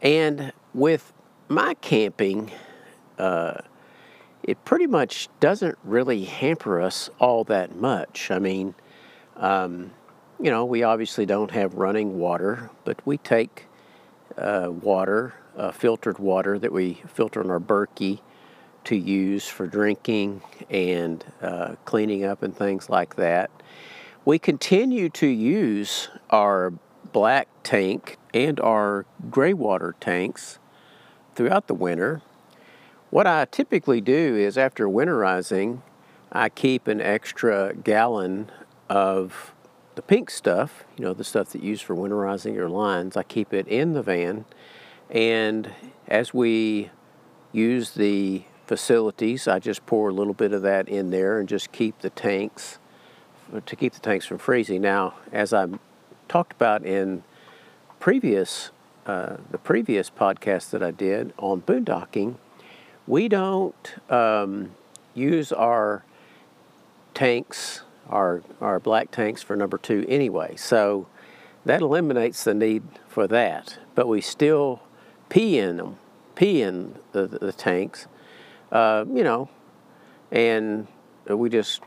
And 0.00 0.52
with 0.72 1.12
my 1.48 1.74
camping, 1.74 2.52
uh, 3.18 3.58
it 4.42 4.64
pretty 4.64 4.86
much 4.86 5.28
doesn't 5.40 5.76
really 5.82 6.24
hamper 6.24 6.80
us 6.80 7.10
all 7.18 7.44
that 7.44 7.74
much. 7.76 8.30
I 8.30 8.38
mean, 8.38 8.74
um, 9.36 9.90
you 10.38 10.50
know, 10.50 10.64
we 10.64 10.82
obviously 10.82 11.26
don't 11.26 11.50
have 11.50 11.74
running 11.74 12.18
water, 12.18 12.70
but 12.84 13.04
we 13.06 13.18
take 13.18 13.66
uh, 14.38 14.68
water, 14.70 15.34
uh, 15.56 15.70
filtered 15.70 16.18
water 16.18 16.58
that 16.58 16.72
we 16.72 17.02
filter 17.06 17.40
in 17.40 17.50
our 17.50 17.60
Berkey 17.60 18.20
to 18.84 18.96
use 18.96 19.48
for 19.48 19.66
drinking 19.66 20.42
and 20.70 21.24
uh, 21.40 21.74
cleaning 21.84 22.24
up 22.24 22.42
and 22.42 22.56
things 22.56 22.88
like 22.88 23.16
that. 23.16 23.50
We 24.24 24.38
continue 24.38 25.08
to 25.10 25.26
use 25.26 26.08
our 26.30 26.72
black 27.12 27.48
tank 27.62 28.18
and 28.32 28.58
our 28.60 29.06
gray 29.30 29.54
water 29.54 29.94
tanks 30.00 30.58
throughout 31.34 31.66
the 31.66 31.74
winter. 31.74 32.22
What 33.10 33.26
I 33.26 33.44
typically 33.44 34.00
do 34.00 34.36
is 34.36 34.58
after 34.58 34.88
winterizing, 34.88 35.82
I 36.32 36.48
keep 36.48 36.88
an 36.88 37.00
extra 37.00 37.74
gallon 37.74 38.50
of 38.88 39.53
the 39.94 40.02
pink 40.02 40.30
stuff, 40.30 40.84
you 40.96 41.04
know, 41.04 41.14
the 41.14 41.24
stuff 41.24 41.50
that 41.50 41.62
you 41.62 41.70
use 41.70 41.80
for 41.80 41.94
winterizing 41.94 42.54
your 42.54 42.68
lines, 42.68 43.16
I 43.16 43.22
keep 43.22 43.52
it 43.52 43.66
in 43.68 43.92
the 43.92 44.02
van. 44.02 44.44
And 45.10 45.70
as 46.08 46.34
we 46.34 46.90
use 47.52 47.92
the 47.92 48.44
facilities, 48.66 49.46
I 49.46 49.58
just 49.58 49.86
pour 49.86 50.08
a 50.08 50.12
little 50.12 50.34
bit 50.34 50.52
of 50.52 50.62
that 50.62 50.88
in 50.88 51.10
there 51.10 51.38
and 51.38 51.48
just 51.48 51.70
keep 51.70 52.00
the 52.00 52.10
tanks, 52.10 52.78
to 53.64 53.76
keep 53.76 53.92
the 53.92 54.00
tanks 54.00 54.26
from 54.26 54.38
freezing. 54.38 54.82
Now, 54.82 55.14
as 55.32 55.52
I 55.52 55.66
talked 56.28 56.52
about 56.52 56.84
in 56.84 57.22
previous, 58.00 58.70
uh, 59.06 59.36
the 59.50 59.58
previous 59.58 60.10
podcast 60.10 60.70
that 60.70 60.82
I 60.82 60.90
did 60.90 61.32
on 61.38 61.62
boondocking, 61.62 62.36
we 63.06 63.28
don't 63.28 63.94
um, 64.10 64.72
use 65.14 65.52
our 65.52 66.04
tanks 67.12 67.83
our, 68.08 68.42
our 68.60 68.80
black 68.80 69.10
tanks 69.10 69.42
for 69.42 69.56
number 69.56 69.78
two 69.78 70.04
anyway. 70.08 70.56
So 70.56 71.06
that 71.64 71.80
eliminates 71.80 72.44
the 72.44 72.54
need 72.54 72.82
for 73.08 73.26
that. 73.28 73.78
But 73.94 74.08
we 74.08 74.20
still 74.20 74.82
pee 75.28 75.58
in 75.58 75.78
them, 75.78 75.96
pee 76.34 76.62
in 76.62 76.96
the, 77.12 77.26
the, 77.26 77.52
tanks, 77.52 78.06
uh, 78.70 79.04
you 79.12 79.24
know, 79.24 79.48
and 80.30 80.86
we 81.28 81.48
just 81.48 81.80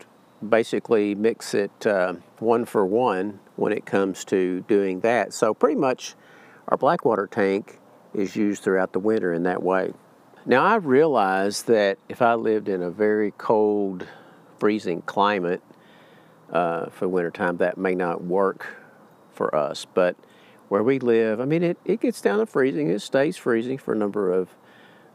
basically 0.48 1.15
mix 1.15 1.53
it 1.53 1.85
uh, 1.85 2.14
one 2.39 2.65
for 2.65 2.85
one 2.85 3.39
when 3.56 3.72
it 3.72 3.85
comes 3.85 4.23
to 4.26 4.61
doing 4.61 5.02
that. 5.02 5.34
So 5.34 5.53
pretty 5.53 5.80
much 5.80 6.15
our 6.68 6.77
black 6.77 7.06
water 7.06 7.27
tank 7.27 7.80
is 8.14 8.35
used 8.35 8.64
throughout 8.64 8.94
the 8.94 8.99
winter 8.99 9.34
in 9.34 9.44
that 9.44 9.61
way. 9.61 9.94
Now 10.45 10.64
I 10.64 10.76
realize 10.76 11.64
that 11.64 11.98
if 12.07 12.22
I 12.22 12.35
lived 12.35 12.69
in 12.69 12.81
a 12.81 12.89
very 12.89 13.31
cold, 13.38 14.07
freezing 14.60 15.02
climate, 15.02 15.61
uh, 16.52 16.90
for 16.90 17.07
wintertime, 17.07 17.57
that 17.57 17.78
may 17.78 17.95
not 17.95 18.24
work 18.24 18.78
for 19.32 19.53
us. 19.56 19.86
But 19.86 20.15
where 20.69 20.84
we 20.84 20.99
live, 20.99 21.40
I 21.40 21.45
mean, 21.45 21.64
it, 21.64 21.78
it 21.86 22.02
gets 22.02 22.22
down 22.22 22.40
to 22.40 22.45
freezing. 22.45 22.90
It 22.90 23.02
stays 23.02 23.38
freezing 23.38 23.78
for 23.78 23.94
a 23.94 23.98
number 23.98 24.32
of, 24.32 24.49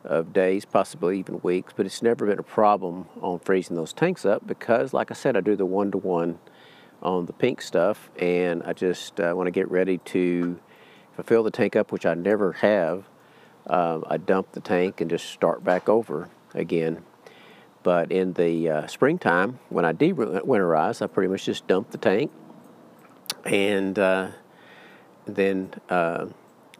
of 0.05 0.33
days, 0.33 0.65
possibly 0.65 1.19
even 1.19 1.41
weeks, 1.43 1.73
but 1.77 1.87
it's 1.87 2.03
never 2.03 2.27
been 2.27 2.39
a 2.39 2.45
problem 2.45 3.07
on 3.21 3.39
freezing 3.39 3.77
those 3.77 3.93
tanks 3.93 4.25
up 4.25 4.47
because, 4.47 4.93
like 4.93 5.11
I 5.11 5.15
said, 5.15 5.37
I 5.37 5.41
do 5.41 5.57
the 5.57 5.67
one 5.67 5.91
to 5.91 5.99
one 5.99 6.39
on 7.03 7.27
the 7.27 7.33
pink 7.33 7.61
stuff, 7.61 8.11
and 8.19 8.63
I 8.63 8.73
just 8.73 9.21
uh, 9.21 9.33
want 9.37 9.49
to 9.49 9.51
get 9.51 9.69
ready 9.71 9.99
to, 9.99 10.59
if 11.13 11.21
I 11.21 11.23
fill 11.25 11.43
the 11.43 11.51
tank 11.51 11.75
up, 11.75 11.91
which 11.91 12.07
I 12.07 12.15
never 12.15 12.53
have, 12.53 13.09
uh, 13.67 14.01
I 14.07 14.19
dump 14.19 14.53
the 14.53 14.61
tank 14.61 15.01
and 15.01 15.11
just 15.11 15.27
start 15.27 15.65
back 15.65 15.89
over 15.89 16.29
again 16.55 17.03
but 17.83 18.13
in 18.13 18.33
the 18.35 18.69
uh, 18.69 18.87
springtime, 18.87 19.59
when 19.69 19.85
I 19.85 19.93
de-winterize, 19.93 21.03
I 21.03 21.07
pretty 21.07 21.31
much 21.31 21.45
just 21.45 21.67
dump 21.67 21.91
the 21.91 21.99
tank 21.99 22.31
and 23.45 23.99
uh, 23.99 24.29
then, 25.27 25.75
uh, 25.89 26.27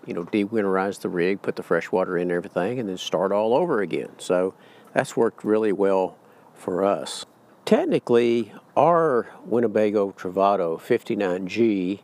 you 0.07 0.15
know, 0.15 0.25
de-winterize 0.25 1.01
the 1.01 1.09
rig, 1.09 1.43
put 1.43 1.57
the 1.57 1.63
fresh 1.63 1.91
water 1.91 2.17
in 2.17 2.23
and 2.23 2.33
everything, 2.33 2.79
and 2.79 2.89
then 2.89 2.99
start 2.99 3.33
all 3.33 3.55
over 3.55 3.81
again. 3.81 4.11
So 4.19 4.55
that's 4.93 5.17
worked 5.17 5.45
really 5.45 5.73
well 5.73 6.17
for 6.55 6.85
us. 6.85 7.25
Technically, 7.65 8.53
our 8.77 9.29
Winnebago 9.45 10.13
Travato 10.13 10.81
59G 10.81 12.01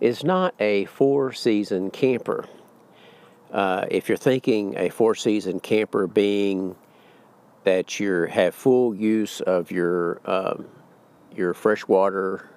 is 0.00 0.24
not 0.24 0.54
a 0.58 0.84
four-season 0.86 1.90
camper. 1.90 2.46
Uh, 3.52 3.86
if 3.90 4.08
you're 4.08 4.18
thinking 4.18 4.74
a 4.76 4.88
four-season 4.88 5.60
camper 5.60 6.06
being 6.06 6.74
that 7.64 8.00
you 8.00 8.24
have 8.24 8.54
full 8.54 8.94
use 8.94 9.40
of 9.40 9.70
your 9.70 10.20
um, 10.24 10.66
your 11.34 11.54
fresh 11.54 11.86
water, 11.86 12.48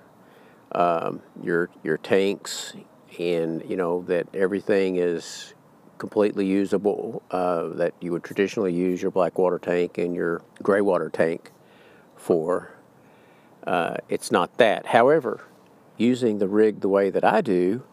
um, 0.72 1.22
your 1.42 1.70
your 1.84 1.98
tanks, 1.98 2.74
and 3.20 3.64
you 3.70 3.78
know 3.78 4.02
that 4.04 4.28
everything 4.34 4.98
is 4.98 5.54
completely 5.98 6.46
usable. 6.46 7.22
Uh, 7.32 7.70
that 7.70 7.94
you 8.02 8.12
would 8.12 8.24
traditionally 8.24 8.74
use 8.74 9.02
your 9.02 9.12
black 9.12 9.38
water 9.38 9.60
tank 9.60 9.98
and 9.98 10.16
your 10.16 10.42
gray 10.62 10.82
water 10.82 11.10
tank 11.10 11.52
for. 12.16 12.72
Uh, 13.66 13.98
it's 14.10 14.32
not 14.32 14.58
that. 14.58 14.88
However, 14.88 15.44
using 15.98 16.38
the 16.38 16.48
rig 16.48 16.82
the 16.82 16.90
way 16.90 17.10
that 17.10 17.24
I 17.24 17.42
do, 17.42 17.84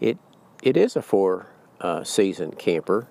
it 0.00 0.18
it 0.62 0.76
is 0.76 0.96
a 0.96 1.02
four 1.02 1.46
uh, 1.80 2.04
season 2.04 2.52
camper 2.52 3.08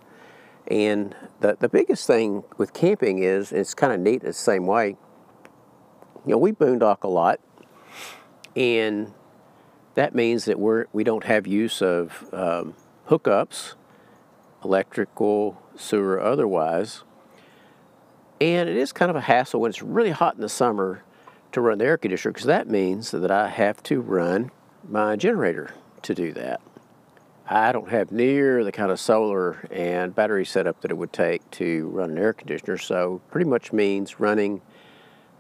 And 0.68 1.16
the, 1.42 1.58
the 1.60 1.70
biggest 1.70 2.08
thing 2.08 2.44
with 2.58 2.74
camping 2.74 3.20
is 3.20 3.52
it's 3.52 3.74
kind 3.74 3.94
of 3.94 4.00
neat 4.00 4.24
the 4.24 4.34
same 4.34 4.66
way. 4.66 4.98
You 6.26 6.32
know, 6.32 6.38
we 6.38 6.52
boondock 6.52 7.04
a 7.04 7.08
lot, 7.08 7.40
and 8.56 9.14
that 9.94 10.16
means 10.16 10.46
that 10.46 10.60
we're 10.60 10.86
we 10.92 11.04
don't 11.04 11.26
have 11.26 11.46
use 11.46 11.84
of 11.84 12.28
um, 12.34 12.74
hookups, 13.10 13.76
electrical, 14.64 15.62
sewer, 15.76 16.20
otherwise. 16.20 17.04
And 18.42 18.68
it 18.68 18.76
is 18.76 18.92
kind 18.92 19.10
of 19.10 19.16
a 19.16 19.22
hassle 19.22 19.62
when 19.62 19.70
it's 19.70 19.82
really 19.82 20.12
hot 20.12 20.36
in 20.36 20.42
the 20.42 20.50
summer 20.50 21.04
to 21.52 21.62
run 21.62 21.78
the 21.78 21.86
air 21.86 21.98
conditioner 21.98 22.34
because 22.34 22.48
that 22.48 22.68
means 22.68 23.12
that 23.12 23.32
I 23.32 23.48
have 23.48 23.82
to 23.84 24.02
run 24.02 24.52
my 24.88 25.16
generator 25.16 25.74
to 26.02 26.14
do 26.14 26.34
that. 26.34 26.60
I 27.48 27.72
don't 27.72 27.90
have 27.90 28.12
near 28.12 28.64
the 28.64 28.72
kind 28.72 28.92
of 28.92 29.00
solar 29.00 29.68
and 29.70 30.16
battery 30.16 30.46
setup 30.46 30.82
that 30.82 30.90
it 30.90 30.96
would 30.96 31.14
take 31.14 31.50
to 31.52 31.88
run 31.90 32.10
an 32.10 32.18
air 32.18 32.34
conditioner, 32.34 32.80
so 32.80 33.22
pretty 33.30 33.48
much 33.48 33.72
means 33.72 34.20
running 34.20 34.62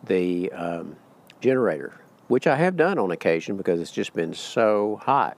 the 0.03 0.51
um, 0.51 0.97
generator, 1.41 1.99
which 2.27 2.45
I 2.45 2.57
have 2.57 2.77
done 2.77 2.99
on 2.99 3.09
occasion 3.09 3.57
because 3.57 3.81
it's 3.81 3.91
just 3.91 4.13
been 4.13 4.35
so 4.35 5.01
hot. 5.01 5.35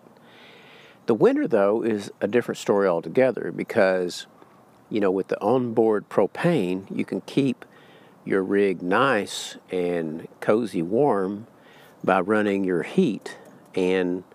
The 1.06 1.16
winter, 1.16 1.48
though, 1.48 1.84
is 1.84 2.12
a 2.20 2.28
different 2.28 2.58
story 2.58 2.86
altogether 2.86 3.54
because, 3.56 4.28
you 4.90 5.00
know, 5.00 5.10
with 5.10 5.30
the 5.30 5.42
onboard 5.42 6.10
propane, 6.10 6.84
you 6.94 7.06
can 7.06 7.22
keep 7.22 7.64
your 8.26 8.44
rig 8.44 8.82
nice 8.82 9.56
and 9.72 10.28
cozy 10.42 10.82
warm 10.82 11.48
by 12.04 12.20
running 12.20 12.66
your 12.66 12.84
heat 12.84 13.38
and 13.74 14.26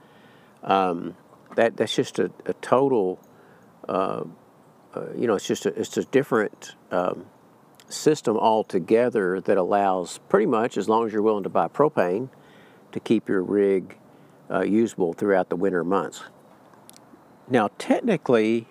um, 0.62 1.14
that 1.56 1.76
that's 1.76 1.94
just 1.94 2.18
a, 2.18 2.30
a 2.46 2.54
total. 2.54 3.20
Uh, 3.88 4.24
uh, 4.94 5.06
you 5.16 5.26
know, 5.26 5.34
it's 5.34 5.46
just 5.46 5.66
a, 5.66 5.78
it's 5.78 5.96
a 5.96 6.04
different 6.04 6.74
um, 6.90 7.26
system 7.88 8.36
altogether 8.36 9.40
that 9.40 9.56
allows 9.56 10.18
pretty 10.28 10.46
much, 10.46 10.76
as 10.76 10.88
long 10.88 11.06
as 11.06 11.12
you're 11.12 11.22
willing 11.22 11.44
to 11.44 11.48
buy 11.48 11.68
propane, 11.68 12.28
to 12.92 13.00
keep 13.00 13.28
your 13.28 13.42
rig 13.42 13.96
uh, 14.50 14.60
usable 14.60 15.12
throughout 15.12 15.48
the 15.48 15.56
winter 15.56 15.82
months. 15.82 16.24
Now, 17.48 17.70
technically, 17.78 18.68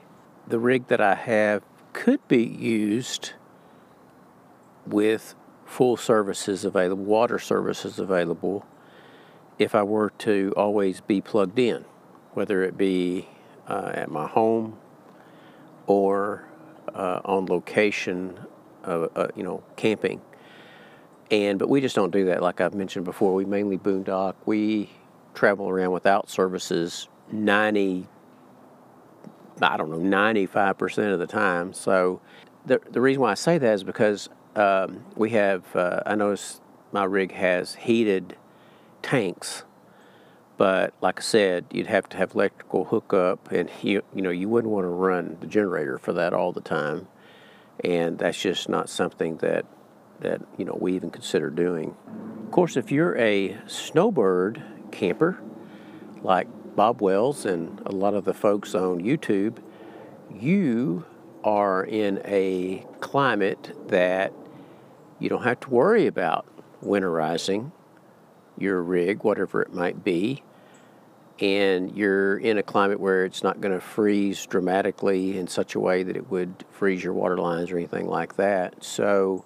the 0.47 0.59
rig 0.59 0.87
that 0.87 1.01
I 1.01 1.15
have 1.15 1.63
could 1.93 2.25
be 2.27 2.43
used 2.43 3.33
with 4.85 5.35
full 5.65 5.97
services 5.97 6.63
available, 6.65 7.03
water 7.03 7.39
services 7.39 7.99
available, 7.99 8.65
if 9.59 9.75
I 9.75 9.83
were 9.83 10.11
to 10.19 10.53
always 10.55 11.01
be 11.01 11.21
plugged 11.21 11.59
in 11.59 11.85
whether 12.33 12.63
it 12.63 12.77
be 12.77 13.27
uh, 13.67 13.91
at 13.93 14.09
my 14.09 14.27
home 14.27 14.77
or 15.87 16.47
uh, 16.93 17.21
on 17.25 17.45
location, 17.45 18.39
uh, 18.83 19.27
you 19.35 19.43
know, 19.43 19.63
camping. 19.75 20.21
And 21.29 21.57
but 21.59 21.69
we 21.69 21.79
just 21.81 21.95
don't 21.95 22.11
do 22.11 22.25
that. 22.25 22.41
Like 22.41 22.59
I've 22.59 22.73
mentioned 22.73 23.05
before, 23.05 23.33
we 23.33 23.45
mainly 23.45 23.77
boondock. 23.77 24.35
We 24.45 24.89
travel 25.33 25.69
around 25.69 25.91
without 25.91 26.29
services 26.29 27.07
ninety, 27.31 28.07
I 29.61 29.77
don't 29.77 29.89
know, 29.89 29.97
ninety 29.97 30.45
five 30.45 30.77
percent 30.77 31.13
of 31.13 31.19
the 31.19 31.27
time. 31.27 31.73
So 31.73 32.19
the 32.65 32.81
the 32.89 32.99
reason 32.99 33.21
why 33.21 33.31
I 33.31 33.35
say 33.35 33.57
that 33.57 33.73
is 33.73 33.83
because 33.83 34.29
um, 34.55 35.05
we 35.15 35.29
have. 35.31 35.73
Uh, 35.75 36.01
I 36.05 36.15
notice 36.15 36.59
my 36.91 37.05
rig 37.05 37.31
has 37.31 37.75
heated 37.75 38.35
tanks 39.01 39.63
but 40.61 40.93
like 41.01 41.17
I 41.17 41.23
said, 41.23 41.65
you'd 41.71 41.87
have 41.87 42.07
to 42.09 42.17
have 42.17 42.35
electrical 42.35 42.85
hookup, 42.85 43.51
and 43.51 43.67
you 43.81 44.03
you 44.13 44.21
know 44.21 44.29
you 44.29 44.47
wouldn't 44.47 44.71
want 44.71 44.83
to 44.83 44.89
run 44.89 45.37
the 45.39 45.47
generator 45.47 45.97
for 45.97 46.13
that 46.13 46.35
all 46.35 46.51
the 46.51 46.61
time, 46.61 47.07
and 47.83 48.19
that's 48.19 48.39
just 48.39 48.69
not 48.69 48.87
something 48.87 49.37
that 49.37 49.65
that 50.19 50.39
you 50.59 50.65
know 50.65 50.77
we 50.79 50.93
even 50.93 51.09
consider 51.09 51.49
doing. 51.49 51.95
Of 52.45 52.51
course, 52.51 52.77
if 52.77 52.91
you're 52.91 53.17
a 53.17 53.57
snowbird 53.65 54.61
camper, 54.91 55.41
like 56.21 56.47
Bob 56.75 57.01
Wells 57.01 57.43
and 57.43 57.81
a 57.87 57.91
lot 57.91 58.13
of 58.13 58.23
the 58.23 58.33
folks 58.35 58.75
on 58.75 59.01
YouTube, 59.01 59.57
you 60.31 61.05
are 61.43 61.83
in 61.83 62.21
a 62.23 62.85
climate 62.99 63.75
that 63.87 64.31
you 65.17 65.27
don't 65.27 65.41
have 65.41 65.59
to 65.61 65.71
worry 65.71 66.05
about 66.05 66.45
winterizing 66.85 67.71
your 68.59 68.79
rig, 68.83 69.23
whatever 69.23 69.63
it 69.63 69.73
might 69.73 70.03
be 70.03 70.43
and 71.41 71.97
you're 71.97 72.37
in 72.37 72.59
a 72.59 72.63
climate 72.63 72.99
where 72.99 73.25
it's 73.25 73.41
not 73.41 73.59
going 73.59 73.73
to 73.73 73.81
freeze 73.81 74.45
dramatically 74.45 75.37
in 75.37 75.47
such 75.47 75.73
a 75.73 75.79
way 75.79 76.03
that 76.03 76.15
it 76.15 76.29
would 76.29 76.63
freeze 76.69 77.03
your 77.03 77.13
water 77.13 77.37
lines 77.37 77.71
or 77.71 77.77
anything 77.77 78.07
like 78.07 78.35
that. 78.35 78.83
So 78.83 79.43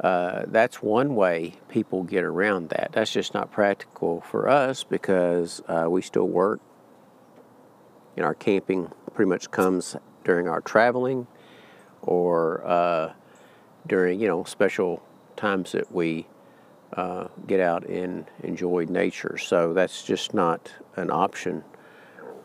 uh, 0.00 0.42
that's 0.48 0.82
one 0.82 1.14
way 1.14 1.54
people 1.68 2.02
get 2.02 2.24
around 2.24 2.70
that. 2.70 2.90
That's 2.92 3.12
just 3.12 3.34
not 3.34 3.52
practical 3.52 4.20
for 4.22 4.48
us 4.48 4.82
because 4.82 5.62
uh, 5.68 5.86
we 5.88 6.02
still 6.02 6.26
work. 6.26 6.60
And 8.16 8.26
our 8.26 8.34
camping 8.34 8.90
pretty 9.14 9.28
much 9.28 9.52
comes 9.52 9.94
during 10.24 10.48
our 10.48 10.60
traveling 10.60 11.28
or 12.02 12.66
uh, 12.66 13.12
during, 13.86 14.20
you 14.20 14.26
know, 14.26 14.42
special 14.42 15.04
times 15.36 15.70
that 15.70 15.92
we 15.92 16.26
uh, 16.94 17.28
get 17.46 17.60
out 17.60 17.86
and 17.86 18.26
enjoy 18.42 18.86
nature. 18.88 19.36
So 19.38 19.72
that's 19.72 20.02
just 20.02 20.34
not 20.34 20.72
an 20.96 21.10
option 21.10 21.64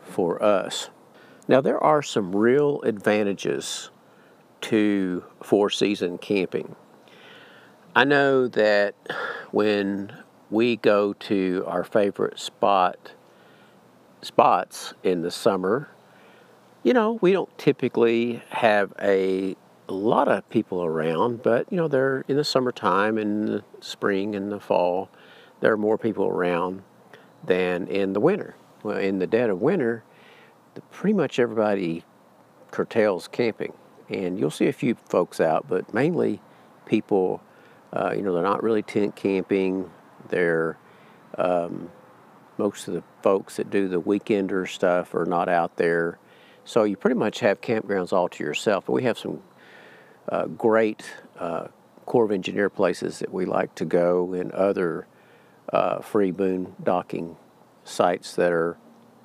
for 0.02 0.42
us. 0.42 0.90
Now, 1.48 1.60
there 1.60 1.82
are 1.82 2.02
some 2.02 2.34
real 2.34 2.80
advantages 2.82 3.90
to 4.62 5.24
four 5.42 5.68
season 5.70 6.18
camping. 6.18 6.74
I 7.94 8.04
know 8.04 8.48
that 8.48 8.94
when 9.50 10.12
we 10.50 10.76
go 10.76 11.12
to 11.12 11.64
our 11.66 11.84
favorite 11.84 12.38
spot 12.38 13.12
spots 14.22 14.94
in 15.02 15.20
the 15.20 15.30
summer, 15.30 15.90
you 16.82 16.94
know, 16.94 17.18
we 17.20 17.32
don't 17.32 17.56
typically 17.58 18.42
have 18.50 18.92
a 19.00 19.56
a 19.88 19.92
lot 19.92 20.28
of 20.28 20.48
people 20.50 20.84
around, 20.84 21.42
but 21.42 21.70
you 21.70 21.76
know, 21.76 21.88
they're 21.88 22.24
in 22.28 22.36
the 22.36 22.44
summertime 22.44 23.18
and 23.18 23.48
the 23.48 23.64
spring 23.80 24.34
and 24.34 24.50
the 24.50 24.60
fall, 24.60 25.10
there 25.60 25.72
are 25.72 25.76
more 25.76 25.98
people 25.98 26.26
around 26.26 26.82
than 27.44 27.86
in 27.88 28.12
the 28.12 28.20
winter. 28.20 28.56
Well, 28.82 28.96
in 28.96 29.18
the 29.18 29.26
dead 29.26 29.50
of 29.50 29.60
winter, 29.60 30.04
the, 30.74 30.80
pretty 30.82 31.14
much 31.14 31.38
everybody 31.38 32.04
curtails 32.70 33.28
camping, 33.28 33.72
and 34.08 34.38
you'll 34.38 34.50
see 34.50 34.66
a 34.66 34.72
few 34.72 34.94
folks 34.94 35.40
out, 35.40 35.66
but 35.68 35.92
mainly 35.94 36.40
people, 36.86 37.42
uh, 37.92 38.12
you 38.14 38.22
know, 38.22 38.32
they're 38.32 38.42
not 38.42 38.62
really 38.62 38.82
tent 38.82 39.16
camping. 39.16 39.90
They're 40.28 40.78
um, 41.38 41.90
most 42.58 42.88
of 42.88 42.94
the 42.94 43.02
folks 43.22 43.56
that 43.56 43.70
do 43.70 43.88
the 43.88 44.00
weekender 44.00 44.68
stuff 44.68 45.14
are 45.14 45.26
not 45.26 45.48
out 45.48 45.76
there. 45.76 46.18
So 46.64 46.84
you 46.84 46.96
pretty 46.96 47.16
much 47.16 47.40
have 47.40 47.60
campgrounds 47.60 48.12
all 48.12 48.28
to 48.28 48.44
yourself. 48.44 48.86
But 48.86 48.92
we 48.92 49.02
have 49.04 49.18
some 49.18 49.42
uh, 50.28 50.46
great 50.46 51.04
uh, 51.38 51.68
Corps 52.06 52.24
of 52.24 52.30
Engineer 52.30 52.68
places 52.68 53.18
that 53.18 53.32
we 53.32 53.44
like 53.44 53.74
to 53.76 53.84
go 53.84 54.32
and 54.34 54.52
other 54.52 55.06
uh, 55.72 56.00
free 56.00 56.32
boondocking 56.32 57.36
sites 57.84 58.34
that 58.36 58.52
are, 58.52 58.76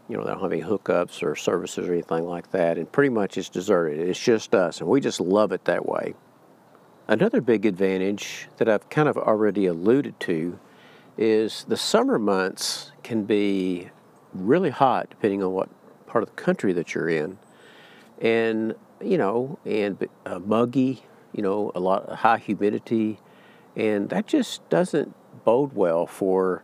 you 0.07 0.17
know, 0.17 0.23
that 0.23 0.31
don't 0.31 0.41
have 0.41 0.51
any 0.51 0.61
hookups 0.61 1.21
or 1.21 1.35
services 1.35 1.87
or 1.87 1.93
anything 1.93 2.25
like 2.25 2.51
that. 2.51 2.77
And 2.77 2.91
pretty 2.91 3.09
much 3.09 3.37
it's 3.37 3.49
deserted. 3.49 3.99
It's 3.99 4.19
just 4.19 4.55
us, 4.55 4.79
and 4.79 4.89
we 4.89 5.01
just 5.01 5.19
love 5.19 5.51
it 5.51 5.65
that 5.65 5.85
way. 5.85 6.13
Another 7.07 7.41
big 7.41 7.65
advantage 7.65 8.47
that 8.57 8.69
I've 8.69 8.89
kind 8.89 9.09
of 9.09 9.17
already 9.17 9.65
alluded 9.65 10.19
to 10.21 10.59
is 11.17 11.65
the 11.67 11.75
summer 11.77 12.19
months 12.19 12.91
can 13.03 13.23
be 13.23 13.89
really 14.33 14.69
hot 14.69 15.09
depending 15.09 15.43
on 15.43 15.51
what 15.51 15.69
part 16.05 16.23
of 16.23 16.29
the 16.29 16.41
country 16.41 16.71
that 16.73 16.93
you're 16.93 17.09
in. 17.09 17.37
And 18.21 18.75
you 19.01 19.17
know, 19.17 19.59
and 19.65 20.07
uh, 20.25 20.39
muggy, 20.39 21.03
you 21.33 21.41
know, 21.41 21.71
a 21.75 21.79
lot 21.79 22.03
of 22.03 22.19
high 22.19 22.37
humidity, 22.37 23.19
and 23.75 24.09
that 24.09 24.27
just 24.27 24.67
doesn't 24.69 25.15
bode 25.45 25.73
well 25.73 26.05
for, 26.05 26.63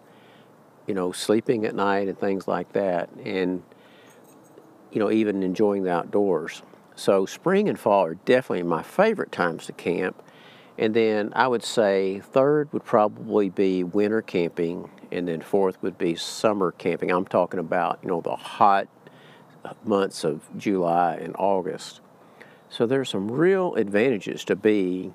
you 0.87 0.93
know, 0.93 1.11
sleeping 1.11 1.65
at 1.65 1.75
night 1.75 2.07
and 2.07 2.19
things 2.19 2.47
like 2.47 2.73
that, 2.73 3.09
and 3.23 3.63
you 4.91 4.99
know, 4.99 5.11
even 5.11 5.43
enjoying 5.43 5.83
the 5.83 5.91
outdoors. 5.91 6.61
So 6.95 7.25
spring 7.25 7.67
and 7.67 7.77
fall 7.77 8.05
are 8.05 8.15
definitely 8.15 8.63
my 8.63 8.81
favorite 8.81 9.31
times 9.31 9.65
to 9.65 9.73
camp. 9.73 10.21
And 10.77 10.93
then 10.93 11.33
I 11.35 11.47
would 11.47 11.63
say 11.63 12.19
third 12.19 12.71
would 12.71 12.83
probably 12.85 13.49
be 13.49 13.83
winter 13.83 14.21
camping, 14.21 14.89
and 15.11 15.27
then 15.27 15.41
fourth 15.41 15.81
would 15.81 15.97
be 15.97 16.15
summer 16.15 16.71
camping. 16.71 17.11
I'm 17.11 17.25
talking 17.25 17.59
about, 17.59 17.99
you 18.01 18.09
know, 18.09 18.21
the 18.21 18.35
hot 18.35 18.87
months 19.83 20.23
of 20.23 20.41
July 20.57 21.15
and 21.15 21.35
August. 21.37 22.01
So 22.75 22.85
there's 22.85 23.09
some 23.09 23.31
real 23.31 23.75
advantages 23.75 24.43
to 24.45 24.55
being 24.57 25.13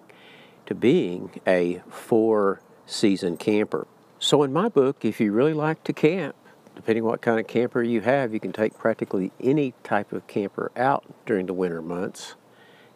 to 0.65 0.75
being 0.75 1.41
a 1.47 1.83
four 1.91 2.63
season 2.87 3.37
camper. 3.37 3.87
So 4.19 4.43
in 4.45 4.53
my 4.53 4.71
book, 4.71 5.05
if 5.05 5.21
you 5.21 5.31
really 5.33 5.53
like 5.53 5.85
to 5.85 5.93
camp, 5.93 6.37
depending 6.75 7.05
what 7.05 7.21
kind 7.21 7.39
of 7.39 7.47
camper 7.47 7.83
you 7.83 8.01
have, 8.01 8.33
you 8.33 8.41
can 8.41 8.53
take 8.53 8.79
practically 8.79 9.31
any 9.41 9.75
type 9.85 10.13
of 10.13 10.27
camper 10.27 10.73
out 10.75 11.05
during 11.27 11.45
the 11.47 11.53
winter 11.53 11.83
months 11.83 12.35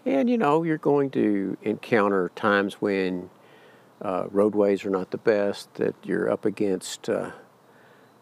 And 0.06 0.30
you 0.30 0.38
know, 0.38 0.62
you're 0.62 0.78
going 0.78 1.10
to 1.10 1.58
encounter 1.62 2.30
times 2.34 2.74
when 2.74 3.30
uh, 4.02 4.26
roadways 4.30 4.84
are 4.86 4.90
not 4.90 5.10
the 5.10 5.18
best, 5.18 5.74
that 5.74 5.94
you're 6.02 6.30
up 6.30 6.44
against, 6.44 7.08
uh, 7.10 7.32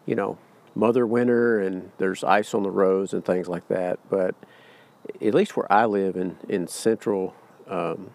you 0.05 0.15
know, 0.15 0.37
mother 0.75 1.05
winter 1.05 1.59
and 1.59 1.91
there's 1.99 2.23
ice 2.23 2.53
on 2.53 2.63
the 2.63 2.71
roads 2.71 3.13
and 3.13 3.23
things 3.23 3.47
like 3.47 3.67
that. 3.69 3.99
But 4.09 4.35
at 5.21 5.33
least 5.33 5.55
where 5.55 5.71
I 5.71 5.85
live 5.85 6.15
in, 6.15 6.37
in 6.47 6.67
central, 6.67 7.35
um, 7.67 8.11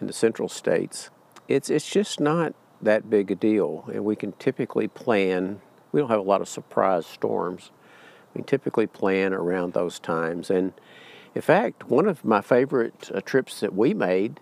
in 0.00 0.06
the 0.06 0.12
central 0.12 0.48
states, 0.48 1.10
it's, 1.46 1.70
it's 1.70 1.88
just 1.88 2.20
not 2.20 2.54
that 2.80 3.08
big 3.10 3.30
a 3.30 3.34
deal. 3.34 3.88
And 3.92 4.04
we 4.04 4.16
can 4.16 4.32
typically 4.32 4.88
plan, 4.88 5.60
we 5.92 6.00
don't 6.00 6.10
have 6.10 6.20
a 6.20 6.22
lot 6.22 6.40
of 6.40 6.48
surprise 6.48 7.06
storms. 7.06 7.70
We 8.34 8.42
typically 8.42 8.86
plan 8.86 9.32
around 9.32 9.72
those 9.72 9.98
times. 9.98 10.50
And 10.50 10.72
in 11.34 11.42
fact, 11.42 11.88
one 11.88 12.06
of 12.06 12.24
my 12.24 12.40
favorite 12.40 13.10
uh, 13.14 13.20
trips 13.20 13.60
that 13.60 13.74
we 13.74 13.94
made 13.94 14.40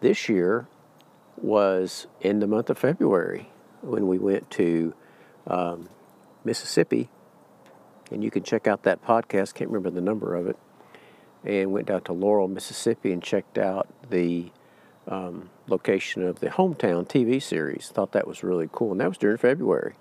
this 0.00 0.28
year 0.28 0.66
was 1.36 2.06
in 2.20 2.40
the 2.40 2.46
month 2.46 2.70
of 2.70 2.78
February 2.78 3.50
when 3.82 4.06
we 4.06 4.18
went 4.18 4.50
to 4.52 4.94
um, 5.46 5.88
Mississippi. 6.44 7.08
And 8.10 8.22
you 8.22 8.30
can 8.30 8.42
check 8.42 8.66
out 8.66 8.84
that 8.84 9.04
podcast, 9.04 9.54
can't 9.54 9.70
remember 9.70 9.90
the 9.90 10.00
number 10.00 10.34
of 10.34 10.46
it. 10.46 10.56
And 11.44 11.72
went 11.72 11.86
down 11.86 12.02
to 12.02 12.12
Laurel, 12.12 12.48
Mississippi 12.48 13.12
and 13.12 13.22
checked 13.22 13.58
out 13.58 13.88
the 14.10 14.50
um, 15.06 15.50
location 15.68 16.22
of 16.22 16.40
the 16.40 16.48
Hometown 16.48 17.06
TV 17.06 17.42
series. 17.42 17.88
Thought 17.88 18.12
that 18.12 18.26
was 18.26 18.42
really 18.42 18.68
cool. 18.72 18.92
And 18.92 19.00
that 19.00 19.08
was 19.08 19.18
during 19.18 19.36
February. 19.36 19.94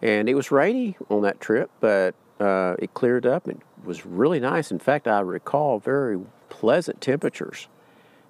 And 0.00 0.28
it 0.28 0.34
was 0.34 0.50
rainy 0.50 0.96
on 1.08 1.22
that 1.22 1.40
trip, 1.40 1.70
but 1.80 2.14
uh, 2.40 2.74
it 2.78 2.92
cleared 2.92 3.24
up 3.24 3.46
and 3.46 3.62
was 3.84 4.04
really 4.04 4.40
nice. 4.40 4.72
In 4.72 4.80
fact, 4.80 5.06
I 5.06 5.20
recall 5.20 5.78
very 5.78 6.18
pleasant 6.48 7.00
temperatures. 7.00 7.68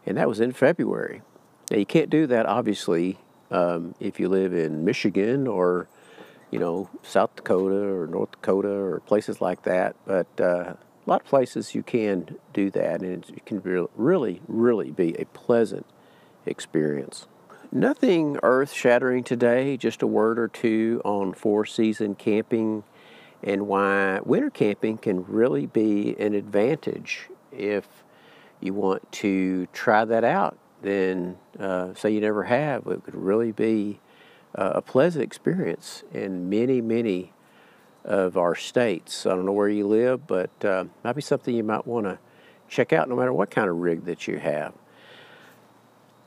And 0.05 0.16
that 0.19 0.28
was 0.28 0.40
in 0.40 0.52
February. 0.52 1.23
Now, 1.70 1.78
you 1.78 1.86
can't 1.86 2.10
do 2.10 2.27
that, 2.27 2.44
obviously, 2.44 3.19
um, 3.51 3.94
if 4.01 4.20
you 4.20 4.28
live 4.28 4.52
in 4.52 4.85
Michigan 4.85 5.47
or, 5.47 5.89
you 6.51 6.59
know, 6.59 6.90
South 7.02 7.35
Dakota 7.36 7.89
or 7.89 8.06
North 8.06 8.32
Dakota 8.32 8.69
or 8.69 9.01
places 9.01 9.40
like 9.40 9.62
that. 9.62 9.97
But 10.05 10.40
uh, 10.40 10.74
a 11.06 11.10
lot 11.10 11.22
of 11.22 11.26
places 11.26 11.74
you 11.74 11.82
can 11.82 12.36
do 12.52 12.70
that, 12.70 13.02
and 13.02 13.24
it 13.28 13.44
can 13.44 13.60
really, 13.96 14.40
really 14.46 14.90
be 14.90 15.14
a 15.18 15.24
pleasant 15.26 15.86
experience. 16.46 17.26
Nothing 17.70 18.38
earth 18.42 18.72
shattering 18.72 19.24
today, 19.24 19.76
just 19.76 20.02
a 20.02 20.06
word 20.06 20.38
or 20.38 20.48
two 20.48 21.00
on 21.04 21.32
four 21.32 21.64
season 21.64 22.14
camping 22.14 22.84
and 23.42 23.66
why 23.66 24.20
winter 24.24 24.50
camping 24.50 24.98
can 24.98 25.24
really 25.24 25.66
be 25.66 26.14
an 26.18 26.34
advantage 26.34 27.28
if 27.50 27.86
you 28.60 28.72
want 28.72 29.10
to 29.10 29.66
try 29.72 30.04
that 30.04 30.22
out 30.22 30.56
then 30.82 31.36
uh, 31.58 31.94
say 31.94 32.10
you 32.10 32.20
never 32.20 32.44
have, 32.44 32.86
it 32.86 33.04
could 33.04 33.14
really 33.14 33.52
be 33.52 34.00
uh, 34.54 34.72
a 34.74 34.82
pleasant 34.82 35.24
experience 35.24 36.02
in 36.12 36.50
many, 36.50 36.80
many 36.80 37.32
of 38.04 38.36
our 38.36 38.54
states. 38.54 39.26
I 39.26 39.30
don't 39.30 39.46
know 39.46 39.52
where 39.52 39.68
you 39.68 39.86
live, 39.86 40.26
but 40.26 40.50
uh, 40.64 40.84
might 41.04 41.14
be 41.14 41.22
something 41.22 41.54
you 41.54 41.62
might 41.62 41.86
want 41.86 42.06
to 42.06 42.18
check 42.68 42.92
out 42.92 43.08
no 43.08 43.16
matter 43.16 43.32
what 43.32 43.50
kind 43.50 43.68
of 43.68 43.76
rig 43.76 44.04
that 44.04 44.26
you 44.26 44.38
have. 44.38 44.74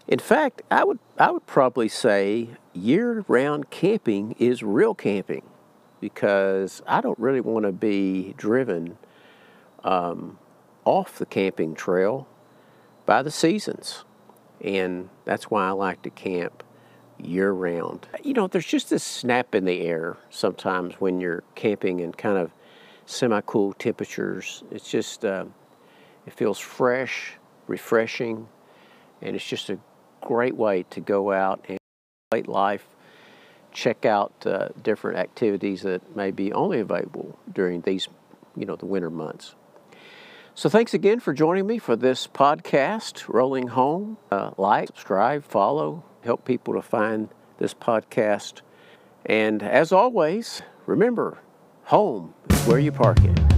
In 0.08 0.20
fact, 0.20 0.62
I 0.70 0.84
would, 0.84 1.00
I 1.18 1.32
would 1.32 1.48
probably 1.48 1.90
say 1.90 2.50
year 2.74 3.26
round 3.28 3.70
camping 3.72 4.36
is 4.38 4.62
real 4.62 4.94
camping 4.94 5.44
because 6.00 6.82
I 6.86 7.02
don't 7.02 7.18
really 7.18 7.42
want 7.42 7.66
to 7.66 7.72
be 7.72 8.34
driven 8.38 8.98
um, 9.84 10.38
off 10.84 11.18
the 11.18 11.26
camping 11.26 11.74
trail 11.74 12.28
by 13.06 13.24
the 13.24 13.32
seasons 13.32 14.04
and 14.62 15.10
that's 15.26 15.50
why 15.50 15.68
I 15.68 15.72
like 15.72 16.02
to 16.04 16.10
camp 16.10 16.64
year 17.20 17.52
round. 17.52 18.08
You 18.24 18.34
know, 18.34 18.48
there's 18.48 18.66
just 18.66 18.90
this 18.90 19.04
snap 19.04 19.56
in 19.56 19.66
the 19.66 19.82
air 19.82 20.18
sometimes 20.30 20.96
when 20.96 21.20
you're 21.20 21.44
camping 21.56 22.00
in 22.00 22.12
kind 22.14 22.38
of 22.38 22.52
semi 23.06 23.42
cool 23.42 23.74
temperatures. 23.74 24.64
It's 24.72 24.90
just, 24.90 25.26
uh, 25.26 25.46
it 26.26 26.34
feels 26.34 26.60
fresh, 26.60 27.34
refreshing, 27.68 28.48
and 29.22 29.36
it's 29.36 29.46
just 29.46 29.70
a 29.70 29.78
great 30.22 30.56
way 30.56 30.84
to 30.90 31.02
go 31.02 31.32
out 31.32 31.64
and 31.70 31.78
late 32.32 32.48
life, 32.48 32.88
check 33.72 34.06
out 34.06 34.34
uh, 34.46 34.70
different 34.84 35.18
activities 35.18 35.84
that 35.84 36.16
may 36.16 36.32
be 36.32 36.52
only 36.54 36.80
available 36.80 37.38
during 37.54 37.82
these, 37.82 38.08
you 38.56 38.66
know, 38.66 38.76
the 38.76 38.86
winter 38.86 39.10
months. 39.10 39.56
So 40.58 40.70
thanks 40.70 40.94
again 40.94 41.20
for 41.20 41.34
joining 41.34 41.68
me 41.68 41.78
for 41.80 41.98
this 41.98 42.28
podcast, 42.28 43.28
Rolling 43.28 43.68
Home. 43.68 44.18
Uh, 44.32 44.52
like, 44.58 44.88
subscribe, 44.88 45.44
follow, 45.44 46.04
help 46.26 46.44
people 46.44 46.74
to 46.74 46.82
find 46.82 47.30
this 47.60 47.74
podcast. 47.74 48.62
And 49.26 49.64
as 49.64 49.92
always, 49.92 50.62
remember, 50.86 51.40
home 51.86 52.34
is 52.50 52.60
where 52.68 52.80
you 52.80 52.92
park 52.92 53.20
it. 53.24 53.55